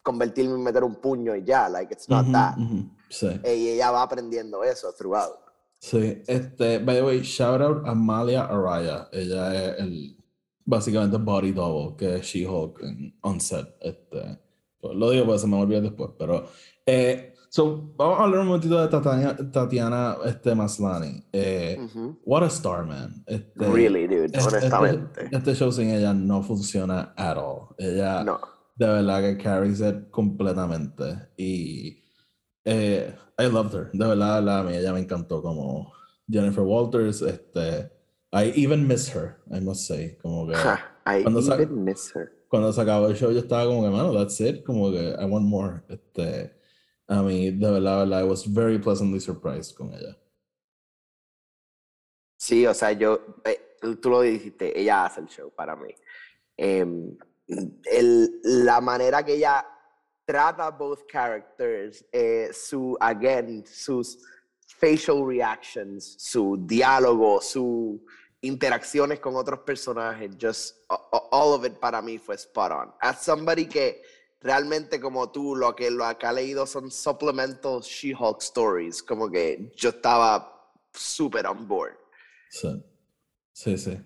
convertirme 0.02 0.54
en 0.56 0.62
meter 0.62 0.84
un 0.84 0.96
puño 0.96 1.34
y 1.34 1.44
ya, 1.44 1.68
like 1.68 1.92
it's 1.94 2.08
not 2.08 2.24
Ujú, 2.24 2.32
that. 2.32 2.56
ujú, 2.58 2.84
Sí. 3.10 3.40
Eh, 3.42 3.56
Y 3.56 3.68
ella 3.70 3.90
va 3.90 4.02
aprendiendo 4.02 4.62
eso 4.62 4.92
throughout. 4.92 5.38
Sí, 5.80 6.22
este, 6.26 6.78
by 6.80 6.96
the 6.96 7.02
way, 7.02 7.20
shout 7.22 7.60
out 7.60 7.86
a 7.86 7.90
Amalia 7.92 8.44
Araya. 8.44 9.08
Ella 9.12 9.54
es 9.54 9.78
el, 9.80 10.16
básicamente 10.64 11.16
body 11.18 11.52
double 11.52 11.96
que 11.96 12.16
es 12.16 12.26
She-Hulk 12.26 12.82
en 12.82 13.16
on 13.22 13.40
set. 13.40 13.68
Este, 13.80 14.38
pues, 14.80 14.96
lo 14.96 15.10
digo 15.10 15.24
porque 15.26 15.38
se 15.38 15.46
me 15.46 15.56
olvidó 15.56 15.80
después, 15.80 16.10
pero 16.18 16.46
eh, 16.84 17.32
so, 17.48 17.92
vamos 17.96 18.18
a 18.18 18.24
hablar 18.24 18.40
un 18.40 18.46
momentito 18.48 18.80
de 18.80 18.88
Tatiana, 18.88 19.36
Tatiana 19.52 20.16
este, 20.26 20.54
Maslany. 20.54 21.22
Eh. 21.32 21.78
What 22.24 22.42
a 22.42 22.46
star, 22.48 22.84
man. 22.84 23.22
Este, 23.26 23.68
Really, 23.68 24.06
dude, 24.08 24.26
este- 24.26 24.40
honestamente. 24.40 25.28
Este, 25.30 25.54
show 25.54 25.70
sin 25.70 25.90
ella 25.90 26.12
no 26.12 26.42
funciona 26.42 27.12
at 27.16 27.36
all. 27.36 27.68
Ella 27.78 28.24
No. 28.24 28.40
de 28.76 28.86
verdad 28.86 29.20
que 29.22 29.36
carries 29.38 29.80
it 29.80 30.10
completamente. 30.10 31.28
Y 31.36 32.02
eh, 32.64 33.14
I 33.38 33.46
loved 33.46 33.72
her. 33.74 33.90
De 33.92 34.06
verdad, 34.06 34.40
de 34.40 34.44
verdad, 34.44 34.58
a 34.60 34.62
mí 34.64 34.76
ella 34.76 34.92
me 34.92 35.00
encantó 35.00 35.40
como 35.42 35.92
Jennifer 36.28 36.64
Walters. 36.64 37.22
Este, 37.22 37.90
I 38.32 38.52
even 38.56 38.86
miss 38.86 39.08
her, 39.14 39.36
I 39.50 39.60
must 39.60 39.86
say. 39.86 40.16
Como 40.20 40.46
que 40.48 40.54
I 41.06 41.22
Cuando 41.22 41.40
even 41.40 41.84
miss 41.84 42.10
her. 42.14 42.32
cuando 42.48 42.72
se 42.72 42.80
acabó 42.80 43.06
el 43.08 43.14
show 43.16 43.30
yo 43.30 43.38
estaba 43.40 43.64
como 43.66 43.82
que, 43.82 43.90
mano, 43.90 44.12
that's 44.12 44.40
it. 44.40 44.64
Como 44.64 44.90
que 44.90 45.14
I 45.18 45.24
want 45.24 45.46
more. 45.46 45.82
Este, 45.88 46.52
a 47.06 47.22
mí, 47.22 47.50
de 47.52 47.70
verdad, 47.70 48.04
de 48.04 48.10
verdad, 48.10 48.20
I 48.20 48.24
was 48.24 48.44
very 48.46 48.78
pleasantly 48.78 49.20
surprised 49.20 49.74
con 49.76 49.92
ella. 49.94 50.16
Sí, 52.36 52.66
o 52.66 52.74
sea, 52.74 52.92
yo, 52.92 53.20
eh, 53.44 53.76
tú 54.00 54.10
lo 54.10 54.20
dijiste, 54.20 54.78
ella 54.78 55.04
hace 55.06 55.20
el 55.20 55.26
show 55.26 55.50
para 55.54 55.74
mí. 55.76 55.94
Em, 56.56 57.16
el- 57.46 58.40
la 58.42 58.80
manera 58.80 59.24
que 59.24 59.34
ella 59.34 59.64
trata 60.28 60.70
both 60.70 61.06
characters, 61.06 62.04
eh, 62.12 62.50
su, 62.52 62.94
again, 63.00 63.64
sus 63.66 64.18
facial 64.66 65.26
reactions, 65.26 66.16
su 66.18 66.58
diálogo, 66.66 67.40
sus 67.40 67.98
interacciones 68.42 69.20
con 69.20 69.36
otros 69.36 69.60
personajes, 69.60 70.36
just 70.38 70.76
all 71.30 71.54
of 71.54 71.64
it 71.64 71.78
para 71.80 72.02
mí 72.02 72.18
fue 72.18 72.34
spot 72.34 72.72
on. 72.72 72.92
As 73.00 73.22
somebody 73.24 73.66
que 73.66 74.02
realmente 74.42 75.00
como 75.00 75.30
tú, 75.30 75.56
lo 75.56 75.74
que, 75.74 75.90
lo 75.90 76.04
que 76.18 76.26
ha 76.26 76.32
leído 76.32 76.66
son 76.66 76.90
supplemental 76.90 77.80
She-Hulk 77.80 78.42
stories, 78.42 79.02
como 79.02 79.30
que 79.30 79.72
yo 79.76 79.88
estaba 79.88 80.76
súper 80.92 81.46
on 81.46 81.66
board. 81.66 81.96
Sí, 82.50 82.84
sí, 83.54 83.78
sí. 83.78 83.98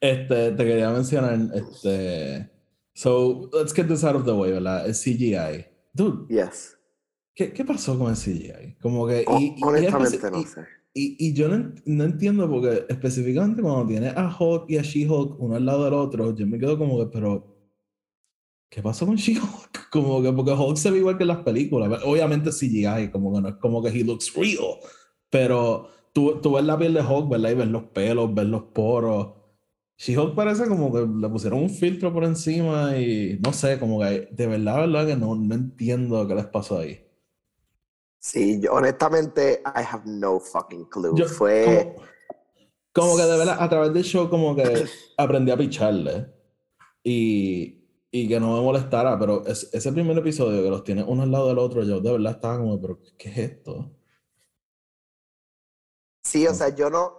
Este, 0.00 0.50
te 0.50 0.64
quería 0.64 0.90
mencionar, 0.90 1.38
este, 1.54 2.50
so, 3.02 3.48
let's 3.52 3.72
get 3.74 3.86
this 3.88 4.04
out 4.04 4.14
of 4.16 4.24
the 4.24 4.32
way, 4.32 4.52
¿verdad? 4.52 4.86
El 4.86 4.92
CGI. 4.94 5.66
Dude, 5.94 6.26
Yes. 6.28 6.76
¿qué, 7.34 7.52
qué 7.52 7.64
pasó 7.64 7.98
con 7.98 8.10
el 8.10 8.16
CGI? 8.16 8.76
Como 8.80 9.06
que, 9.06 9.24
Ho- 9.26 9.38
y, 9.40 9.44
y- 9.44 9.54
y 9.58 9.62
honestamente 9.62 10.18
espe- 10.18 10.30
no 10.30 10.40
y- 10.40 10.44
sé. 10.44 10.60
Y, 10.92 11.16
y 11.28 11.32
yo 11.34 11.48
no, 11.48 11.72
no 11.86 12.04
entiendo 12.04 12.50
porque 12.50 12.84
específicamente 12.88 13.62
cuando 13.62 13.86
tienes 13.86 14.12
a 14.16 14.26
Hulk 14.36 14.64
y 14.70 14.76
a 14.76 14.82
She-Hulk 14.82 15.36
uno 15.40 15.54
al 15.54 15.64
lado 15.64 15.84
del 15.84 15.94
otro, 15.94 16.34
yo 16.34 16.46
me 16.48 16.58
quedo 16.58 16.76
como 16.76 16.98
que, 16.98 17.06
pero, 17.06 17.56
¿qué 18.70 18.82
pasó 18.82 19.06
con 19.06 19.16
She-Hulk? 19.16 19.70
Como 19.90 20.22
que, 20.22 20.32
porque 20.32 20.52
Hulk 20.52 20.76
se 20.76 20.90
ve 20.92 20.98
igual 20.98 21.16
que 21.16 21.24
en 21.24 21.28
las 21.28 21.42
películas. 21.42 22.02
Obviamente 22.04 22.50
CGI, 22.52 23.10
como 23.10 23.32
que 23.34 23.40
no 23.40 23.48
es 23.48 23.54
como 23.56 23.82
que 23.82 23.88
he 23.88 24.04
looks 24.04 24.32
real, 24.34 24.76
pero 25.28 25.88
tú, 26.12 26.40
tú 26.40 26.52
ves 26.52 26.64
la 26.64 26.78
piel 26.78 26.94
de 26.94 27.00
Hulk, 27.00 27.28
¿verdad? 27.28 27.50
Y 27.50 27.54
ves 27.54 27.66
los 27.68 27.82
pelos, 27.84 28.32
ves 28.32 28.46
los 28.46 28.62
poros. 28.72 29.28
She-Hulk 30.00 30.34
parece 30.34 30.66
como 30.66 30.92
que 30.92 31.00
le 31.06 31.28
pusieron 31.28 31.60
un 31.62 31.70
filtro 31.70 32.12
por 32.12 32.24
encima 32.24 32.96
y 32.98 33.38
no 33.40 33.52
sé, 33.52 33.78
como 33.78 34.00
que 34.00 34.28
de 34.32 34.46
verdad, 34.48 34.78
verdad 34.78 35.06
que 35.06 35.16
no, 35.16 35.34
no 35.36 35.54
entiendo 35.54 36.26
qué 36.26 36.34
les 36.34 36.46
pasó 36.46 36.78
ahí. 36.80 37.06
Sí, 38.18 38.60
yo 38.60 38.74
honestamente, 38.74 39.62
I 39.64 39.82
have 39.82 40.04
no 40.06 40.38
fucking 40.40 40.86
clue. 40.86 41.16
Yo, 41.16 41.26
Fue. 41.26 41.64
como, 41.64 41.96
como 42.92 43.16
que 43.16 43.22
de 43.24 43.38
verdad, 43.38 43.56
a 43.60 43.68
través 43.68 43.92
del 43.94 44.04
show, 44.04 44.28
como 44.30 44.56
que 44.56 44.84
aprendí 45.16 45.50
a 45.52 45.56
picharle 45.58 46.28
y, 47.04 47.84
y 48.10 48.28
que 48.28 48.40
no 48.40 48.54
me 48.56 48.62
molestara, 48.62 49.18
pero 49.18 49.46
es- 49.46 49.70
ese 49.74 49.92
primer 49.92 50.18
episodio 50.18 50.62
que 50.62 50.70
los 50.70 50.84
tiene 50.84 51.04
uno 51.04 51.22
al 51.24 51.32
lado 51.32 51.48
del 51.48 51.58
otro, 51.58 51.84
yo 51.84 52.00
de 52.00 52.12
verdad 52.12 52.34
estaba 52.34 52.58
como, 52.58 52.80
pero 52.80 53.00
¿qué 53.18 53.30
es 53.30 53.38
esto? 53.38 53.92
Sí, 56.22 56.46
o 56.46 56.54
sea, 56.54 56.68
yo 56.74 56.90
no, 56.90 57.14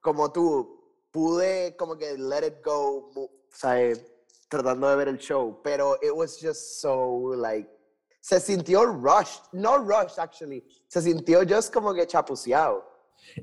como 0.00 0.32
tú, 0.32 0.73
pude 1.14 1.76
como 1.76 1.96
que 1.96 2.18
let 2.18 2.44
it 2.44 2.56
go, 2.64 3.12
o 3.14 3.30
sea, 3.48 3.92
tratando 4.48 4.88
de 4.88 4.96
ver 4.96 5.08
el 5.08 5.18
show, 5.18 5.60
pero 5.62 5.94
it 6.02 6.10
was 6.12 6.36
just 6.40 6.80
so, 6.80 7.32
like, 7.36 7.70
se 8.20 8.40
sintió 8.40 8.84
rushed, 8.84 9.44
no 9.52 9.78
rushed, 9.78 10.18
actually, 10.18 10.64
se 10.88 11.00
sintió 11.00 11.44
just 11.48 11.72
como 11.72 11.94
que 11.94 12.04
chapuceado. 12.04 12.82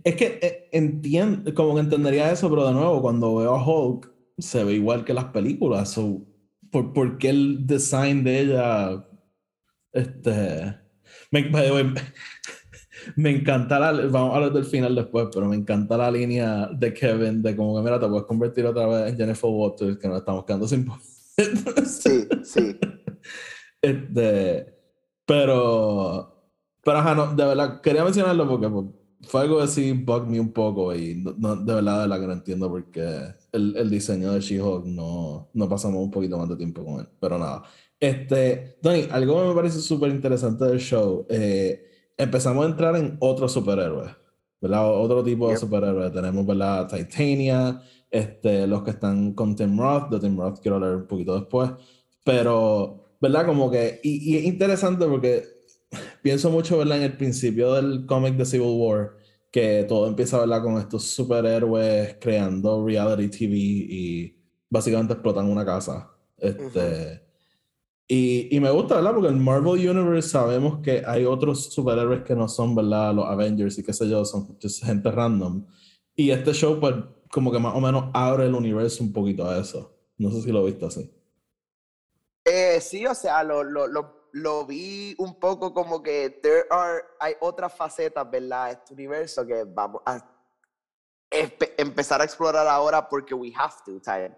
Es 0.03 0.15
que 0.17 0.37
eh, 0.41 0.69
entiendo, 0.73 1.53
como 1.55 1.75
que 1.75 1.79
entendería 1.79 2.29
eso, 2.29 2.49
pero 2.49 2.67
de 2.67 2.73
nuevo, 2.73 3.01
cuando 3.01 3.35
veo 3.35 3.55
a 3.55 3.65
Hulk, 3.65 4.11
se 4.37 4.65
ve 4.65 4.73
igual 4.73 5.05
que 5.05 5.13
las 5.13 5.25
películas. 5.25 5.91
So, 5.91 6.21
¿por, 6.71 6.91
por 6.91 7.17
qué 7.17 7.29
el 7.29 7.65
design 7.65 8.23
de 8.23 8.39
ella? 8.41 9.07
Este. 9.93 10.77
Me, 11.31 11.49
way, 11.49 11.93
me 13.15 13.29
encanta 13.31 13.79
la. 13.79 13.91
Vamos 14.07 14.33
a 14.33 14.35
hablar 14.37 14.53
del 14.53 14.65
final 14.65 14.95
después, 14.95 15.27
pero 15.33 15.47
me 15.47 15.55
encanta 15.55 15.97
la 15.97 16.11
línea 16.11 16.67
de 16.67 16.93
Kevin 16.93 17.41
de 17.41 17.55
como 17.55 17.75
que, 17.75 17.81
mira, 17.83 17.99
te 17.99 18.07
puedes 18.07 18.25
convertir 18.25 18.65
otra 18.65 18.85
vez 18.87 19.11
en 19.11 19.17
Jennifer 19.17 19.49
Waters, 19.49 19.97
que 19.97 20.07
nos 20.07 20.19
estamos 20.19 20.45
quedando 20.45 20.67
sin. 20.67 20.87
Sí, 21.85 22.27
sí. 22.43 22.75
Este, 23.81 24.75
pero, 25.25 26.51
pero 26.83 26.97
ajá, 26.99 27.15
no, 27.15 27.33
de 27.33 27.45
verdad, 27.45 27.81
quería 27.81 28.03
mencionarlo 28.03 28.47
porque 28.47 28.69
pues, 28.69 28.85
fue 29.23 29.41
algo 29.41 29.59
que 29.59 29.67
sí 29.67 29.91
bug 29.93 30.27
me 30.27 30.39
un 30.39 30.51
poco 30.53 30.93
y 30.95 31.15
no, 31.15 31.33
no- 31.37 31.55
de 31.55 31.73
verdad, 31.75 31.95
de 31.95 32.07
verdad 32.07 32.19
que 32.21 32.27
no 32.27 32.33
entiendo 32.33 32.69
por 32.69 32.85
qué 32.91 33.19
el, 33.51 33.75
el 33.77 33.89
diseño 33.89 34.33
de 34.33 34.39
She-Hulk 34.41 34.85
no, 34.85 35.49
no 35.53 35.69
pasamos 35.69 36.03
un 36.03 36.11
poquito 36.11 36.37
más 36.37 36.49
de 36.49 36.57
tiempo 36.57 36.83
con 36.85 36.99
él, 36.99 37.07
pero 37.19 37.37
nada. 37.39 37.63
Este, 37.99 38.77
Donny, 38.81 39.07
algo 39.11 39.41
que 39.41 39.47
me 39.49 39.55
parece 39.55 39.79
súper 39.79 40.11
interesante 40.11 40.65
del 40.65 40.79
show, 40.79 41.25
eh, 41.29 41.83
empezamos 42.17 42.65
a 42.65 42.69
entrar 42.69 42.95
en 42.95 43.17
otros 43.19 43.51
superhéroes, 43.51 44.11
¿verdad? 44.61 44.91
Otro 44.93 45.23
tipo 45.23 45.47
de 45.47 45.53
Yep. 45.53 45.59
superhéroes. 45.59 46.11
Tenemos, 46.11 46.45
¿verdad? 46.45 46.87
Titania, 46.87 47.81
este, 48.09 48.67
los 48.67 48.83
que 48.83 48.91
están 48.91 49.33
con 49.33 49.55
Tim 49.55 49.77
Roth, 49.79 50.09
de 50.11 50.19
Tim 50.19 50.37
Roth 50.37 50.59
quiero 50.59 50.75
hablar 50.75 50.95
un 50.97 51.07
poquito 51.07 51.39
después, 51.39 51.71
pero, 52.23 53.05
¿verdad? 53.19 53.45
Como 53.45 53.69
que, 53.71 53.99
y, 54.03 54.33
y 54.33 54.37
es 54.37 54.43
interesante 54.45 55.05
porque 55.05 55.43
pienso 56.21 56.49
mucho, 56.49 56.77
¿verdad? 56.77 56.97
En 56.97 57.03
el 57.03 57.17
principio 57.17 57.73
del 57.73 58.05
cómic 58.05 58.35
de 58.35 58.45
Civil 58.45 58.75
War, 58.77 59.11
que 59.51 59.85
todo 59.87 60.07
empieza, 60.07 60.39
¿verdad? 60.39 60.61
Con 60.63 60.77
estos 60.77 61.03
superhéroes 61.05 62.15
creando 62.21 62.85
reality 62.85 63.27
TV 63.29 63.55
y 63.57 64.37
básicamente 64.69 65.13
explotan 65.13 65.47
una 65.49 65.65
casa. 65.65 66.09
Este, 66.37 67.21
y, 68.13 68.53
y 68.53 68.59
me 68.59 68.69
gusta, 68.69 68.95
¿verdad? 68.95 69.13
Porque 69.13 69.29
en 69.29 69.41
Marvel 69.41 69.89
Universe 69.89 70.27
sabemos 70.27 70.81
que 70.83 71.01
hay 71.07 71.23
otros 71.23 71.71
superhéroes 71.71 72.23
que 72.23 72.35
no 72.35 72.49
son, 72.49 72.75
¿verdad? 72.75 73.13
Los 73.13 73.25
Avengers 73.25 73.77
y 73.77 73.83
qué 73.83 73.93
sé 73.93 74.09
yo, 74.09 74.25
son 74.25 74.59
gente 74.59 75.09
random. 75.09 75.65
Y 76.13 76.29
este 76.31 76.51
show, 76.51 76.77
pues, 76.77 76.93
como 77.31 77.53
que 77.53 77.59
más 77.59 77.73
o 77.73 77.79
menos 77.79 78.11
abre 78.13 78.47
el 78.47 78.53
universo 78.53 79.01
un 79.01 79.13
poquito 79.13 79.49
a 79.49 79.57
eso. 79.57 79.97
No 80.17 80.29
sé 80.29 80.41
si 80.41 80.51
lo 80.51 80.65
viste 80.65 80.85
así. 80.87 81.09
Eh, 82.43 82.81
sí, 82.81 83.07
o 83.07 83.15
sea, 83.15 83.45
lo, 83.45 83.63
lo, 83.63 83.87
lo, 83.87 84.27
lo 84.33 84.65
vi 84.65 85.15
un 85.17 85.39
poco 85.39 85.73
como 85.73 86.03
que 86.03 86.31
there 86.43 86.65
are, 86.69 87.01
hay 87.17 87.35
otras 87.39 87.73
facetas, 87.73 88.29
¿verdad? 88.29 88.71
Este 88.71 88.93
universo 88.93 89.47
que 89.47 89.63
vamos 89.63 90.01
a 90.05 90.19
empezar 91.77 92.19
a 92.19 92.25
explorar 92.25 92.67
ahora 92.67 93.07
porque 93.07 93.33
we 93.33 93.53
have 93.55 93.75
to, 93.85 94.03
¿sabes? 94.03 94.33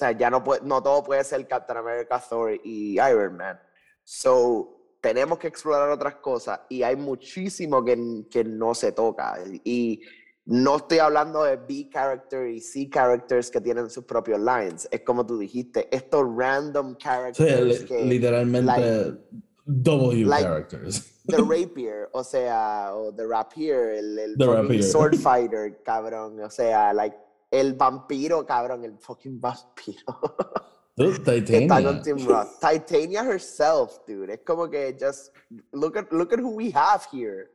O 0.00 0.02
sea, 0.02 0.12
ya 0.12 0.30
no, 0.30 0.42
puede, 0.42 0.62
no 0.64 0.82
todo 0.82 1.04
puede 1.04 1.22
ser 1.24 1.46
Captain 1.46 1.76
America, 1.76 2.18
Thor 2.18 2.52
y 2.64 2.94
Iron 2.94 3.36
Man. 3.36 3.60
So, 4.02 4.94
tenemos 5.02 5.38
que 5.38 5.48
explorar 5.48 5.90
otras 5.90 6.14
cosas 6.16 6.60
y 6.70 6.82
hay 6.82 6.96
muchísimo 6.96 7.84
que, 7.84 8.24
que 8.30 8.42
no 8.44 8.74
se 8.74 8.92
toca. 8.92 9.38
Y 9.62 10.00
no 10.46 10.78
estoy 10.78 11.00
hablando 11.00 11.44
de 11.44 11.56
B 11.56 11.90
character 11.92 12.48
y 12.48 12.62
C 12.62 12.88
characters 12.88 13.50
que 13.50 13.60
tienen 13.60 13.90
sus 13.90 14.04
propios 14.04 14.40
lines. 14.40 14.88
Es 14.90 15.02
como 15.02 15.26
tú 15.26 15.38
dijiste, 15.38 15.94
estos 15.94 16.24
random 16.34 16.92
Sí, 16.92 16.96
characters 16.98 17.80
li- 17.82 17.86
que 17.86 18.04
literalmente 18.06 19.18
W 19.66 20.24
like- 20.26 20.44
characters. 20.48 21.16
The 21.26 21.36
Rapier, 21.42 22.08
o 22.12 22.24
sea, 22.24 22.92
o 22.94 23.14
The 23.14 23.26
Rapier, 23.26 23.90
el, 23.90 24.18
el 24.18 24.36
The 24.38 24.46
Rapier. 24.46 24.82
Sword 24.82 25.16
Fighter, 25.16 25.82
cabrón. 25.84 26.40
O 26.40 26.48
sea, 26.50 26.92
like, 26.94 27.14
el 27.50 27.74
vampiro, 27.74 28.46
cabrón, 28.46 28.84
el 28.84 28.98
fucking 28.98 29.40
vampiro. 29.40 30.20
Dude, 30.96 31.44
que 31.44 31.56
está 31.56 31.82
con 31.82 32.02
Titania. 32.02 32.02
Tim 32.02 32.26
Roth. 32.26 32.48
Titania 32.60 33.22
herself, 33.22 34.04
dude. 34.06 34.34
Es 34.34 34.40
como 34.44 34.68
que 34.68 34.94
just 35.00 35.34
look 35.72 35.96
at 35.96 36.12
look 36.12 36.32
at 36.32 36.40
who 36.40 36.50
we 36.50 36.70
have 36.74 37.02
here. 37.10 37.48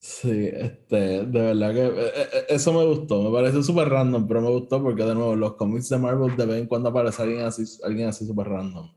Sí, 0.00 0.48
este, 0.52 1.26
de 1.26 1.40
verdad 1.40 1.74
que 1.74 1.86
eh, 1.86 2.12
eh, 2.32 2.46
eso 2.50 2.72
me 2.72 2.86
gustó, 2.86 3.20
me 3.20 3.32
pareció 3.32 3.62
súper 3.64 3.88
random, 3.88 4.28
pero 4.28 4.40
me 4.40 4.48
gustó 4.48 4.80
porque 4.80 5.04
de 5.04 5.14
nuevo 5.14 5.34
los 5.34 5.56
cómics 5.56 5.88
de 5.88 5.98
Marvel 5.98 6.36
de 6.36 6.46
vez 6.46 6.60
en 6.60 6.66
cuando 6.66 6.88
aparece 6.88 7.22
alguien 7.22 7.44
así, 7.44 7.64
alguien 7.82 8.08
así 8.08 8.24
súper 8.24 8.48
random. 8.48 8.88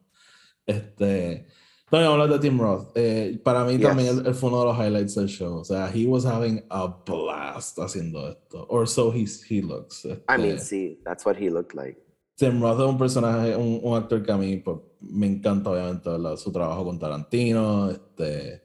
Este, 0.65 1.47
también 1.91 2.11
hablar 2.11 2.29
de 2.29 2.39
Tim 2.39 2.57
Roth, 2.59 2.91
eh, 2.95 3.39
para 3.43 3.63
mí 3.65 3.73
Yes. 3.73 3.81
también 3.81 4.25
él, 4.25 4.33
fue 4.33 4.49
uno 4.49 4.61
de 4.61 4.65
los 4.65 4.77
highlights 4.79 5.13
del 5.15 5.27
show, 5.27 5.57
o 5.59 5.63
sea, 5.63 5.91
he 5.93 6.07
was 6.07 6.25
having 6.25 6.63
a 6.69 6.87
blast 7.05 7.77
haciendo 7.77 8.27
esto, 8.29 8.65
or 8.69 8.87
so 8.87 9.11
he, 9.13 9.25
he 9.49 9.61
looks. 9.61 10.05
I 10.05 10.09
este. 10.13 10.37
mean, 10.39 10.59
sí, 10.59 10.99
that's 11.03 11.23
what 11.25 11.35
he 11.37 11.49
looked 11.51 11.75
like. 11.75 11.99
Tim 12.37 12.59
Roth 12.59 12.79
es 12.79 12.85
un 12.87 12.97
personaje, 12.97 13.55
un, 13.55 13.79
un 13.83 13.95
actor 13.95 14.23
que 14.23 14.31
a 14.31 14.37
mí 14.37 14.57
pues, 14.57 14.77
me 15.01 15.27
encanta, 15.27 15.69
obviamente, 15.69 16.09
¿verdad? 16.09 16.37
su 16.37 16.51
trabajo 16.51 16.83
con 16.85 16.97
Tarantino, 16.97 17.91
este, 17.91 18.63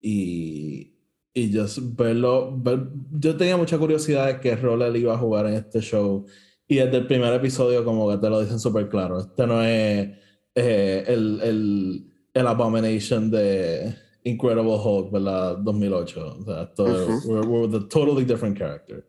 y, 0.00 0.94
y 1.32 1.52
just 1.56 1.78
verlo, 1.96 2.52
ver- 2.56 2.88
yo 3.18 3.36
tenía 3.36 3.56
mucha 3.56 3.78
curiosidad 3.78 4.26
de 4.26 4.40
qué 4.40 4.54
rol 4.54 4.82
él 4.82 4.96
iba 4.96 5.14
a 5.14 5.18
jugar 5.18 5.46
en 5.46 5.54
este 5.54 5.80
show, 5.80 6.24
y 6.68 6.76
desde 6.76 6.98
el 6.98 7.06
primer 7.06 7.32
episodio 7.34 7.84
como 7.84 8.08
que 8.10 8.18
te 8.18 8.30
lo 8.30 8.40
dicen 8.40 8.60
súper 8.60 8.88
claro, 8.88 9.18
este 9.20 9.46
no 9.46 9.62
es 9.62 10.10
eh, 10.54 11.04
el, 11.08 11.40
el, 11.42 12.10
el 12.34 12.46
Abomination 12.46 13.30
de 13.30 13.94
Incredible 14.24 14.76
Hulk, 14.82 15.12
¿verdad? 15.12 15.58
2008, 15.58 16.36
o 16.40 16.44
sea, 16.44 16.62
esto 16.64 16.86
es- 16.86 17.08
Ujú. 17.24 17.32
we're, 17.32 17.46
we're 17.46 17.66
with 17.68 17.74
a 17.76 17.88
totally 17.88 18.24
different 18.24 18.58
character. 18.58 19.06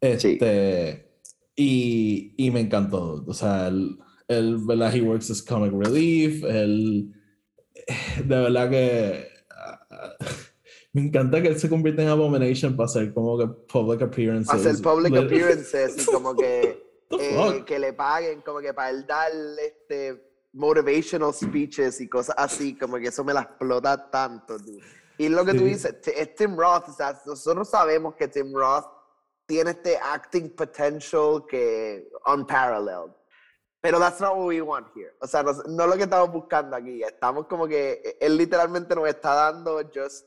Sí. 0.00 0.38
Este, 0.38 1.10
y, 1.56 2.32
y 2.38 2.50
me 2.50 2.60
encantó. 2.60 3.22
O 3.26 3.34
sea, 3.34 3.68
el, 3.68 3.98
el, 4.28 4.56
¿verdad? 4.58 4.94
He 4.94 5.02
works 5.02 5.30
as 5.30 5.42
comic 5.42 5.72
relief. 5.72 6.42
El, 6.44 7.12
de 8.24 8.36
verdad 8.40 8.70
que. 8.70 9.28
me 10.92 11.02
encanta 11.02 11.42
que 11.42 11.48
él 11.48 11.58
se 11.58 11.68
convierta 11.68 12.02
en 12.02 12.08
Abomination 12.08 12.76
para 12.76 12.86
hacer 12.86 13.12
como 13.12 13.36
que 13.38 13.46
public 13.70 14.02
appearances. 14.02 14.54
Hacer 14.54 14.82
public 14.82 15.14
appearances 15.16 16.02
y 16.02 16.06
como 16.06 16.34
que, 16.34 16.82
eh, 17.10 17.62
que 17.66 17.78
le 17.78 17.92
paguen, 17.92 18.40
como 18.40 18.60
que 18.60 18.72
para 18.72 18.90
él 18.90 19.06
dar 19.06 19.30
este 19.62 20.29
motivational 20.52 21.32
speeches 21.32 22.00
y 22.00 22.08
cosas 22.08 22.34
así, 22.38 22.76
como 22.76 22.96
que 22.98 23.08
eso 23.08 23.24
me 23.24 23.32
la 23.32 23.42
explota 23.42 24.10
tanto, 24.10 24.58
dude. 24.58 24.82
Y 25.18 25.28
lo 25.28 25.44
que 25.44 25.52
tú 25.52 25.58
Sí. 25.60 25.64
dices, 25.66 26.00
t- 26.00 26.20
es 26.20 26.34
Tim 26.34 26.56
Roth, 26.56 26.88
o 26.88 26.92
sea, 26.92 27.20
nosotros 27.26 27.68
sabemos 27.68 28.14
que 28.14 28.26
Tim 28.28 28.52
Roth 28.54 28.86
tiene 29.46 29.70
este 29.72 29.98
acting 29.98 30.54
potential 30.54 31.44
que 31.48 32.08
unparalleled. 32.26 33.12
Pero 33.82 33.98
that's 33.98 34.20
not 34.20 34.36
what 34.36 34.46
we 34.46 34.60
want 34.60 34.88
here. 34.94 35.14
O 35.20 35.26
sea, 35.26 35.42
no, 35.42 35.52
no 35.52 35.84
es 35.84 35.90
lo 35.90 35.96
que 35.96 36.02
estamos 36.02 36.30
buscando 36.30 36.76
aquí. 36.76 37.02
Estamos 37.02 37.46
como 37.46 37.66
que 37.66 38.02
eh, 38.04 38.16
él 38.20 38.36
literalmente 38.36 38.94
nos 38.94 39.08
está 39.08 39.34
dando 39.34 39.80
just 39.92 40.26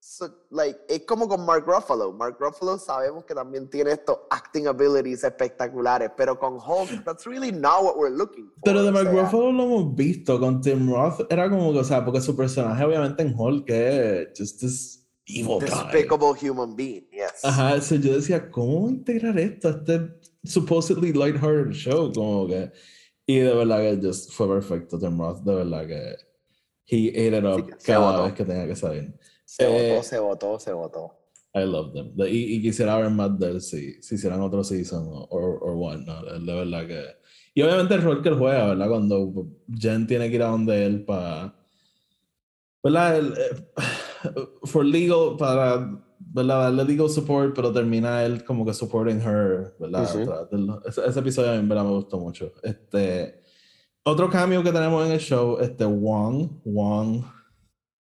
so- 0.00 0.34
like 0.50 0.78
es 0.88 1.02
como 1.06 1.28
con 1.28 1.44
Mark 1.44 1.64
Ruffalo. 1.66 2.12
Mark 2.12 2.36
Ruffalo 2.40 2.78
sabemos 2.78 3.24
que 3.24 3.34
también 3.34 3.68
tiene 3.68 3.92
estos 3.92 4.18
acting 4.30 4.66
abilities 4.66 5.22
espectaculares, 5.24 6.10
pero 6.16 6.38
con 6.38 6.54
Hulk 6.54 7.04
that's 7.04 7.26
really 7.26 7.52
not 7.52 7.82
what 7.82 7.96
we're 7.96 8.14
looking 8.16 8.46
for. 8.48 8.62
Pero 8.64 8.82
de 8.82 8.88
o 8.88 8.92
Mark 8.92 9.10
sea, 9.10 9.22
Ruffalo 9.22 9.52
lo 9.52 9.62
hemos 9.64 9.94
visto 9.94 10.40
con 10.40 10.60
Tim 10.60 10.90
Roth. 10.90 11.30
Era 11.30 11.48
como 11.48 11.72
que, 11.72 11.78
o 11.80 11.84
sea, 11.84 12.04
porque 12.04 12.20
su 12.20 12.34
personaje 12.34 12.84
obviamente 12.84 13.22
en 13.22 13.34
Hulk 13.38 13.68
es 13.68 14.28
just 14.36 14.60
this 14.60 15.06
evil 15.26 15.58
guy. 15.60 15.66
despicable 15.66 16.34
human 16.40 16.74
being. 16.74 17.06
Yes. 17.12 17.44
Ajá, 17.44 17.76
eso 17.76 17.94
yo 17.96 18.14
decía, 18.14 18.50
¿cómo 18.50 18.88
integrar 18.88 19.38
esto 19.38 19.68
a 19.68 19.70
este 19.72 20.00
supposedly 20.44 21.12
lighthearted 21.12 21.72
show? 21.72 22.12
Como 22.12 22.46
que, 22.48 22.72
y 23.26 23.38
de 23.38 23.54
verdad 23.54 23.78
que 23.80 24.06
just 24.08 24.32
fue 24.32 24.48
perfecto 24.48 24.98
Tim 24.98 25.18
Roth, 25.18 25.42
de 25.42 25.54
verdad 25.54 25.86
que 25.86 26.16
he 26.92 27.10
ate 27.10 27.38
it 27.38 27.44
up 27.44 27.64
Sí, 27.78 27.92
cada 27.92 28.24
vez 28.24 28.32
que 28.34 28.44
tenía 28.44 28.66
que 28.66 28.74
salir. 28.74 29.14
Se 29.50 29.64
Eh, 29.64 29.90
votó, 29.90 30.02
se 30.04 30.18
votó, 30.20 30.60
se 30.60 30.72
votó. 30.72 31.10
I 31.54 31.64
love 31.64 31.92
them. 31.92 32.12
Y, 32.28 32.54
y 32.54 32.62
quisiera 32.62 32.96
ver 32.98 33.10
más 33.10 33.36
de 33.36 33.50
él 33.50 33.60
si, 33.60 34.00
si 34.00 34.14
hicieran 34.14 34.40
otro 34.42 34.62
season 34.62 35.04
o 35.08 35.72
whatnot, 35.74 36.24
de 36.24 36.38
de 36.38 36.54
verdad 36.54 36.86
que... 36.86 37.04
Y 37.52 37.62
obviamente 37.62 37.94
el 37.94 38.02
rol 38.02 38.22
que 38.22 38.28
él 38.28 38.38
juega, 38.38 38.68
¿verdad? 38.68 38.88
Cuando 38.88 39.48
Jen 39.76 40.06
tiene 40.06 40.28
que 40.30 40.36
ir 40.36 40.42
a 40.44 40.50
donde 40.50 40.86
él 40.86 41.04
para... 41.04 41.52
¿Verdad? 42.80 43.18
El, 43.18 43.34
eh, 43.36 44.48
for 44.62 44.86
legal, 44.86 45.36
para 45.36 46.00
¿verdad? 46.20 46.60
darle 46.70 46.84
legal 46.84 47.10
support, 47.10 47.52
pero 47.52 47.72
termina 47.72 48.24
él 48.24 48.44
como 48.44 48.64
que 48.64 48.72
supporting 48.72 49.20
her, 49.20 49.74
¿verdad? 49.80 50.78
Ese, 50.86 51.04
ese 51.04 51.18
episodio 51.18 51.50
a 51.50 51.56
mí 51.56 51.66
verdad 51.66 51.84
me 51.84 51.90
gustó 51.90 52.20
mucho. 52.20 52.52
Este, 52.62 53.42
otro 54.04 54.30
cambio 54.30 54.62
que 54.62 54.70
tenemos 54.70 55.04
en 55.04 55.10
el 55.10 55.18
show, 55.18 55.58
este 55.60 55.84
Wong, 55.84 56.60
Wong 56.64 57.24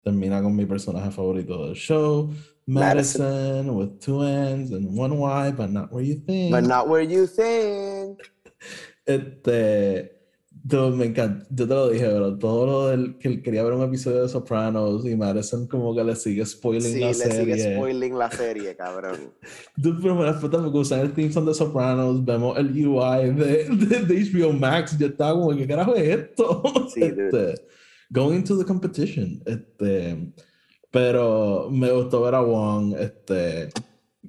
termina 0.07 0.41
con 0.41 0.55
mi 0.55 0.65
personaje 0.67 1.11
favorito 1.11 1.67
del 1.67 1.75
show, 1.75 2.31
Madison. 2.65 3.23
Madison, 3.65 3.77
with 3.77 3.99
two 3.99 4.23
N's 4.23 4.71
and 4.71 4.97
one 4.97 5.13
Y, 5.19 5.51
but 5.51 5.69
not 5.71 5.93
where 5.93 6.05
you 6.07 6.15
think. 6.25 6.53
But 6.53 6.63
not 6.63 6.89
where 6.89 7.03
you 7.03 7.27
think. 7.27 8.21
Este, 9.05 10.13
todo, 10.69 10.95
me 10.97 11.07
encanta, 11.07 11.45
yo 11.51 11.67
te 11.67 11.75
lo 11.75 11.89
dije, 11.91 12.07
pero 12.07 12.39
todo 12.39 12.67
lo 12.67 12.87
del 12.89 13.19
que 13.19 13.27
él 13.29 13.43
quería 13.43 13.65
ver 13.65 13.73
un 13.73 13.83
episodio 13.83 14.23
de 14.23 14.29
Sopranos 14.29 15.05
y 15.07 15.17
Madison 15.17 15.67
como 15.67 15.93
que 15.95 16.05
le 16.05 16.15
sigue 16.15 16.47
spoiling 16.47 16.83
Sí, 16.93 17.01
la 17.01 17.09
le 17.09 17.15
serie. 17.15 17.57
sigue 17.57 17.75
spoiling 17.75 18.17
la 18.17 18.31
serie, 18.31 18.77
cabrón. 18.77 19.33
Dude, 19.77 19.99
pero 20.01 20.15
me 20.15 20.25
la 20.25 20.39
puta 20.39 20.63
porque 20.63 20.79
usan 20.79 21.01
el 21.01 21.13
theme 21.13 21.33
song 21.33 21.47
de 21.47 21.55
Sopranos, 21.55 22.25
vemos 22.25 22.57
el 22.59 22.67
UI 22.87 23.31
de, 23.35 23.65
de, 23.71 24.01
de 24.07 24.25
HBO 24.31 24.53
Max, 24.53 24.97
yo 24.99 25.07
estaba 25.09 25.33
como, 25.33 25.57
¿qué 25.57 25.67
carajo 25.67 25.97
es 25.97 26.09
esto? 26.17 26.63
Sí, 26.95 27.01
dude. 27.11 27.53
Este, 27.53 27.67
going 28.11 28.43
to 28.45 28.57
the 28.59 28.65
competition. 28.65 29.43
Este, 29.47 30.33
pero 30.91 31.69
me 31.71 31.91
gustó 31.93 32.23
ver 32.23 32.35
a 32.35 32.41
Wong, 32.43 32.95
este, 32.99 33.71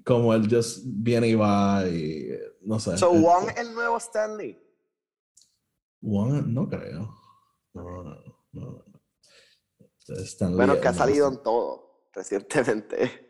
como 0.06 0.34
él 0.34 0.48
just 0.50 0.84
viene 0.86 1.28
y 1.30 1.36
va 1.36 1.88
y 1.88 2.30
no 2.62 2.80
sé. 2.80 2.98
So, 2.98 3.14
este, 3.14 3.20
Wong, 3.22 3.50
el 3.58 3.74
nuevo 3.74 3.98
Stanley. 3.98 4.58
Wong, 6.02 6.48
no 6.48 6.68
creo. 6.70 7.14
No, 7.74 7.84
no, 7.84 8.04
no. 8.04 8.16
no. 8.54 8.86
Este, 10.00 10.14
Stan 10.24 10.52
Lee 10.52 10.56
Bueno, 10.58 10.80
que 10.80 10.88
ha 10.88 10.94
salido 10.94 11.28
en 11.30 11.42
todo 11.44 12.10
recientemente. 12.14 13.26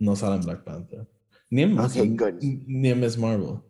No 0.00 0.14
sale 0.14 0.36
en 0.36 0.42
Black 0.42 0.64
Panther. 0.64 1.08
Ni 1.50 1.62
en, 1.62 1.78
Okay, 1.78 2.08
good. 2.16 2.34
ni 2.40 2.88
en 2.90 3.00
Miss 3.00 3.16
Marvel. 3.18 3.60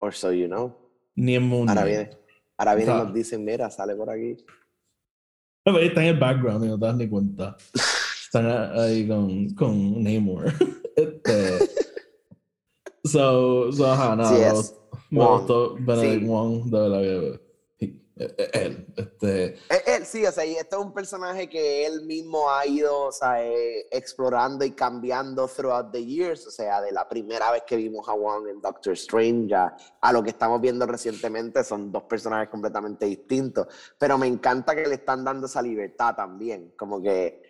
Or 0.00 0.12
so 0.12 0.30
you 0.32 0.46
know. 0.46 0.76
Ni 1.14 1.36
en 1.36 1.44
Moon 1.44 1.68
Ahora 1.68 1.82
Knight. 1.82 1.96
viene, 1.96 2.18
ahora 2.56 2.74
viene 2.74 2.92
y 2.92 2.96
nos 2.96 3.14
dicen, 3.14 3.44
mira, 3.44 3.70
sale 3.70 3.94
por 3.94 4.10
aquí. 4.10 4.36
Pero 5.64 5.78
Está 5.78 6.02
en 6.02 6.08
el 6.08 6.18
background 6.18 6.64
y 6.64 6.68
no 6.68 6.78
te 6.78 6.86
das 6.86 6.96
ni 6.96 7.08
cuenta. 7.08 7.56
Están 8.24 8.46
ahí 8.78 9.06
con, 9.06 9.50
con 9.54 10.02
Namor. 10.02 10.52
Este, 10.96 11.58
so, 13.04 13.70
so, 13.70 13.92
ajá, 13.92 14.16
nada. 14.16 14.54
Sí, 14.54 14.72
me 15.10 15.26
gustó 15.26 15.76
Benedict. 15.78 16.26
Wong, 16.26 16.64
de 16.70 16.78
verdad 16.78 17.00
que. 17.02 17.45
Eh, 18.18 18.34
eh, 18.38 18.50
Él, 18.54 18.86
este. 18.96 19.44
Él, 19.44 19.80
él, 19.86 20.06
sí, 20.06 20.24
o 20.24 20.32
sea, 20.32 20.46
y 20.46 20.54
este 20.54 20.74
es 20.74 20.82
un 20.82 20.94
personaje 20.94 21.48
que 21.48 21.84
él 21.84 22.02
mismo 22.06 22.50
ha 22.50 22.66
ido, 22.66 23.04
o 23.04 23.12
sea, 23.12 23.44
eh, 23.44 23.86
explorando 23.90 24.64
y 24.64 24.70
cambiando 24.70 25.46
throughout 25.46 25.92
the 25.92 26.02
years, 26.02 26.46
o 26.46 26.50
sea, 26.50 26.80
de 26.80 26.92
la 26.92 27.06
primera 27.06 27.50
vez 27.52 27.64
que 27.66 27.76
vimos 27.76 28.08
a 28.08 28.14
Wong 28.14 28.48
en 28.48 28.60
Doctor 28.62 28.94
Strange 28.94 29.54
a, 29.54 29.76
a 30.00 30.12
lo 30.12 30.22
que 30.22 30.30
estamos 30.30 30.60
viendo 30.62 30.86
recientemente, 30.86 31.62
son 31.62 31.92
dos 31.92 32.04
personajes 32.04 32.48
completamente 32.48 33.04
distintos, 33.04 33.66
pero 33.98 34.16
me 34.16 34.26
encanta 34.26 34.74
que 34.74 34.86
le 34.86 34.94
están 34.94 35.22
dando 35.22 35.46
esa 35.46 35.60
libertad 35.60 36.14
también, 36.14 36.72
como 36.76 37.02
que 37.02 37.42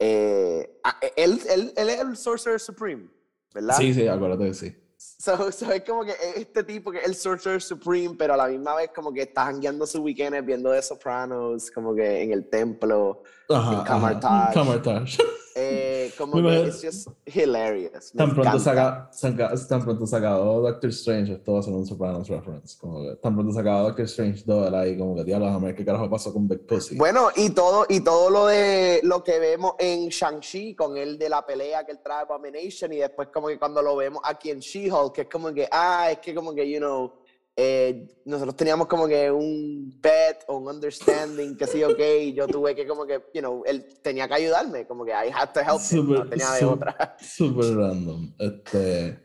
eh, 0.00 0.80
él, 1.16 1.40
él, 1.48 1.72
él 1.76 1.88
es 1.88 2.00
el 2.00 2.16
Sorcerer 2.16 2.58
Supreme, 2.58 3.08
¿verdad? 3.54 3.76
Sí, 3.76 3.94
sí, 3.94 4.08
acuérdate 4.08 4.46
que 4.46 4.54
sí. 4.54 4.76
So, 5.20 5.50
so 5.50 5.72
es 5.72 5.82
como 5.82 6.04
que 6.04 6.14
este 6.36 6.62
tipo 6.62 6.92
que 6.92 6.98
es 6.98 7.06
el 7.06 7.14
Sorcerer 7.16 7.60
Supreme, 7.60 8.14
pero 8.16 8.34
a 8.34 8.36
la 8.36 8.46
misma 8.46 8.76
vez 8.76 8.90
como 8.94 9.12
que 9.12 9.22
está 9.22 9.46
jangueando 9.46 9.84
sus 9.84 10.00
weekends 10.00 10.46
viendo 10.46 10.70
The 10.70 10.80
Sopranos, 10.80 11.72
como 11.72 11.92
que 11.92 12.22
en 12.22 12.32
el 12.32 12.48
templo. 12.48 13.24
Ajá. 13.48 13.84
Camartage. 13.84 14.54
Camartage. 14.54 15.18
Eh, 15.60 16.12
como 16.16 16.34
que 16.34 16.38
imagino- 16.38 16.66
just 16.72 17.08
hilarious. 17.26 18.14
Me 18.14 18.18
Tan 18.18 18.32
pronto, 18.34 18.58
saca, 18.60 19.08
saca- 19.12 19.52
tan 19.68 19.82
pronto 19.82 20.06
sacado 20.06 20.60
Doctor 20.62 20.90
Strange, 20.90 21.32
esto 21.32 21.54
va 21.54 21.58
a 21.58 21.62
ser 21.62 21.74
un 21.74 21.84
Sopranos 21.84 22.28
reference. 22.28 22.78
Como 22.78 23.02
que, 23.02 23.16
tan 23.16 23.34
pronto 23.34 23.52
sacado 23.52 23.84
Doctor 23.88 24.04
Strange 24.04 24.44
2, 24.46 24.68
era 24.68 24.80
ahí 24.80 24.96
como 24.96 25.16
que, 25.16 25.24
diablos, 25.24 25.50
a 25.50 25.58
ver 25.58 25.74
qué 25.74 25.84
carajo 25.84 26.08
pasó 26.08 26.32
con 26.32 26.46
Big 26.46 26.64
Pussy. 26.64 26.96
Bueno, 26.96 27.30
y 27.34 27.50
todo, 27.50 27.86
y 27.88 28.00
todo 28.00 28.30
lo 28.30 28.46
de 28.46 29.00
lo 29.02 29.24
que 29.24 29.40
vemos 29.40 29.72
en 29.80 30.08
Shang-Chi, 30.10 30.76
con 30.76 30.96
él 30.96 31.18
de 31.18 31.28
la 31.28 31.44
pelea 31.44 31.84
que 31.84 31.90
él 31.92 31.98
trae 32.04 32.22
Abomination, 32.22 32.92
y 32.92 32.98
después 32.98 33.28
como 33.34 33.48
que 33.48 33.58
cuando 33.58 33.82
lo 33.82 33.96
vemos 33.96 34.22
aquí 34.24 34.50
en 34.50 34.60
She-Hulk, 34.60 35.12
que 35.12 35.20
es 35.22 35.28
como 35.28 35.52
que, 35.52 35.68
ah, 35.72 36.08
es 36.12 36.18
que 36.18 36.34
como 36.36 36.54
que, 36.54 36.70
you 36.70 36.78
know, 36.78 37.12
eh, 37.60 38.06
nosotros 38.24 38.54
teníamos 38.54 38.86
como 38.86 39.08
que 39.08 39.32
un 39.32 39.92
bet 40.00 40.44
o 40.46 40.58
un 40.58 40.68
understanding, 40.68 41.56
que 41.56 41.66
sí, 41.66 41.82
ok, 41.82 41.98
yo 42.32 42.46
tuve 42.46 42.76
que 42.76 42.86
como 42.86 43.04
que, 43.04 43.14
you 43.34 43.40
know, 43.40 43.64
él 43.66 43.84
tenía 44.00 44.28
que 44.28 44.34
ayudarme, 44.34 44.86
como 44.86 45.04
que 45.04 45.10
I 45.10 45.28
had 45.34 45.52
to 45.52 45.60
help 45.60 45.80
him, 45.80 45.98
Super, 45.98 46.18
no 46.20 46.26
tenía 46.28 46.50
de 46.52 46.60
su- 46.60 46.70
otra. 46.70 47.16
Super 47.20 47.74
random. 47.76 48.32
Este. 48.38 49.18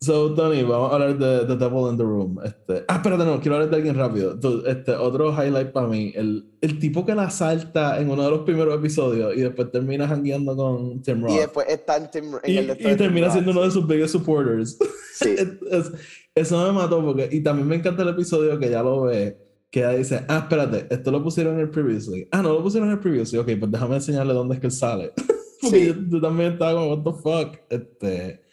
So, 0.00 0.34
Tony, 0.34 0.62
vamos 0.62 0.90
a 0.90 0.94
hablar 0.94 1.18
de 1.18 1.46
The 1.46 1.56
Devil 1.56 1.90
in 1.90 1.96
the 1.96 2.02
Room. 2.02 2.38
Este, 2.44 2.84
ah, 2.88 2.96
espérate, 2.96 3.24
no, 3.24 3.40
quiero 3.40 3.54
hablar 3.56 3.70
de 3.70 3.76
alguien 3.76 3.96
rápido. 3.96 4.38
Este, 4.66 4.92
otro 4.92 5.30
highlight 5.32 5.72
para 5.72 5.86
mí, 5.86 6.12
el, 6.14 6.50
el 6.60 6.78
tipo 6.78 7.06
que 7.06 7.14
la 7.14 7.30
salta 7.30 7.98
en 8.00 8.10
uno 8.10 8.22
de 8.22 8.30
los 8.30 8.40
primeros 8.40 8.74
episodios 8.78 9.34
y 9.34 9.40
después 9.40 9.70
termina 9.70 10.06
jangueando 10.08 10.54
con 10.56 11.00
Tim 11.02 11.22
Roth. 11.22 11.30
Y 11.32 11.38
después 11.38 11.66
está 11.70 11.96
en, 11.96 12.10
Tim- 12.10 12.38
en 12.42 12.52
Y, 12.52 12.56
el 12.58 12.70
y 12.70 12.74
Tim 12.76 12.96
termina 12.98 13.26
Roth, 13.28 13.32
siendo 13.34 13.50
uno 13.52 13.62
de 13.62 13.70
sus 13.70 13.86
biggest 13.86 14.12
supporters. 14.12 14.78
Sí. 15.14 15.34
Es- 15.38 15.48
es- 15.70 15.92
eso 16.34 16.66
me 16.66 16.72
mató 16.72 17.02
porque. 17.04 17.28
Y 17.30 17.42
también 17.42 17.68
me 17.68 17.76
encanta 17.76 18.02
el 18.02 18.08
episodio 18.08 18.58
que 18.58 18.70
ya 18.70 18.82
lo 18.82 19.02
ve. 19.02 19.38
Que 19.70 19.80
ella 19.80 19.90
dice, 19.90 20.24
ah, 20.28 20.38
espérate, 20.38 20.86
esto 20.94 21.10
lo 21.10 21.22
pusieron 21.22 21.54
en 21.54 21.60
el 21.60 21.70
previously. 21.70 22.28
Ah, 22.30 22.42
no 22.42 22.52
lo 22.52 22.62
pusieron 22.62 22.88
en 22.88 22.94
el 22.94 23.00
previously. 23.00 23.38
Ok, 23.38 23.50
pues 23.58 23.72
déjame 23.72 23.96
enseñarle 23.96 24.32
dónde 24.32 24.54
es 24.54 24.60
que 24.60 24.66
él 24.66 24.72
sale. 24.72 25.12
Sí. 25.64 25.86
yo, 25.86 25.94
yo 26.08 26.20
también 26.20 26.52
estaba 26.52 26.74
como, 26.74 26.94
what 26.94 27.04
the 27.04 27.22
fuck. 27.22 27.58
Este. 27.70 28.44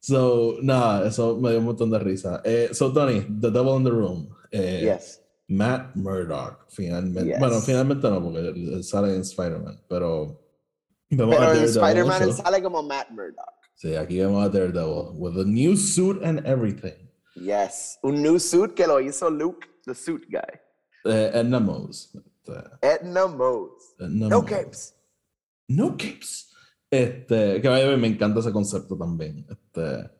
So, 0.00 0.56
nada, 0.60 1.06
eso 1.06 1.38
me 1.38 1.50
dio 1.50 1.60
un 1.60 1.66
montón 1.66 1.88
de 1.88 2.00
risa. 2.00 2.42
Eh, 2.44 2.70
so, 2.72 2.92
Tony, 2.92 3.20
The 3.40 3.52
Devil 3.52 3.76
in 3.76 3.84
the 3.84 3.90
Room. 3.90 4.28
Eh, 4.50 4.80
Yes. 4.82 5.22
Matt 5.46 5.94
Murdock, 5.94 6.66
finalmente. 6.68 7.30
Yes. 7.30 7.38
Bueno, 7.38 7.60
finalmente 7.60 8.10
no, 8.10 8.22
porque 8.22 8.82
sale 8.82 9.14
en 9.14 9.20
Spider-Man, 9.20 9.82
pero. 9.88 10.40
vemos 11.10 11.36
Pero 11.36 11.52
en 11.52 11.64
Spider-Man 11.64 12.32
sale 12.32 12.62
como 12.62 12.82
Matt 12.82 13.10
Murdock. 13.10 13.62
Sí, 13.74 13.94
aquí 13.94 14.18
vemos 14.18 14.44
a 14.44 14.48
Daredevil 14.48 15.10
with 15.14 15.38
a 15.38 15.44
new 15.44 15.76
suit 15.76 16.22
and 16.24 16.44
everything. 16.46 17.01
Yes. 17.34 17.98
Un 18.02 18.22
new 18.22 18.38
suit 18.38 18.74
que 18.74 18.86
lo 18.86 19.00
hizo 19.00 19.30
Luke, 19.30 19.66
the 19.84 19.94
suit 19.94 20.24
guy. 20.28 20.60
Eh, 21.04 21.30
Edna 21.34 21.58
Mose. 21.60 22.10
Este, 22.18 22.52
Edna 22.82 23.26
Mose. 23.26 23.94
Edna 23.98 24.28
No 24.28 24.42
Mose. 24.42 24.54
capes. 24.54 24.94
No 25.68 25.90
capes. 25.96 26.48
Este, 26.90 27.60
que 27.62 27.68
vaya, 27.68 27.96
me 27.96 28.08
encanta 28.08 28.40
ese 28.40 28.52
concepto 28.52 28.96
también. 28.98 29.46
Este, 29.48 30.10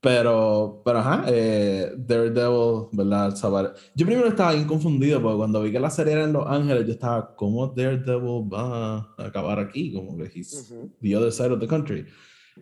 pero, 0.00 0.80
pero 0.84 0.98
ajá, 1.00 1.24
eh, 1.28 1.92
Daredevil, 1.98 2.86
¿verdad? 2.92 3.34
Sabar- 3.36 3.74
Yo 3.94 4.06
primero 4.06 4.28
estaba 4.28 4.52
bien 4.54 4.66
confundido 4.66 5.20
porque 5.20 5.36
cuando 5.36 5.60
vi 5.62 5.72
que 5.72 5.80
la 5.80 5.90
serie 5.90 6.14
era 6.14 6.24
en 6.24 6.32
Los 6.32 6.46
Ángeles, 6.46 6.86
yo 6.86 6.92
estaba, 6.92 7.34
¿cómo 7.36 7.66
Daredevil 7.66 8.48
va 8.52 8.96
a 9.18 9.26
acabar 9.26 9.58
aquí? 9.58 9.92
Como 9.92 10.16
que 10.16 10.30
he's 10.34 10.70
Ujú. 10.70 10.90
the 11.02 11.16
other 11.16 11.32
side 11.32 11.52
of 11.52 11.60
the 11.60 11.66
country. 11.68 12.06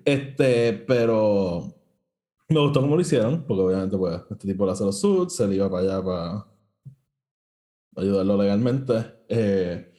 Este, 0.05 0.72
pero 0.72 1.72
me 2.49 2.61
gustó 2.61 2.80
cómo 2.80 2.94
lo 2.94 3.01
hicieron, 3.01 3.44
porque 3.47 3.62
obviamente, 3.62 3.97
pues, 3.97 4.20
este 4.30 4.49
tipo 4.49 4.64
le 4.66 4.72
hace 4.72 4.84
los 4.84 5.01
suits, 5.01 5.36
se 5.36 5.47
le 5.49 5.57
iba 5.57 5.68
para 5.70 5.82
allá 5.82 6.05
para 6.05 6.47
ayudarlo 7.97 8.36
legalmente. 8.42 8.94
eh, 9.28 9.92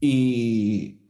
y, 0.00 1.00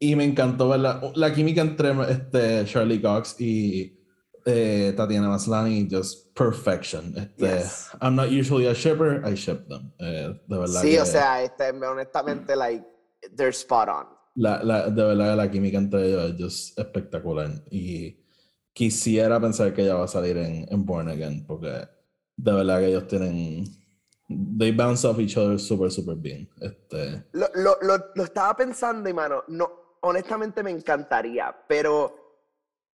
y 0.00 0.16
me 0.16 0.24
encantó 0.24 0.68
ver 0.70 0.80
la, 0.80 1.12
la 1.14 1.32
química 1.34 1.60
entre 1.60 1.92
este, 2.10 2.64
Charlie 2.64 3.00
Cox 3.00 3.40
y 3.40 4.00
eh, 4.46 4.92
Tatiana 4.96 5.28
Maslany, 5.28 5.88
just 5.90 6.36
perfection. 6.36 7.14
Este, 7.16 7.44
Yes. 7.46 7.90
I'm 8.00 8.16
not 8.16 8.30
usually 8.30 8.66
a 8.66 8.74
shipper, 8.74 9.22
I 9.24 9.34
ship 9.36 9.68
them. 9.68 9.92
Eh, 10.00 10.40
de 10.48 10.58
verdad 10.58 10.80
Sí, 10.82 10.90
que- 10.90 11.00
o 11.00 11.06
sea, 11.06 11.42
este, 11.44 11.70
honestamente, 11.70 12.56
like, 12.56 12.84
they're 13.36 13.50
spot 13.52 13.88
on. 13.88 14.06
la, 14.36 14.62
la- 14.64 14.90
de 14.90 15.02
verdad 15.04 15.36
la 15.36 15.50
química 15.50 15.78
entre 15.78 16.08
ellos 16.08 16.30
es 16.32 16.36
just 16.42 16.78
espectacular. 16.78 17.50
Y 17.70 18.23
quisiera 18.74 19.40
pensar 19.40 19.72
que 19.72 19.82
ella 19.82 19.94
va 19.94 20.04
a 20.04 20.08
salir 20.08 20.36
en, 20.36 20.66
en 20.68 20.84
Born 20.84 21.08
Again, 21.08 21.46
porque 21.46 21.68
de 22.36 22.52
verdad 22.52 22.80
que 22.80 22.88
ellos 22.88 23.06
tienen. 23.06 23.64
They 24.58 24.72
bounce 24.72 25.06
off 25.06 25.18
each 25.18 25.36
other 25.36 25.58
super, 25.58 25.90
super 25.90 26.16
bien. 26.16 26.48
Este, 26.60 27.24
Lo, 27.32 27.46
lo, 27.54 27.76
lo, 27.82 28.04
lo 28.14 28.24
estaba 28.24 28.56
pensando 28.56 29.08
y, 29.08 29.12
mano, 29.12 29.44
no, 29.48 29.70
honestamente 30.00 30.62
me 30.62 30.70
encantaría, 30.70 31.54
pero 31.68 32.16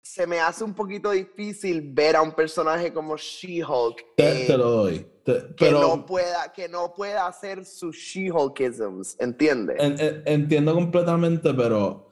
se 0.01 0.28
me 0.28 0.39
hace 0.39 0.63
un 0.63 0.76
poquito 0.76 1.09
difícil 1.11 1.82
ver 1.93 2.15
a 2.15 2.21
un 2.21 2.32
personaje 2.32 2.93
como 2.93 3.17
She-Hulk 3.17 4.15
te, 4.15 4.43
eh, 4.43 4.47
te 4.47 4.57
lo 4.57 4.69
doy. 4.69 5.07
Te- 5.23 5.47
que, 5.47 5.65
pero 5.65 5.82
no 5.82 6.05
pueda, 6.05 6.53
que 6.53 6.69
no 6.69 6.93
pueda 6.93 7.26
hacer 7.26 7.65
sus 7.65 7.95
She-Hulkisms, 7.97 9.17
¿entiendes? 9.19 9.78
en- 9.80 9.99
en- 9.99 10.23
entiendo 10.28 10.76
completamente, 10.76 11.51
pero 11.55 12.07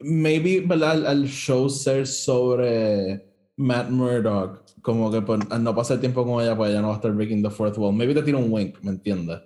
maybe, 0.00 0.60
¿verdad? 0.60 1.06
Al, 1.06 1.26
show 1.26 1.68
ser 1.68 2.06
sobre 2.06 3.24
Matt 3.56 3.90
Murdock, 3.90 4.62
como 4.82 5.10
que 5.10 5.20
por, 5.22 5.40
al 5.50 5.62
no 5.62 5.74
pasar 5.74 5.98
tiempo 5.98 6.24
con 6.24 6.42
ella, 6.42 6.56
pues 6.56 6.70
ella 6.70 6.80
no 6.80 6.88
va 6.88 6.94
a 6.94 6.96
estar 6.96 7.12
breaking 7.12 7.42
the 7.42 7.50
fourth 7.50 7.76
wall. 7.78 7.92
Maybe 7.94 8.14
te 8.14 8.22
tira 8.22 8.38
un 8.38 8.52
wink, 8.52 8.80
¿me 8.82 8.90
entiendes? 8.92 9.40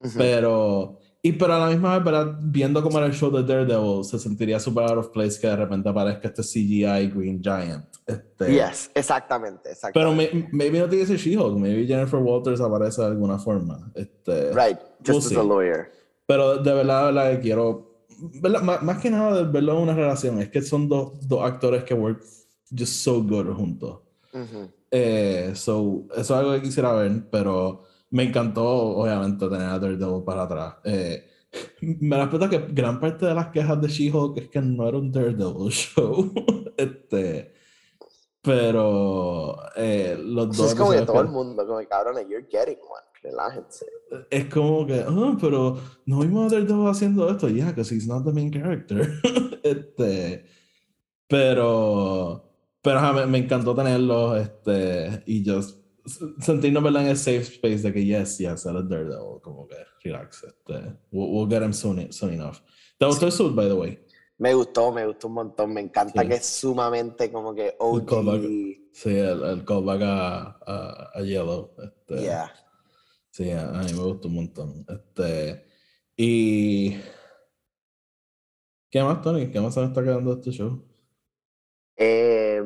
Ujú. 0.00 0.18
Pero, 0.18 0.98
y 1.22 1.32
pero 1.32 1.54
a 1.54 1.58
la 1.60 1.66
misma 1.68 1.94
vez, 1.96 2.04
¿verdad? 2.04 2.38
Viendo 2.42 2.82
cómo 2.82 2.98
era 2.98 3.06
el 3.06 3.14
show 3.14 3.30
de 3.30 3.42
Daredevil, 3.42 4.04
se 4.04 4.18
sentiría 4.18 4.60
super 4.60 4.84
out 4.84 4.98
of 4.98 5.08
place 5.08 5.40
que 5.40 5.46
de 5.46 5.56
repente 5.56 5.88
aparezca 5.88 6.28
este 6.28 6.42
CGI 6.42 7.08
Green 7.14 7.40
Giant. 7.42 7.86
Este, 8.06 8.52
Yes, 8.52 8.90
exactamente, 8.94 9.62
Pero 9.94 10.12
exactamente. 10.12 10.34
may- 10.34 10.48
maybe 10.52 10.78
no 10.80 10.88
tiene 10.90 11.06
que 11.06 11.16
ser 11.16 11.18
She-Hulk, 11.18 11.56
maybe 11.58 11.86
Jennifer 11.86 12.20
Walters 12.20 12.60
aparece 12.60 13.00
de 13.00 13.06
alguna 13.08 13.38
forma. 13.38 13.90
Este, 13.94 14.52
right, 14.52 14.78
we'll 14.78 15.16
just 15.16 15.26
as 15.26 15.28
see. 15.30 15.36
a 15.36 15.42
lawyer. 15.42 15.90
Pero 16.26 16.58
de 16.58 16.74
verdad, 16.74 17.06
de 17.08 17.12
verdad 17.14 17.40
quiero, 17.40 17.93
Más, 18.82 18.98
que 19.02 19.10
nada 19.10 19.36
de 19.36 19.50
verlo 19.50 19.72
en 19.76 19.82
una 19.82 19.94
relación, 19.94 20.40
es 20.40 20.50
que 20.50 20.62
son 20.62 20.88
dos, 20.88 21.12
dos 21.26 21.42
actores 21.42 21.84
que 21.84 21.94
work 21.94 22.22
just 22.76 22.92
so 22.94 23.22
good 23.22 23.52
juntos. 23.54 24.00
Ujú. 24.32 24.68
Eh, 24.90 25.52
so, 25.54 26.04
eso 26.12 26.20
es 26.20 26.30
algo 26.30 26.52
que 26.52 26.62
quisiera 26.62 26.92
ver, 26.92 27.28
pero 27.30 27.82
me 28.10 28.22
encantó, 28.24 28.64
obviamente, 28.64 29.48
tener 29.48 29.68
a 29.68 29.78
Daredevil 29.78 30.22
para 30.24 30.42
atrás. 30.44 30.74
Eh, 30.84 31.26
me 31.80 32.16
respeto 32.16 32.48
que 32.48 32.58
gran 32.70 32.98
parte 33.00 33.26
de 33.26 33.34
las 33.34 33.48
quejas 33.48 33.80
de 33.80 33.88
She-Hulk 33.88 34.38
es 34.38 34.48
que 34.48 34.60
no 34.60 34.88
era 34.88 34.98
un 34.98 35.10
Daredevil 35.12 35.68
show. 35.70 36.32
este, 36.76 37.54
pero 38.42 39.56
eh, 39.76 40.16
los 40.20 40.56
dos. 40.56 40.68
es 40.68 40.74
como 40.74 40.90
que 40.92 41.02
todo 41.02 41.20
el 41.20 41.26
que- 41.26 41.32
mundo, 41.32 41.66
como 41.66 41.80
cabrones, 41.88 42.26
you're 42.28 42.46
getting 42.50 42.76
one, 42.76 43.03
relájense. 43.24 43.86
es 44.30 44.44
como 44.46 44.86
que, 44.86 45.00
ah, 45.06 45.36
pero 45.40 45.78
no 46.06 46.20
vimos 46.20 46.52
a 46.52 46.56
Daredevil 46.56 46.86
haciendo 46.88 47.28
esto. 47.30 47.48
Yeah, 47.48 47.68
because 47.70 47.92
he's 47.92 48.06
not 48.06 48.24
the 48.24 48.32
main 48.32 48.50
character. 48.52 49.08
este, 49.64 50.44
pero, 51.26 52.44
pero 52.82 53.12
me, 53.14 53.26
me 53.26 53.38
encantó 53.38 53.74
tenerlo 53.74 54.36
este, 54.36 55.22
y 55.26 55.42
just 55.44 55.82
sentirnos 56.40 56.82
¿verdad? 56.82 57.02
en 57.02 57.08
el 57.08 57.16
safe 57.16 57.40
space 57.40 57.78
de 57.78 57.92
que 57.92 58.04
yes, 58.04 58.38
yes, 58.38 58.66
es 58.66 58.88
Daredevil. 58.88 59.40
Como 59.42 59.66
que 59.66 59.76
relax. 60.04 60.44
Este, 60.44 60.74
we'll, 61.10 61.30
we'll 61.30 61.48
get 61.48 61.62
him 61.62 61.72
soon, 61.72 62.12
soon 62.12 62.34
enough. 62.34 62.58
¿Te 62.98 63.06
gustó 63.06 63.26
el 63.26 63.32
suit, 63.32 63.54
by 63.54 63.66
the 63.68 63.74
way? 63.74 63.98
Me 64.36 64.52
gustó, 64.52 64.92
me 64.92 65.06
gustó 65.06 65.28
un 65.28 65.34
montón. 65.34 65.72
Me 65.72 65.80
encanta 65.80 66.22
Sí. 66.22 66.28
que 66.28 66.34
es 66.34 66.46
sumamente 66.46 67.32
como 67.32 67.54
que 67.54 67.74
callback. 67.78 68.42
OG. 68.44 68.90
Sí, 68.92 69.10
el, 69.10 69.42
el 69.42 69.64
callback 69.64 70.02
a, 70.02 70.58
a, 70.66 71.10
a 71.14 71.22
Yellow. 71.22 71.70
Este, 71.82 72.22
Yeah. 72.22 72.52
Sí, 73.34 73.50
a, 73.50 73.66
mí 73.84 73.92
me 73.92 74.00
gustó 74.00 74.28
un 74.28 74.34
montón. 74.36 74.86
Este, 74.88 75.64
y. 76.16 76.96
¿Qué 78.88 79.02
más, 79.02 79.20
Tony? 79.22 79.50
¿Qué 79.50 79.60
más 79.60 79.74
se 79.74 79.80
me 79.80 79.86
está 79.86 80.04
quedando 80.04 80.30
de 80.36 80.40
este 80.40 80.52
show? 80.52 80.84
Eh, 81.96 82.62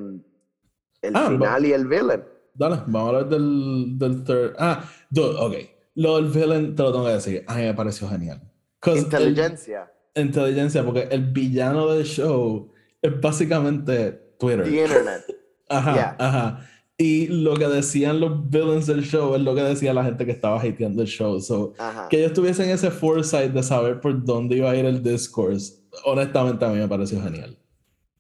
el 1.00 1.16
Ah, 1.16 1.28
final 1.30 1.64
y 1.64 1.72
el 1.72 1.86
villain. 1.86 2.22
Dale, 2.52 2.76
vamos 2.86 2.96
a 3.02 3.06
hablar 3.06 3.28
del, 3.30 3.98
del 3.98 4.24
third. 4.24 4.56
Ah, 4.58 4.84
dude, 5.08 5.36
ok. 5.38 5.54
Lo 5.94 6.16
del 6.16 6.26
villain 6.26 6.76
te 6.76 6.82
lo 6.82 6.92
tengo 6.92 7.06
que 7.06 7.12
decir. 7.12 7.44
A 7.46 7.54
mí 7.54 7.62
me 7.62 7.72
pareció 7.72 8.06
genial. 8.08 8.42
'Cause 8.80 8.98
el- 8.98 9.04
Inteligencia. 9.06 9.90
inteligencia, 10.14 10.84
porque 10.84 11.08
el 11.10 11.32
villano 11.32 11.88
del 11.88 12.04
show 12.04 12.70
es 13.00 13.18
básicamente 13.22 14.12
Twitter. 14.38 14.64
The 14.64 14.82
internet. 14.84 15.24
Ajá, 15.70 15.94
Yeah. 15.94 16.16
ajá. 16.18 16.70
Y 17.00 17.28
lo 17.28 17.54
que 17.54 17.68
decían 17.68 18.18
los 18.18 18.50
villains 18.50 18.88
del 18.88 19.04
show 19.04 19.36
es 19.36 19.40
lo 19.40 19.54
que 19.54 19.62
decía 19.62 19.94
la 19.94 20.02
gente 20.02 20.26
que 20.26 20.32
estaba 20.32 20.60
hateando 20.60 21.00
el 21.00 21.06
show. 21.06 21.40
So, 21.40 21.72
que 22.10 22.18
ellos 22.18 22.32
tuviesen 22.32 22.70
ese 22.70 22.90
foresight 22.90 23.52
de 23.52 23.62
saber 23.62 24.00
por 24.00 24.24
dónde 24.24 24.56
iba 24.56 24.68
a 24.68 24.74
ir 24.74 24.84
el 24.84 25.00
discourse, 25.00 25.74
honestamente 26.04 26.64
a 26.64 26.70
mí 26.70 26.78
me 26.78 26.88
pareció 26.88 27.22
genial. 27.22 27.56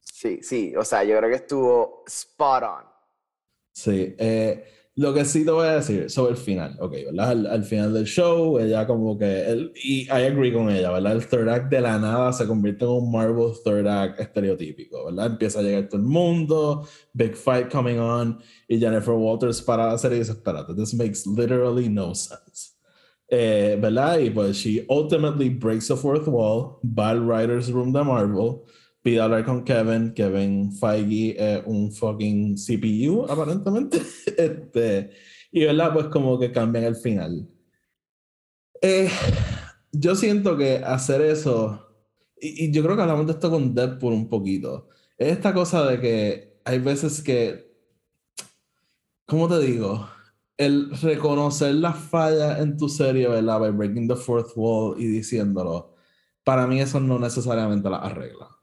Sí, 0.00 0.38
sí. 0.42 0.76
O 0.76 0.84
sea, 0.84 1.02
yo 1.02 1.18
creo 1.18 1.28
que 1.28 1.36
estuvo 1.36 2.04
spot 2.06 2.62
on. 2.62 2.84
Sí, 3.72 4.14
eh, 4.16 4.64
lo 4.98 5.14
que 5.14 5.24
sí 5.24 5.44
te 5.44 5.52
voy 5.52 5.68
a 5.68 5.76
decir 5.76 6.10
sobre 6.10 6.32
el 6.32 6.36
final, 6.36 6.76
ok, 6.80 6.90
¿verdad? 6.90 7.30
Al, 7.30 7.46
al 7.46 7.62
final 7.62 7.94
del 7.94 8.04
show, 8.04 8.58
ella 8.58 8.84
como 8.84 9.16
que, 9.16 9.48
el, 9.48 9.72
y 9.76 10.06
I 10.06 10.26
agree 10.26 10.52
con 10.52 10.68
ella, 10.70 10.90
¿verdad? 10.90 11.12
El 11.12 11.24
third 11.24 11.48
act 11.48 11.70
de 11.70 11.80
la 11.80 12.00
nada 12.00 12.32
se 12.32 12.48
convierte 12.48 12.84
en 12.84 12.90
un 12.90 13.12
Marvel 13.12 13.52
third 13.64 13.86
act 13.86 14.18
estereotípico, 14.18 15.04
¿verdad? 15.04 15.26
Empieza 15.26 15.60
a 15.60 15.62
llegar 15.62 15.88
todo 15.88 16.00
el 16.00 16.06
mundo, 16.08 16.88
big 17.12 17.36
fight 17.36 17.70
coming 17.70 18.00
on, 18.00 18.40
y 18.66 18.80
Jennifer 18.80 19.14
Walters 19.14 19.62
para 19.62 19.96
serie 19.98 20.16
y 20.16 20.20
dice, 20.22 20.32
espérate, 20.32 20.74
this 20.74 20.92
makes 20.94 21.24
literally 21.26 21.88
no 21.88 22.12
sense. 22.12 22.74
Eh, 23.28 23.78
¿Verdad? 23.80 24.18
Y 24.18 24.30
pues 24.30 24.56
she 24.56 24.84
ultimately 24.90 25.48
breaks 25.48 25.86
the 25.86 25.96
fourth 25.96 26.26
wall, 26.26 26.80
va 26.82 27.10
al 27.10 27.20
writer's 27.20 27.70
room 27.70 27.92
de 27.92 28.02
Marvel, 28.02 28.64
pide 29.08 29.22
hablar 29.22 29.42
con 29.42 29.64
Kevin, 29.64 30.12
Kevin 30.12 30.70
Feige 30.70 31.34
es 31.38 31.62
un 31.64 31.90
fucking 31.90 32.56
CPU 32.56 33.24
aparentemente, 33.26 34.02
este, 34.36 35.12
y 35.50 35.64
verdad, 35.64 35.94
pues 35.94 36.06
como 36.08 36.38
que 36.38 36.52
cambian 36.52 36.84
el 36.84 36.94
final. 36.94 37.48
Eh, 38.82 39.08
yo 39.92 40.14
siento 40.14 40.58
que 40.58 40.76
hacer 40.84 41.22
eso, 41.22 41.88
y, 42.38 42.66
y, 42.66 42.70
yo 42.70 42.82
creo 42.82 42.96
que 42.96 43.02
hablamos 43.02 43.24
de 43.24 43.32
esto 43.32 43.50
con 43.50 43.74
Deadpool 43.74 44.12
un 44.12 44.28
poquito, 44.28 44.90
es 45.16 45.32
esta 45.32 45.54
cosa 45.54 45.86
de 45.86 46.00
que 46.02 46.60
hay 46.66 46.78
veces 46.78 47.22
que, 47.22 47.74
¿cómo 49.24 49.48
te 49.48 49.58
digo? 49.60 50.06
El 50.58 50.90
reconocer 51.00 51.76
las 51.76 51.96
fallas 51.96 52.60
en 52.60 52.76
tu 52.76 52.90
serie, 52.90 53.26
¿verdad? 53.26 53.58
By 53.58 53.70
breaking 53.70 54.06
the 54.06 54.16
fourth 54.16 54.52
wall 54.54 55.00
y 55.00 55.06
diciéndolo, 55.06 55.94
para 56.44 56.66
mí 56.66 56.78
eso 56.78 57.00
no 57.00 57.18
necesariamente 57.18 57.88
la 57.88 58.00
arregla. 58.00 58.57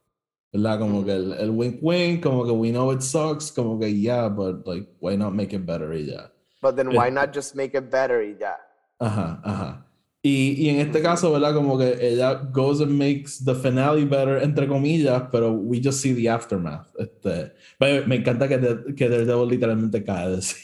¿Verdad? 0.55 0.79
Como 0.79 1.03
que 1.03 1.11
el, 1.11 1.33
el 1.33 1.49
wink 1.49 1.79
wink, 1.81 2.23
como 2.23 2.45
que 2.45 2.51
we 2.51 2.71
know 2.71 2.91
it 2.93 3.01
sucks, 3.01 3.51
como 3.51 3.77
que 3.77 3.93
yeah, 3.93 4.29
but 4.29 4.65
like, 4.65 4.87
why 5.01 5.17
not 5.17 5.33
make 5.33 5.53
it 5.53 5.65
better 5.65 5.93
y 5.93 6.05
ya. 6.05 6.31
But 6.61 6.77
then 6.77 6.95
why 6.95 7.09
not 7.09 7.33
just 7.33 7.55
make 7.55 7.75
it 7.75 7.91
better 7.91 8.21
y 8.23 8.37
ya. 8.39 8.55
Ajá, 8.99 9.41
ajá. 9.43 9.85
Y, 10.23 10.55
y, 10.57 10.69
en 10.69 10.79
este 10.79 11.01
caso, 11.01 11.31
¿verdad? 11.31 11.53
Como 11.53 11.77
que 11.77 11.97
ella 12.01 12.49
goes 12.51 12.81
and 12.81 12.97
makes 12.97 13.43
the 13.43 13.53
finale 13.53 14.05
better, 14.05 14.41
entre 14.41 14.65
comillas, 14.65 15.23
pero 15.31 15.51
we 15.51 15.79
just 15.83 15.99
see 16.01 16.13
the 16.15 16.27
aftermath. 16.27 16.87
Este, 16.97 17.51
me 17.79 18.15
encanta 18.15 18.47
que, 18.47 18.57
de, 18.57 18.95
que 18.95 19.09
Daredevil 19.09 19.49
literalmente 19.49 20.03
cae 20.03 20.31
de 20.31 20.41
sí. 20.41 20.55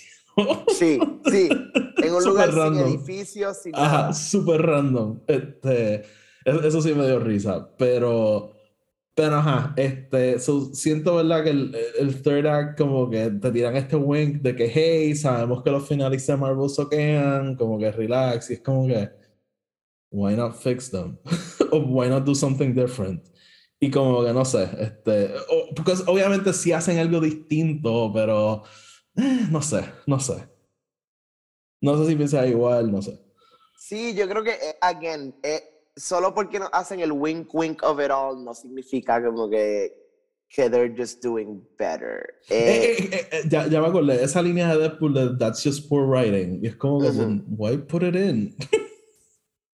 Sí, 0.69 0.99
sí. 1.29 1.49
En 2.03 2.15
un 2.15 2.23
lugar 2.23 2.51
random. 2.51 2.87
sin 2.87 2.97
edificios, 2.97 3.57
sin 3.57 3.75
Ajá, 3.75 4.11
súper 4.13 4.61
random. 4.63 5.19
Este, 5.27 6.03
eso 6.45 6.81
sí 6.81 6.93
me 6.93 7.05
dio 7.05 7.19
risa, 7.19 7.69
pero... 7.77 8.60
Pero 9.21 9.35
ajá, 9.35 9.71
este, 9.77 10.39
siento 10.39 11.17
verdad 11.17 11.43
que 11.43 11.51
el, 11.51 11.77
el, 11.99 12.23
third 12.23 12.47
act 12.47 12.75
como 12.75 13.07
que 13.07 13.29
te 13.29 13.51
tiran 13.51 13.75
este 13.75 13.95
wink 13.95 14.41
de 14.41 14.55
que 14.55 14.67
hey, 14.67 15.15
sabemos 15.15 15.61
que 15.61 15.69
los 15.69 15.87
finales 15.87 16.25
de 16.25 16.35
Marvel 16.35 16.67
soquean, 16.67 17.55
como 17.55 17.77
que 17.77 17.91
relax, 17.91 18.49
y 18.49 18.53
es 18.53 18.61
como 18.61 18.87
que 18.87 19.11
why 20.09 20.35
not 20.35 20.55
fix 20.55 20.89
them? 20.89 21.19
o 21.71 21.77
why 21.81 22.09
not 22.09 22.25
do 22.25 22.33
something 22.33 22.73
different? 22.73 23.23
Y 23.79 23.91
como 23.91 24.25
que 24.25 24.33
no 24.33 24.43
sé, 24.43 24.67
este, 24.79 25.35
porque 25.75 25.93
obviamente 26.07 26.51
si 26.51 26.71
hacen 26.71 26.97
algo 26.97 27.19
distinto, 27.19 28.11
pero 28.11 28.63
eh, 29.17 29.45
no 29.51 29.61
sé, 29.61 29.85
no 30.07 30.19
sé. 30.19 30.49
No 31.79 31.95
sé 31.95 32.09
si 32.09 32.15
piensa 32.15 32.47
igual, 32.47 32.91
no 32.91 33.03
sé. 33.03 33.23
Sí, 33.77 34.15
yo 34.15 34.27
creo 34.27 34.43
que, 34.43 34.53
eh, 34.53 34.77
again, 34.81 35.35
eh, 35.43 35.70
solo 35.95 36.33
porque 36.33 36.59
no 36.59 36.69
hacen 36.71 36.99
el 36.99 37.11
wink 37.11 37.53
wink 37.53 37.83
of 37.83 37.99
it 37.99 38.11
all 38.11 38.43
no 38.43 38.53
significa 38.53 39.23
como 39.23 39.49
que, 39.49 39.93
que 40.49 40.69
they're 40.69 40.93
just 40.95 41.23
doing 41.23 41.61
better. 41.77 42.35
ya, 43.49 43.67
ya 43.67 43.81
me 43.81 43.87
acordé, 43.87 44.23
esa 44.23 44.41
línea 44.41 44.75
de 44.75 44.81
Deadpool 44.81 45.13
de 45.13 45.37
That's 45.37 45.63
just 45.63 45.87
poor 45.89 46.05
writing, 46.07 46.59
y 46.63 46.67
es 46.67 46.75
como 46.75 46.99
que, 47.01 47.09
why 47.47 47.77
put 47.77 48.03
it 48.03 48.15
in? 48.15 48.55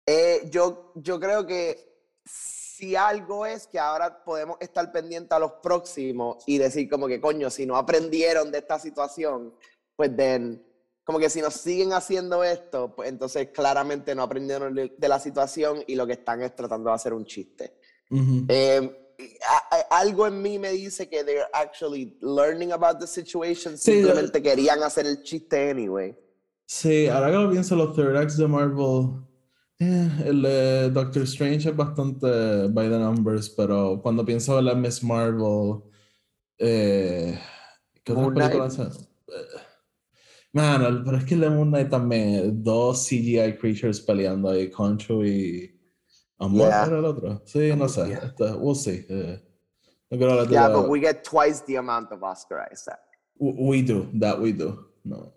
Eh, 0.05 0.49
yo, 0.51 0.91
yo 0.95 1.17
creo 1.17 1.45
que 1.45 1.77
si 2.25 2.95
algo 2.95 3.45
es 3.45 3.67
que 3.67 3.79
ahora 3.79 4.23
podemos 4.23 4.57
estar 4.59 4.91
pendientes 4.91 5.31
a 5.31 5.39
los 5.39 5.53
próximos 5.63 6.43
y 6.45 6.57
decir 6.57 6.89
como 6.89 7.07
que 7.07 7.21
coño, 7.21 7.49
si 7.49 7.65
no 7.65 7.77
aprendieron 7.77 8.51
de 8.51 8.57
esta 8.57 8.79
situación, 8.79 9.53
pues 9.95 10.15
den, 10.15 10.61
como 11.03 11.19
que 11.19 11.29
si 11.29 11.41
nos 11.41 11.55
siguen 11.55 11.93
haciendo 11.93 12.43
esto, 12.43 12.93
pues 12.95 13.09
entonces 13.09 13.49
claramente 13.53 14.15
no 14.15 14.23
aprendieron 14.23 14.73
de, 14.73 14.93
la 14.99 15.19
situación 15.19 15.83
y 15.85 15.95
lo 15.95 16.07
que 16.07 16.13
están 16.13 16.41
es 16.41 16.55
tratando 16.55 16.89
de 16.89 16.95
hacer 16.95 17.13
un 17.13 17.25
chiste. 17.25 17.77
Eh, 18.47 19.15
algo 19.89 20.27
en 20.27 20.41
mí 20.41 20.59
me 20.59 20.71
dice 20.71 21.09
que 21.09 21.23
they're 21.23 21.47
actually 21.53 22.17
learning 22.21 22.71
about 22.71 22.99
the 22.99 23.07
situation, 23.07 23.77
simplemente 23.77 24.41
querían 24.41 24.81
hacer 24.83 25.05
el 25.05 25.23
chiste 25.23 25.69
anyway. 25.69 26.17
Sí, 26.65 27.07
ahora 27.07 27.31
que 27.31 27.37
lo 27.37 27.51
pienso, 27.51 27.75
los 27.75 27.95
third 27.95 28.15
acts 28.15 28.37
de 28.37 28.47
Marvel 28.47 29.23
eh, 29.79 30.09
el 30.25 30.93
Doctor 30.93 31.23
Strange 31.23 31.69
es 31.69 31.75
bastante 31.75 32.67
by 32.69 32.89
the 32.89 32.97
numbers, 32.97 33.49
pero 33.49 33.99
cuando 34.01 34.23
pienso 34.23 34.57
en 34.59 34.65
la 34.65 34.75
Miss 34.75 35.03
Marvel, 35.03 35.81
eh, 36.57 37.37
¿qué 38.03 38.11
otras 38.11 38.33
películas 38.33 39.09
eh, 40.53 40.57
Man, 40.57 41.03
pero 41.03 41.17
es 41.17 41.25
que 41.25 41.33
el 41.33 41.41
de 41.41 41.49
Moon 41.49 41.69
Knight 41.69 41.89
también, 41.89 42.63
dos 42.63 43.07
CGI 43.07 43.57
creatures 43.57 43.99
peleando 44.01 44.49
ahí, 44.49 44.69
Concho 44.69 45.25
y 45.25 45.73
Amor 46.39 46.67
yeah. 46.67 46.85
era 46.85 46.99
el 46.99 47.05
otro. 47.05 47.41
Sí, 47.45 47.73
no 47.75 47.87
sé. 47.87 48.07
Yeah. 48.07 48.19
Este, 48.25 48.51
we'll 48.55 48.75
see. 48.75 49.05
Eh, 49.09 49.39
no 50.11 50.45
yeah, 50.45 50.69
but 50.69 50.89
we 50.89 50.99
get 50.99 51.23
twice 51.23 51.61
the 51.61 51.77
amount 51.77 52.11
of 52.11 52.21
Oscar 52.21 52.67
Isaac. 52.71 52.99
We 53.39 53.81
do, 53.81 54.09
that 54.19 54.39
we 54.39 54.51
do. 54.51 54.77
No. 55.03 55.33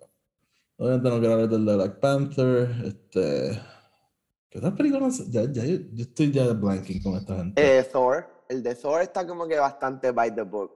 Obviamente 0.78 1.08
no 1.08 1.18
quiero 1.18 1.34
hablar 1.34 1.48
del 1.48 1.64
de 1.64 1.76
Black 1.76 2.00
Panther. 2.00 2.68
Este. 2.84 3.58
¿Qué 4.50 4.58
otras 4.58 4.74
películas? 4.74 5.30
Ya, 5.30 5.44
ya, 5.44 5.64
yo, 5.64 5.78
yo, 5.92 6.02
estoy 6.02 6.30
ya 6.30 6.52
blanking 6.52 7.02
con 7.02 7.14
esta 7.14 7.36
gente. 7.36 7.78
Eh, 7.78 7.82
Thor. 7.84 8.26
El 8.48 8.62
de 8.62 8.74
Thor 8.74 9.00
está 9.00 9.26
como 9.26 9.48
que 9.48 9.58
bastante 9.58 10.10
by 10.12 10.34
the 10.34 10.42
book. 10.42 10.72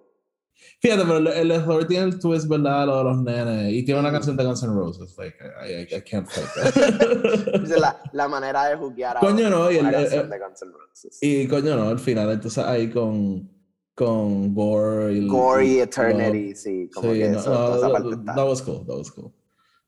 Fíjate, 0.80 1.02
pero 1.02 1.18
el, 1.18 1.50
el 1.50 1.86
tiene 1.86 2.06
el 2.06 2.18
twist, 2.18 2.48
¿verdad? 2.48 2.86
Lo 2.86 2.98
de 2.98 3.04
los 3.04 3.22
nenes. 3.22 3.72
Y 3.72 3.84
tiene 3.84 4.00
una 4.00 4.10
canción 4.10 4.36
de 4.36 4.44
Guns 4.44 4.62
N' 4.62 4.72
Roses. 4.72 5.14
Like, 5.18 5.36
I, 5.62 5.72
I, 5.72 5.96
I 5.96 6.00
can't 6.00 6.26
fight 6.26 6.46
that. 6.54 7.68
la, 7.78 8.00
la 8.12 8.28
manera 8.28 8.64
de 8.66 8.76
juguear 8.76 9.18
a 9.18 9.20
coño, 9.20 9.50
no, 9.50 9.70
y 9.70 9.76
el, 9.76 9.90
canción 9.90 10.30
de 10.30 10.38
Guns 10.38 10.62
N' 10.62 10.72
Roses. 10.72 11.18
Y 11.20 11.46
coño, 11.48 11.76
no, 11.76 11.88
al 11.88 11.98
final. 11.98 12.30
Entonces 12.30 12.64
ahí 12.64 12.88
con 12.90 13.50
con 13.94 14.54
Gore 14.54 15.12
y 15.12 15.26
Gore 15.26 15.82
Eternity, 15.82 16.54
sí, 16.54 16.88
como 16.88 17.12
sí, 17.12 17.18
que 17.18 17.28
no, 17.28 17.38
eso, 17.38 17.50
no, 17.50 17.76
esa 17.76 17.92
parte 17.92 18.16
that, 18.24 18.34
that 18.34 18.46
was 18.46 18.62
cool, 18.62 18.82
that 18.86 18.96
was 18.96 19.10
cool. 19.10 19.30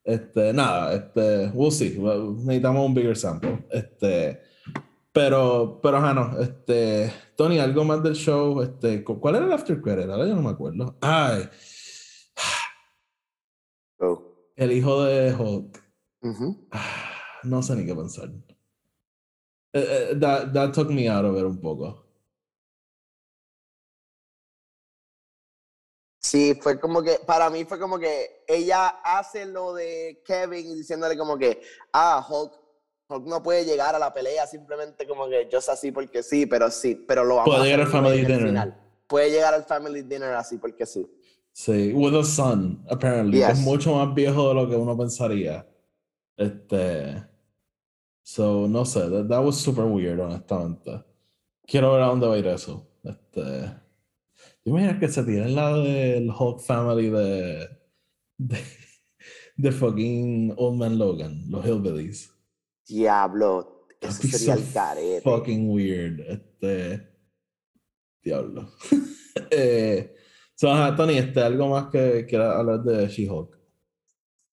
Este, 0.05 0.53
nada, 0.53 0.95
este, 0.95 1.51
we'll 1.55 1.71
see. 1.71 1.97
Necesitamos 1.99 2.85
un 2.85 2.93
bigger 2.93 3.17
sample. 3.17 3.65
Este, 3.71 4.39
pero, 5.13 5.81
pero, 5.83 5.97
ajá, 5.99 6.15
no. 6.15 6.41
Este, 6.41 7.13
Tony, 7.37 7.59
algo 7.59 7.85
más 7.85 8.03
del 8.03 8.15
show. 8.15 8.61
Este, 8.63 9.05
¿cuál 9.05 9.37
era 9.37 9.47
el 9.47 9.53
after 9.53 9.81
credit? 9.81 10.11
Ahora 10.11 10.27
yo 10.27 10.35
no 10.35 10.43
me 10.43 10.51
acuerdo. 10.51 10.97
Ay. 11.01 11.49
Oh. 13.99 14.51
El 14.57 14.73
hijo 14.73 15.05
de 15.05 15.35
Hulk. 15.35 15.83
No 17.45 17.63
sé 17.63 17.77
ni 17.77 17.85
qué 17.85 17.95
pensar. 17.95 18.31
Uh, 19.75 20.19
that, 20.19 20.53
that 20.53 20.73
took 20.73 20.91
me 20.91 21.09
out 21.09 21.25
of 21.25 21.37
it 21.37 21.45
un 21.45 21.61
poco. 21.61 22.03
Sí, 26.21 26.55
fue 26.55 26.79
como 26.79 27.03
que, 27.03 27.19
para 27.27 27.51
mí 27.51 27.65
fue 27.65 27.79
como 27.79 27.99
que 27.99 28.45
ella 28.47 28.89
hace 29.05 29.45
lo 29.45 29.75
de 29.75 30.23
Kevin 30.25 30.77
diciéndole 30.77 31.17
como 31.17 31.37
que, 31.37 31.63
ah, 31.93 32.25
Hulk, 32.27 32.62
Hulk 33.13 33.27
no 33.27 33.43
puede 33.43 33.65
llegar 33.65 33.95
a 33.95 33.99
la 33.99 34.13
pelea 34.13 34.47
simplemente 34.47 35.07
como 35.07 35.29
que 35.29 35.49
yo 35.51 35.61
sé 35.61 35.73
así 35.73 35.93
porque 35.93 36.23
sí, 36.23 36.47
pero 36.47 36.71
sí, 36.71 36.95
pero 37.07 37.25
lo 37.25 37.37
vamos 37.37 37.55
Puede 37.55 37.65
llegar 37.65 37.81
al 37.81 37.87
Family 37.89 38.21
Dinner. 38.21 38.47
Final. 38.47 38.77
Puede 39.07 39.31
llegar 39.31 39.55
al 39.55 39.65
Family 39.65 40.03
Dinner 40.03 40.35
así 40.35 40.59
porque 40.59 40.87
sí. 40.87 41.07
Sí, 41.53 41.93
with 41.93 42.15
a 42.15 42.25
son, 42.25 42.83
apparently. 42.89 43.43
Es 43.43 43.59
mucho 43.59 43.95
más 43.95 44.15
viejo 44.15 44.49
de 44.49 44.55
lo 44.55 44.69
que 44.69 44.75
uno 44.75 44.97
pensaría. 44.97 45.67
Este. 46.37 47.23
So, 48.23 48.67
no 48.69 48.85
sé, 48.85 49.01
that, 49.11 49.29
that 49.29 49.45
was 49.45 49.57
super 49.57 49.85
weird, 49.85 50.19
honestamente. 50.19 51.05
Quiero 51.67 51.93
ver 51.93 52.03
a 52.03 52.07
dónde 52.07 52.27
va 52.27 52.35
a 52.35 52.39
ir 52.39 52.47
eso. 52.47 52.89
Este. 53.05 53.71
Imagina 54.65 54.99
que 54.99 55.09
se 55.09 55.25
tiene 55.25 55.47
el 55.47 55.55
lado 55.55 55.83
del 55.83 56.31
Hulk 56.31 56.61
Family 56.61 57.11
de, 57.11 57.69
de, 58.39 58.59
de 59.57 59.73
fucking 59.73 60.55
Old 60.57 60.79
Man 60.79 60.99
Logan, 60.99 61.51
los 61.51 61.67
Hillbillies. 61.67 62.32
Diablo, 62.93 63.87
eso 64.01 64.23
sería 64.29 64.55
el 64.55 64.73
carete. 64.73 65.23
Fucking 65.23 65.71
weird. 65.71 66.21
Este. 66.21 67.09
Diablo. 68.23 68.69
eh, 69.51 70.15
so, 70.55 70.69
Tony, 70.95 71.19
este, 71.19 71.41
¿algo 71.41 71.69
más 71.69 71.91
que 71.91 72.27
quieras 72.27 72.55
hablar 72.55 72.83
de 72.83 73.09
She-Hulk? 73.09 73.59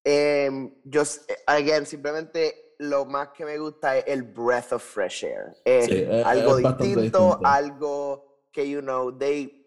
Eh, 0.05 0.49
yo, 0.85 1.03
again, 1.47 1.85
simplemente 1.85 2.75
lo 2.79 3.05
más 3.05 3.29
que 3.29 3.43
me 3.43 3.57
gusta 3.57 3.97
es 3.97 4.05
el 4.07 4.23
breath 4.23 4.71
of 4.71 4.83
fresh 4.83 5.25
air. 5.25 5.55
Es 5.65 5.89
algo 6.25 6.55
distinto, 6.55 7.01
distinto, 7.01 7.39
algo 7.43 8.47
que, 8.53 8.67
you 8.67 8.81
know, 8.81 9.11
they 9.11 9.59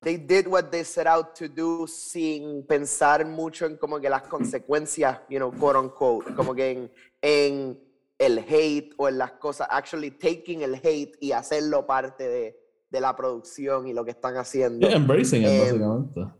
they 0.00 0.16
did 0.16 0.46
what 0.46 0.70
they 0.70 0.84
set 0.84 1.06
out 1.06 1.34
to 1.34 1.48
do 1.48 1.86
sin 1.86 2.64
pensar 2.66 3.24
mucho 3.26 3.66
en 3.66 3.76
como 3.76 4.00
que 4.00 4.08
las 4.08 4.22
consecuencias, 4.22 5.20
you 5.28 5.38
know, 5.38 5.50
quote 5.52 5.76
unquote, 5.76 6.34
como 6.34 6.54
que 6.54 6.70
en, 6.70 6.92
en 7.22 7.87
el 8.18 8.38
hate 8.40 8.92
o 8.98 9.08
en 9.08 9.18
las 9.18 9.32
cosas, 9.32 9.68
actually 9.70 10.10
taking 10.10 10.62
el 10.62 10.74
hate 10.74 11.16
y 11.20 11.32
hacerlo 11.32 11.86
parte 11.86 12.28
de, 12.28 12.60
de 12.90 13.00
la 13.00 13.14
producción 13.14 13.86
y 13.86 13.92
lo 13.92 14.04
que 14.04 14.10
están 14.10 14.36
haciendo. 14.36 14.86
Yeah, 14.86 14.96
embracing 14.96 15.42
it, 15.42 15.48
em, 15.48 15.60
básicamente. 15.60 16.38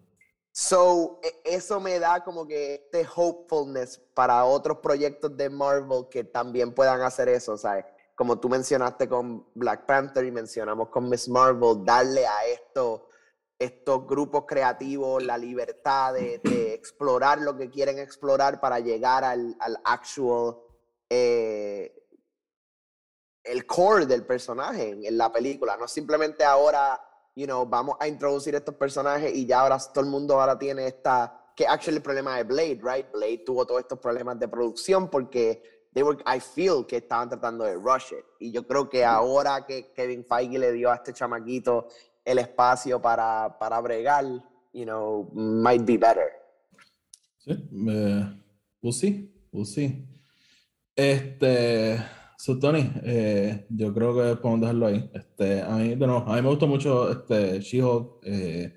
So, 0.50 1.20
e, 1.22 1.54
eso 1.54 1.78
me 1.80 2.00
da 2.00 2.24
como 2.24 2.46
que 2.46 2.74
este 2.74 3.06
hopefulness 3.14 3.98
para 4.14 4.44
otros 4.44 4.78
proyectos 4.78 5.36
de 5.36 5.48
Marvel 5.48 6.06
que 6.10 6.24
también 6.24 6.72
puedan 6.74 7.00
hacer 7.02 7.28
eso, 7.28 7.56
¿sabes? 7.56 7.84
Como 8.16 8.40
tú 8.40 8.48
mencionaste 8.48 9.08
con 9.08 9.46
Black 9.54 9.86
Panther 9.86 10.24
y 10.24 10.32
mencionamos 10.32 10.88
con 10.88 11.08
Miss 11.08 11.28
Marvel, 11.28 11.84
darle 11.84 12.26
a 12.26 12.44
esto 12.46 13.08
estos 13.56 14.06
grupos 14.06 14.44
creativos 14.46 15.22
la 15.22 15.36
libertad 15.36 16.14
de, 16.14 16.40
explorar 16.74 17.40
lo 17.40 17.56
que 17.56 17.70
quieren 17.70 17.98
explorar 17.98 18.60
para 18.60 18.78
llegar 18.78 19.24
al, 19.24 19.56
al 19.58 19.78
actual, 19.84 20.56
eh, 21.10 21.92
el 23.44 23.66
core 23.66 24.06
del 24.06 24.24
personaje 24.24 24.90
en, 24.90 25.04
en, 25.04 25.16
la 25.16 25.32
película. 25.32 25.76
No 25.76 25.88
simplemente 25.88 26.44
ahora, 26.44 27.00
you 27.34 27.46
know, 27.46 27.64
vamos 27.66 27.96
a 28.00 28.08
introducir 28.08 28.54
estos 28.54 28.74
personajes 28.74 29.34
y 29.34 29.46
ya 29.46 29.60
ahora 29.60 29.78
todo 29.78 30.04
el 30.04 30.10
mundo 30.10 30.40
ahora 30.40 30.58
tiene 30.58 30.86
esta, 30.86 31.52
que 31.56 31.66
actually 31.66 31.96
el 31.96 32.02
problema 32.02 32.36
de 32.36 32.44
Blade, 32.44 32.80
right? 32.82 33.10
Blade 33.12 33.42
tuvo 33.44 33.66
todos 33.66 33.80
estos 33.80 33.98
problemas 33.98 34.38
de 34.38 34.48
producción 34.48 35.08
porque 35.08 35.62
they 35.94 36.02
were, 36.02 36.18
I 36.26 36.40
feel 36.40 36.84
que 36.86 36.98
estaban 36.98 37.28
tratando 37.28 37.64
de 37.64 37.74
rush 37.74 38.12
it. 38.12 38.24
Y 38.38 38.52
yo 38.52 38.66
creo 38.66 38.88
que 38.88 39.04
ahora 39.04 39.64
que 39.66 39.92
Kevin 39.92 40.24
Feige 40.24 40.58
le 40.58 40.72
dio 40.72 40.90
a 40.90 40.96
este 40.96 41.12
chamaquito 41.12 41.88
el 42.24 42.38
espacio 42.38 43.00
para, 43.00 43.56
para 43.58 43.80
bregar, 43.80 44.24
you 44.72 44.84
know, 44.84 45.30
might 45.32 45.84
be 45.84 45.96
better. 45.96 46.30
Sí, 47.38 47.52
uh, 47.52 48.36
we'll 48.82 48.92
see, 48.92 49.32
we'll 49.50 49.64
see. 49.64 50.06
Este, 50.98 51.96
so 52.36 52.58
Tony, 52.58 52.90
eh, 53.04 53.66
yo 53.68 53.94
creo 53.94 54.16
que 54.16 54.34
podemos 54.40 54.62
dejarlo 54.62 54.86
ahí. 54.88 55.08
Este, 55.14 55.62
a 55.62 55.76
mí, 55.76 55.94
no, 55.94 56.16
a 56.26 56.34
mí 56.34 56.42
me 56.42 56.48
gustó 56.48 56.66
mucho 56.66 57.12
este 57.12 57.60
She-Hulk. 57.60 58.18
Eh, 58.24 58.74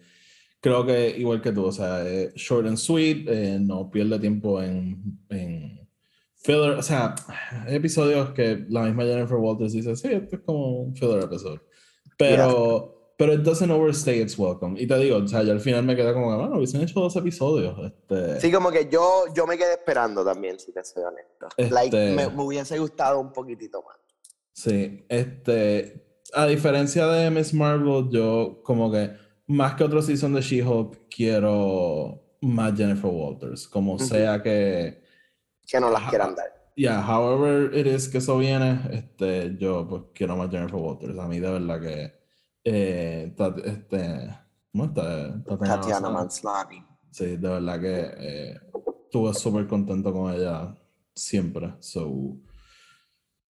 creo 0.60 0.86
que 0.86 1.18
igual 1.18 1.42
que 1.42 1.52
tú, 1.52 1.66
o 1.66 1.72
sea, 1.72 2.08
eh, 2.08 2.32
short 2.36 2.68
and 2.68 2.78
sweet, 2.78 3.28
eh, 3.28 3.58
no 3.60 3.90
pierde 3.90 4.20
tiempo 4.20 4.62
en, 4.62 5.02
en 5.30 5.90
filler, 6.36 6.74
o 6.74 6.84
sea, 6.84 7.16
hay 7.66 7.78
episodios 7.78 8.30
que 8.34 8.68
la 8.70 8.84
misma 8.84 9.04
Jennifer 9.04 9.38
Walters 9.38 9.74
dice, 9.74 9.96
sí, 9.96 10.10
esto 10.12 10.36
es 10.36 10.42
como 10.44 10.82
un 10.82 10.96
filler 10.96 11.24
episodio. 11.24 11.64
Pero, 12.20 13.00
yeah. 13.00 13.01
Pero 13.22 13.34
it 13.34 13.42
doesn't 13.42 13.70
overstay 13.70 14.20
its 14.20 14.36
welcome. 14.36 14.82
Y 14.82 14.88
te 14.88 14.98
digo, 14.98 15.18
o 15.18 15.28
sea, 15.28 15.44
yo 15.44 15.52
al 15.52 15.60
final 15.60 15.84
me 15.84 15.96
quedé 15.96 16.12
como, 16.12 16.36
bueno, 16.36 16.58
hubiesen 16.58 16.82
hecho 16.82 17.00
dos 17.00 17.16
episodios. 17.16 17.78
Este... 17.86 18.42
Sí, 18.42 18.52
como 18.52 18.72
que 18.72 18.90
yo, 18.90 19.26
yo 19.36 19.46
me 19.46 19.60
quedé 19.60 19.74
esperando 19.74 20.26
también, 20.26 20.60
si 20.60 20.72
te 20.74 20.84
soy 20.84 21.04
honesto. 21.04 21.48
Este... 21.56 21.72
Like, 21.72 21.96
me, 22.16 22.30
me, 22.30 22.44
hubiese 22.44 22.80
gustado 22.80 23.20
un 23.20 23.32
poquitito 23.32 23.84
más. 23.84 23.98
Sí, 24.54 25.06
este, 25.08 26.18
a 26.34 26.48
diferencia 26.48 27.06
de 27.06 27.30
Miss 27.30 27.54
Marvel, 27.54 28.10
yo 28.10 28.60
como 28.64 28.92
que 28.92 29.12
más 29.46 29.76
que 29.76 29.84
otro 29.84 30.02
season 30.02 30.34
de 30.34 30.42
She-Hulk, 30.42 31.08
quiero 31.16 32.40
más 32.42 32.76
Jennifer 32.76 33.12
Walters, 33.14 33.68
como 33.68 33.94
uh 33.94 33.98
-huh. 33.98 34.04
sea 34.04 34.42
que... 34.42 35.04
Que 35.68 35.80
no 35.80 35.92
las 35.92 36.10
quieran 36.10 36.34
dar. 36.34 36.72
Yeah, 36.76 37.04
however 37.08 37.72
it 37.72 37.86
is 37.86 38.10
que 38.10 38.18
eso 38.18 38.40
viene, 38.40 38.80
este, 38.90 39.56
yo 39.60 39.88
pues 39.88 40.02
quiero 40.16 40.36
más 40.36 40.50
Jennifer 40.50 40.80
Walters. 40.80 41.20
A 41.20 41.28
mí 41.28 41.40
de 41.40 41.52
verdad 41.52 41.80
que... 41.80 42.21
Eh, 42.64 43.34
este, 43.66 44.38
¿Cómo 44.72 44.86
está? 44.86 45.44
Tatiana 45.44 46.10
Maslany. 46.10 46.86
Sí, 47.10 47.26
de 47.26 47.50
verdad 47.50 47.82
que 47.82 48.12
eh, 48.18 48.60
estuve 49.06 49.34
súper 49.34 49.68
contento 49.68 50.14
con 50.14 50.34
ella 50.34 50.76
siempre. 51.14 51.74
So, 51.80 52.38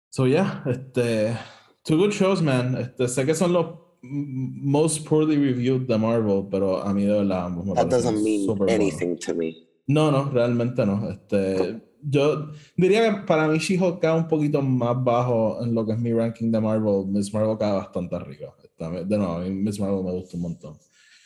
so 0.10 0.28
yeah, 0.28 0.64
este, 0.66 1.36
two 1.84 1.98
good 1.98 2.12
shows, 2.12 2.42
man. 2.42 2.78
Este, 2.78 3.08
sé 3.08 3.26
que 3.26 3.36
son 3.36 3.54
los 3.54 3.68
most 4.02 5.06
poorly 5.06 5.36
reviewed 5.38 5.88
de 5.88 5.98
Marvel, 5.98 6.48
pero 6.50 6.82
a 6.82 6.94
mí 6.94 7.04
de 7.04 7.14
verdad 7.14 7.50
me 7.50 7.74
That 7.74 7.88
doesn't 7.88 8.24
mean 8.24 8.50
anything 8.70 9.16
bueno. 9.16 9.20
to 9.26 9.34
me. 9.34 9.56
No, 9.88 10.12
no, 10.12 10.30
realmente 10.30 10.86
no. 10.86 11.10
Este, 11.10 11.82
yo 12.02 12.52
diría 12.78 13.10
que 13.10 13.22
para 13.26 13.48
mí 13.48 13.58
She-Hulk 13.58 14.00
cae 14.00 14.16
un 14.16 14.28
poquito 14.28 14.62
más 14.62 15.04
bajo 15.04 15.62
en 15.64 15.74
lo 15.74 15.86
que 15.86 15.94
es 15.94 16.00
mi 16.00 16.14
ranking 16.14 16.52
de 16.52 16.62
Marvel. 16.62 17.08
Miss 17.08 17.34
Marvel 17.34 17.58
cae 17.58 17.74
bastante 17.74 18.16
arriba. 18.16 18.56
De 18.80 19.18
nuevo, 19.18 19.34
a 19.34 19.40
mí 19.40 19.50
Miss 19.50 19.80
Marvel 19.80 20.04
me 20.04 20.12
gusta 20.12 20.38
un 20.38 20.44
montón. 20.44 20.80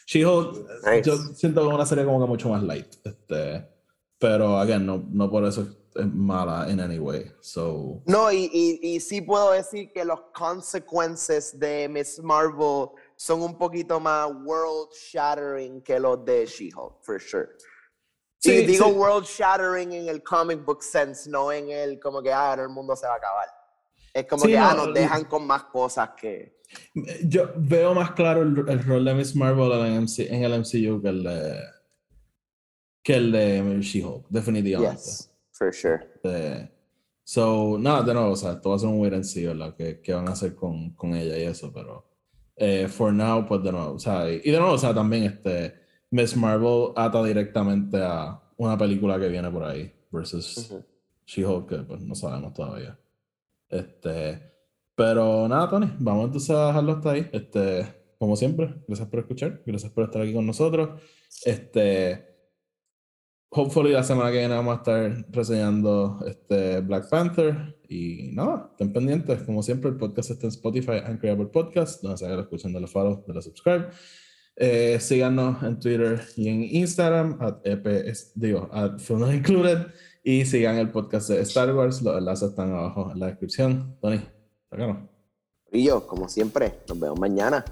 She-Hulk, 0.08 0.68
nice. 0.86 1.04
yo 1.04 1.18
siento 1.34 1.62
que 1.62 1.68
es 1.68 1.74
una 1.74 1.86
serie 1.86 2.06
como 2.06 2.20
que 2.20 2.28
mucho 2.28 2.50
más 2.50 2.64
light. 2.64 2.88
Este, 3.04 3.68
pero, 4.18 4.58
again, 4.58 4.86
no, 4.86 5.04
no 5.10 5.30
por 5.30 5.46
eso 5.46 5.68
es 5.96 6.08
mala 6.08 6.70
en 6.70 6.80
any 6.80 7.00
way. 7.00 7.32
So... 7.42 8.02
No, 8.06 8.32
y, 8.32 8.50
y, 8.52 8.96
y, 8.96 9.00
sí 9.00 9.22
puedo 9.22 9.52
decir 9.52 9.92
que 9.94 10.04
los 10.04 10.20
consecuencias 10.34 11.58
de 11.58 11.88
Miss 11.88 12.20
Marvel 12.22 12.90
son 13.16 13.42
un 13.42 13.58
poquito 13.58 14.00
más 14.00 14.30
world 14.44 14.90
shattering 14.94 15.82
que 15.82 16.00
los 16.00 16.26
de 16.26 16.46
She-Hulk, 16.46 17.04
for 17.04 17.20
sure. 17.22 17.50
Sí, 18.40 18.52
y 18.52 18.66
digo 18.66 18.88
sí. 18.88 18.92
world 18.92 19.26
shattering 19.26 19.94
en 19.94 20.10
el 20.10 20.22
comic 20.22 20.66
book 20.66 20.84
sense, 20.84 21.30
no 21.30 21.50
en 21.50 21.70
el 21.70 21.98
como 22.00 22.22
que 22.22 22.34
ah, 22.34 22.56
el 22.60 22.68
mundo 22.68 22.94
se 22.96 23.08
va 23.08 23.14
a 23.14 23.18
acabar. 23.18 23.48
Es 24.14 24.28
como 24.28 24.44
sí, 24.44 24.52
que 24.52 24.58
no, 24.58 24.70
ah, 24.70 24.74
nos 24.74 24.94
dejan 24.94 25.24
con 25.26 25.48
más 25.48 25.64
cosas 25.66 26.10
que. 26.18 26.62
Yo 27.26 27.52
veo 27.56 27.94
más 27.94 28.12
claro 28.12 28.44
el, 28.44 28.58
el 28.68 28.84
rol 28.84 29.06
de 29.06 29.14
Miss 29.14 29.36
Marvel 29.36 29.72
en 29.72 29.94
el, 29.94 30.02
MC, 30.02 30.20
en 30.32 30.44
el 30.44 30.60
MCU 30.60 31.02
que 31.02 31.10
el 31.10 31.24
de, 31.24 31.60
que 33.02 33.16
el 33.16 33.32
de 33.32 33.80
She-Hulk, 33.82 34.28
definitivamente. 34.30 35.02
Yes 35.02 35.34
for 35.54 35.72
sure. 35.72 36.02
Eh, 36.24 36.70
so, 37.24 37.78
nada, 37.80 38.00
no, 38.00 38.04
de 38.04 38.14
nuevo, 38.14 38.32
o 38.32 38.36
sea, 38.36 38.54
esto 38.54 38.70
va 38.70 38.76
a 38.76 38.80
ser 38.80 38.90
un 38.90 39.00
wait 39.00 39.14
and 39.14 39.24
see, 39.24 39.46
¿verdad? 39.46 39.76
¿Qué, 39.76 40.02
qué 40.02 40.14
van 40.14 40.28
a 40.28 40.32
hacer 40.32 40.56
con, 40.56 40.92
con, 40.92 41.16
ella 41.16 41.38
y 41.38 41.44
eso? 41.44 41.72
Pero, 41.72 42.06
eh, 42.56 42.88
for 42.88 43.14
now, 43.14 43.46
pues 43.46 43.64
de 43.64 43.72
nuevo, 43.72 43.94
o 43.94 44.00
sea, 44.00 44.30
y, 44.30 44.42
y 44.44 44.52
de 44.52 44.58
nuevo, 44.58 44.74
o 44.74 44.78
sea, 44.78 44.94
también 44.94 45.24
este, 45.24 45.76
Miss 46.12 46.36
Marvel 46.36 46.90
ata 46.96 47.24
directamente 47.24 47.98
a 48.02 48.40
una 48.58 48.78
película 48.78 49.20
que 49.20 49.30
viene 49.30 49.50
por 49.50 49.64
ahí, 49.64 49.92
versus 50.12 50.70
uh 50.70 50.76
-huh. 50.76 50.86
She-Hulk, 51.26 51.70
que 51.70 51.78
pues 51.78 52.02
no 52.02 52.16
sabemos 52.16 52.54
todavía. 52.54 52.98
Este, 53.70 54.53
pero 54.96 55.48
nada, 55.48 55.70
Tony, 55.70 55.92
vamos 56.00 56.26
entonces 56.26 56.50
a 56.52 56.68
dejarlo 56.68 56.92
hasta 56.94 57.12
ahí. 57.12 57.30
Este, 57.32 57.86
como 58.18 58.36
siempre, 58.36 58.74
gracias 58.88 59.08
por 59.10 59.20
escuchar, 59.20 59.62
gracias 59.66 59.92
por 59.92 60.06
estar 60.06 60.22
aquí 60.22 60.34
con 60.34 60.46
nosotros. 60.46 61.02
Este, 61.46 62.34
hopefully 63.50 63.92
la 63.92 64.04
semana 64.04 64.32
que 64.32 64.40
viene 64.40 64.56
vamos 64.56 64.76
a 64.76 64.78
estar 64.78 65.26
reseñando 65.32 66.20
este 66.28 66.82
Black 66.82 67.10
Panther. 67.10 67.78
Y 67.88 68.32
nada, 68.34 68.70
estén 68.72 68.92
pendientes. 68.92 69.44
Como 69.44 69.62
siempre, 69.62 69.90
el 69.90 69.98
podcast 69.98 70.32
está 70.32 70.48
en 70.48 70.50
Spotify, 70.50 71.02
Anchor 71.06 71.52
Podcast, 71.52 72.02
donde 72.02 72.18
se 72.18 72.26
haga 72.26 72.42
escuchando 72.42 72.80
los 72.80 72.92
follow, 72.92 73.24
de 73.28 73.34
la 73.34 73.42
subscribe. 73.42 73.90
Eh, 74.56 75.00
síganos 75.00 75.64
en 75.64 75.80
Twitter 75.80 76.22
y 76.36 76.48
en 76.48 76.64
Instagram, 76.64 77.38
at 77.40 77.58
EPS, 77.64 78.34
digo, 78.36 78.70
at 78.72 79.00
Included. 79.10 79.88
Y 80.24 80.46
sigan 80.46 80.78
el 80.78 80.90
podcast 80.90 81.30
de 81.30 81.42
Star 81.42 81.76
Wars. 81.76 82.02
Los 82.02 82.18
enlaces 82.18 82.50
están 82.50 82.72
abajo 82.72 83.12
en 83.12 83.20
la 83.20 83.28
descripción. 83.28 83.98
Tony, 84.02 84.22
Y 85.72 85.84
yo, 85.86 86.06
como 86.08 86.28
siempre, 86.30 86.80
nos 86.88 87.00
vemos 87.00 87.20
mañana. 87.20 87.64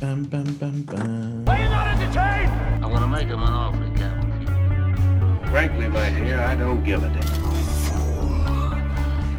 Pam, 0.00 0.24
pam, 0.26 0.44
pam, 0.54 0.82
pam. 0.84 1.44
Are 1.48 1.58
you 1.62 1.68
not 1.68 1.86
entertained? 1.88 2.50
I 2.82 2.86
want 2.86 3.00
to 3.00 3.06
make 3.06 3.28
him 3.28 3.42
an 3.42 3.52
offer, 3.52 3.90
Captain. 3.96 4.30
Frankly, 5.50 5.88
my 5.88 6.10
dear, 6.10 6.40
I 6.40 6.56
don't 6.56 6.82
give 6.84 7.02
a 7.04 7.08
damn. 7.08 7.20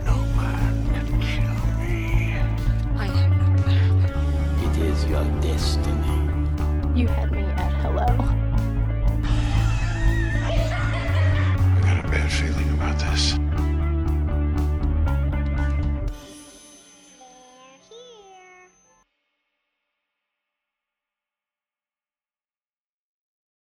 No 0.05 0.15
man 0.37 0.85
can 0.93 1.07
kill 1.19 1.57
me. 1.79 2.35
I 2.95 3.07
am. 3.07 3.31
It 4.63 4.77
is 4.85 5.05
your 5.05 5.25
destiny. 5.41 6.17
You 6.95 7.07
had 7.07 7.31
me 7.31 7.41
at 7.41 7.73
hello. 7.81 8.05
I 10.43 10.47
got 11.81 12.05
a 12.05 12.07
bad 12.07 12.31
feeling 12.31 12.69
about 12.73 12.99
this. 12.99 13.40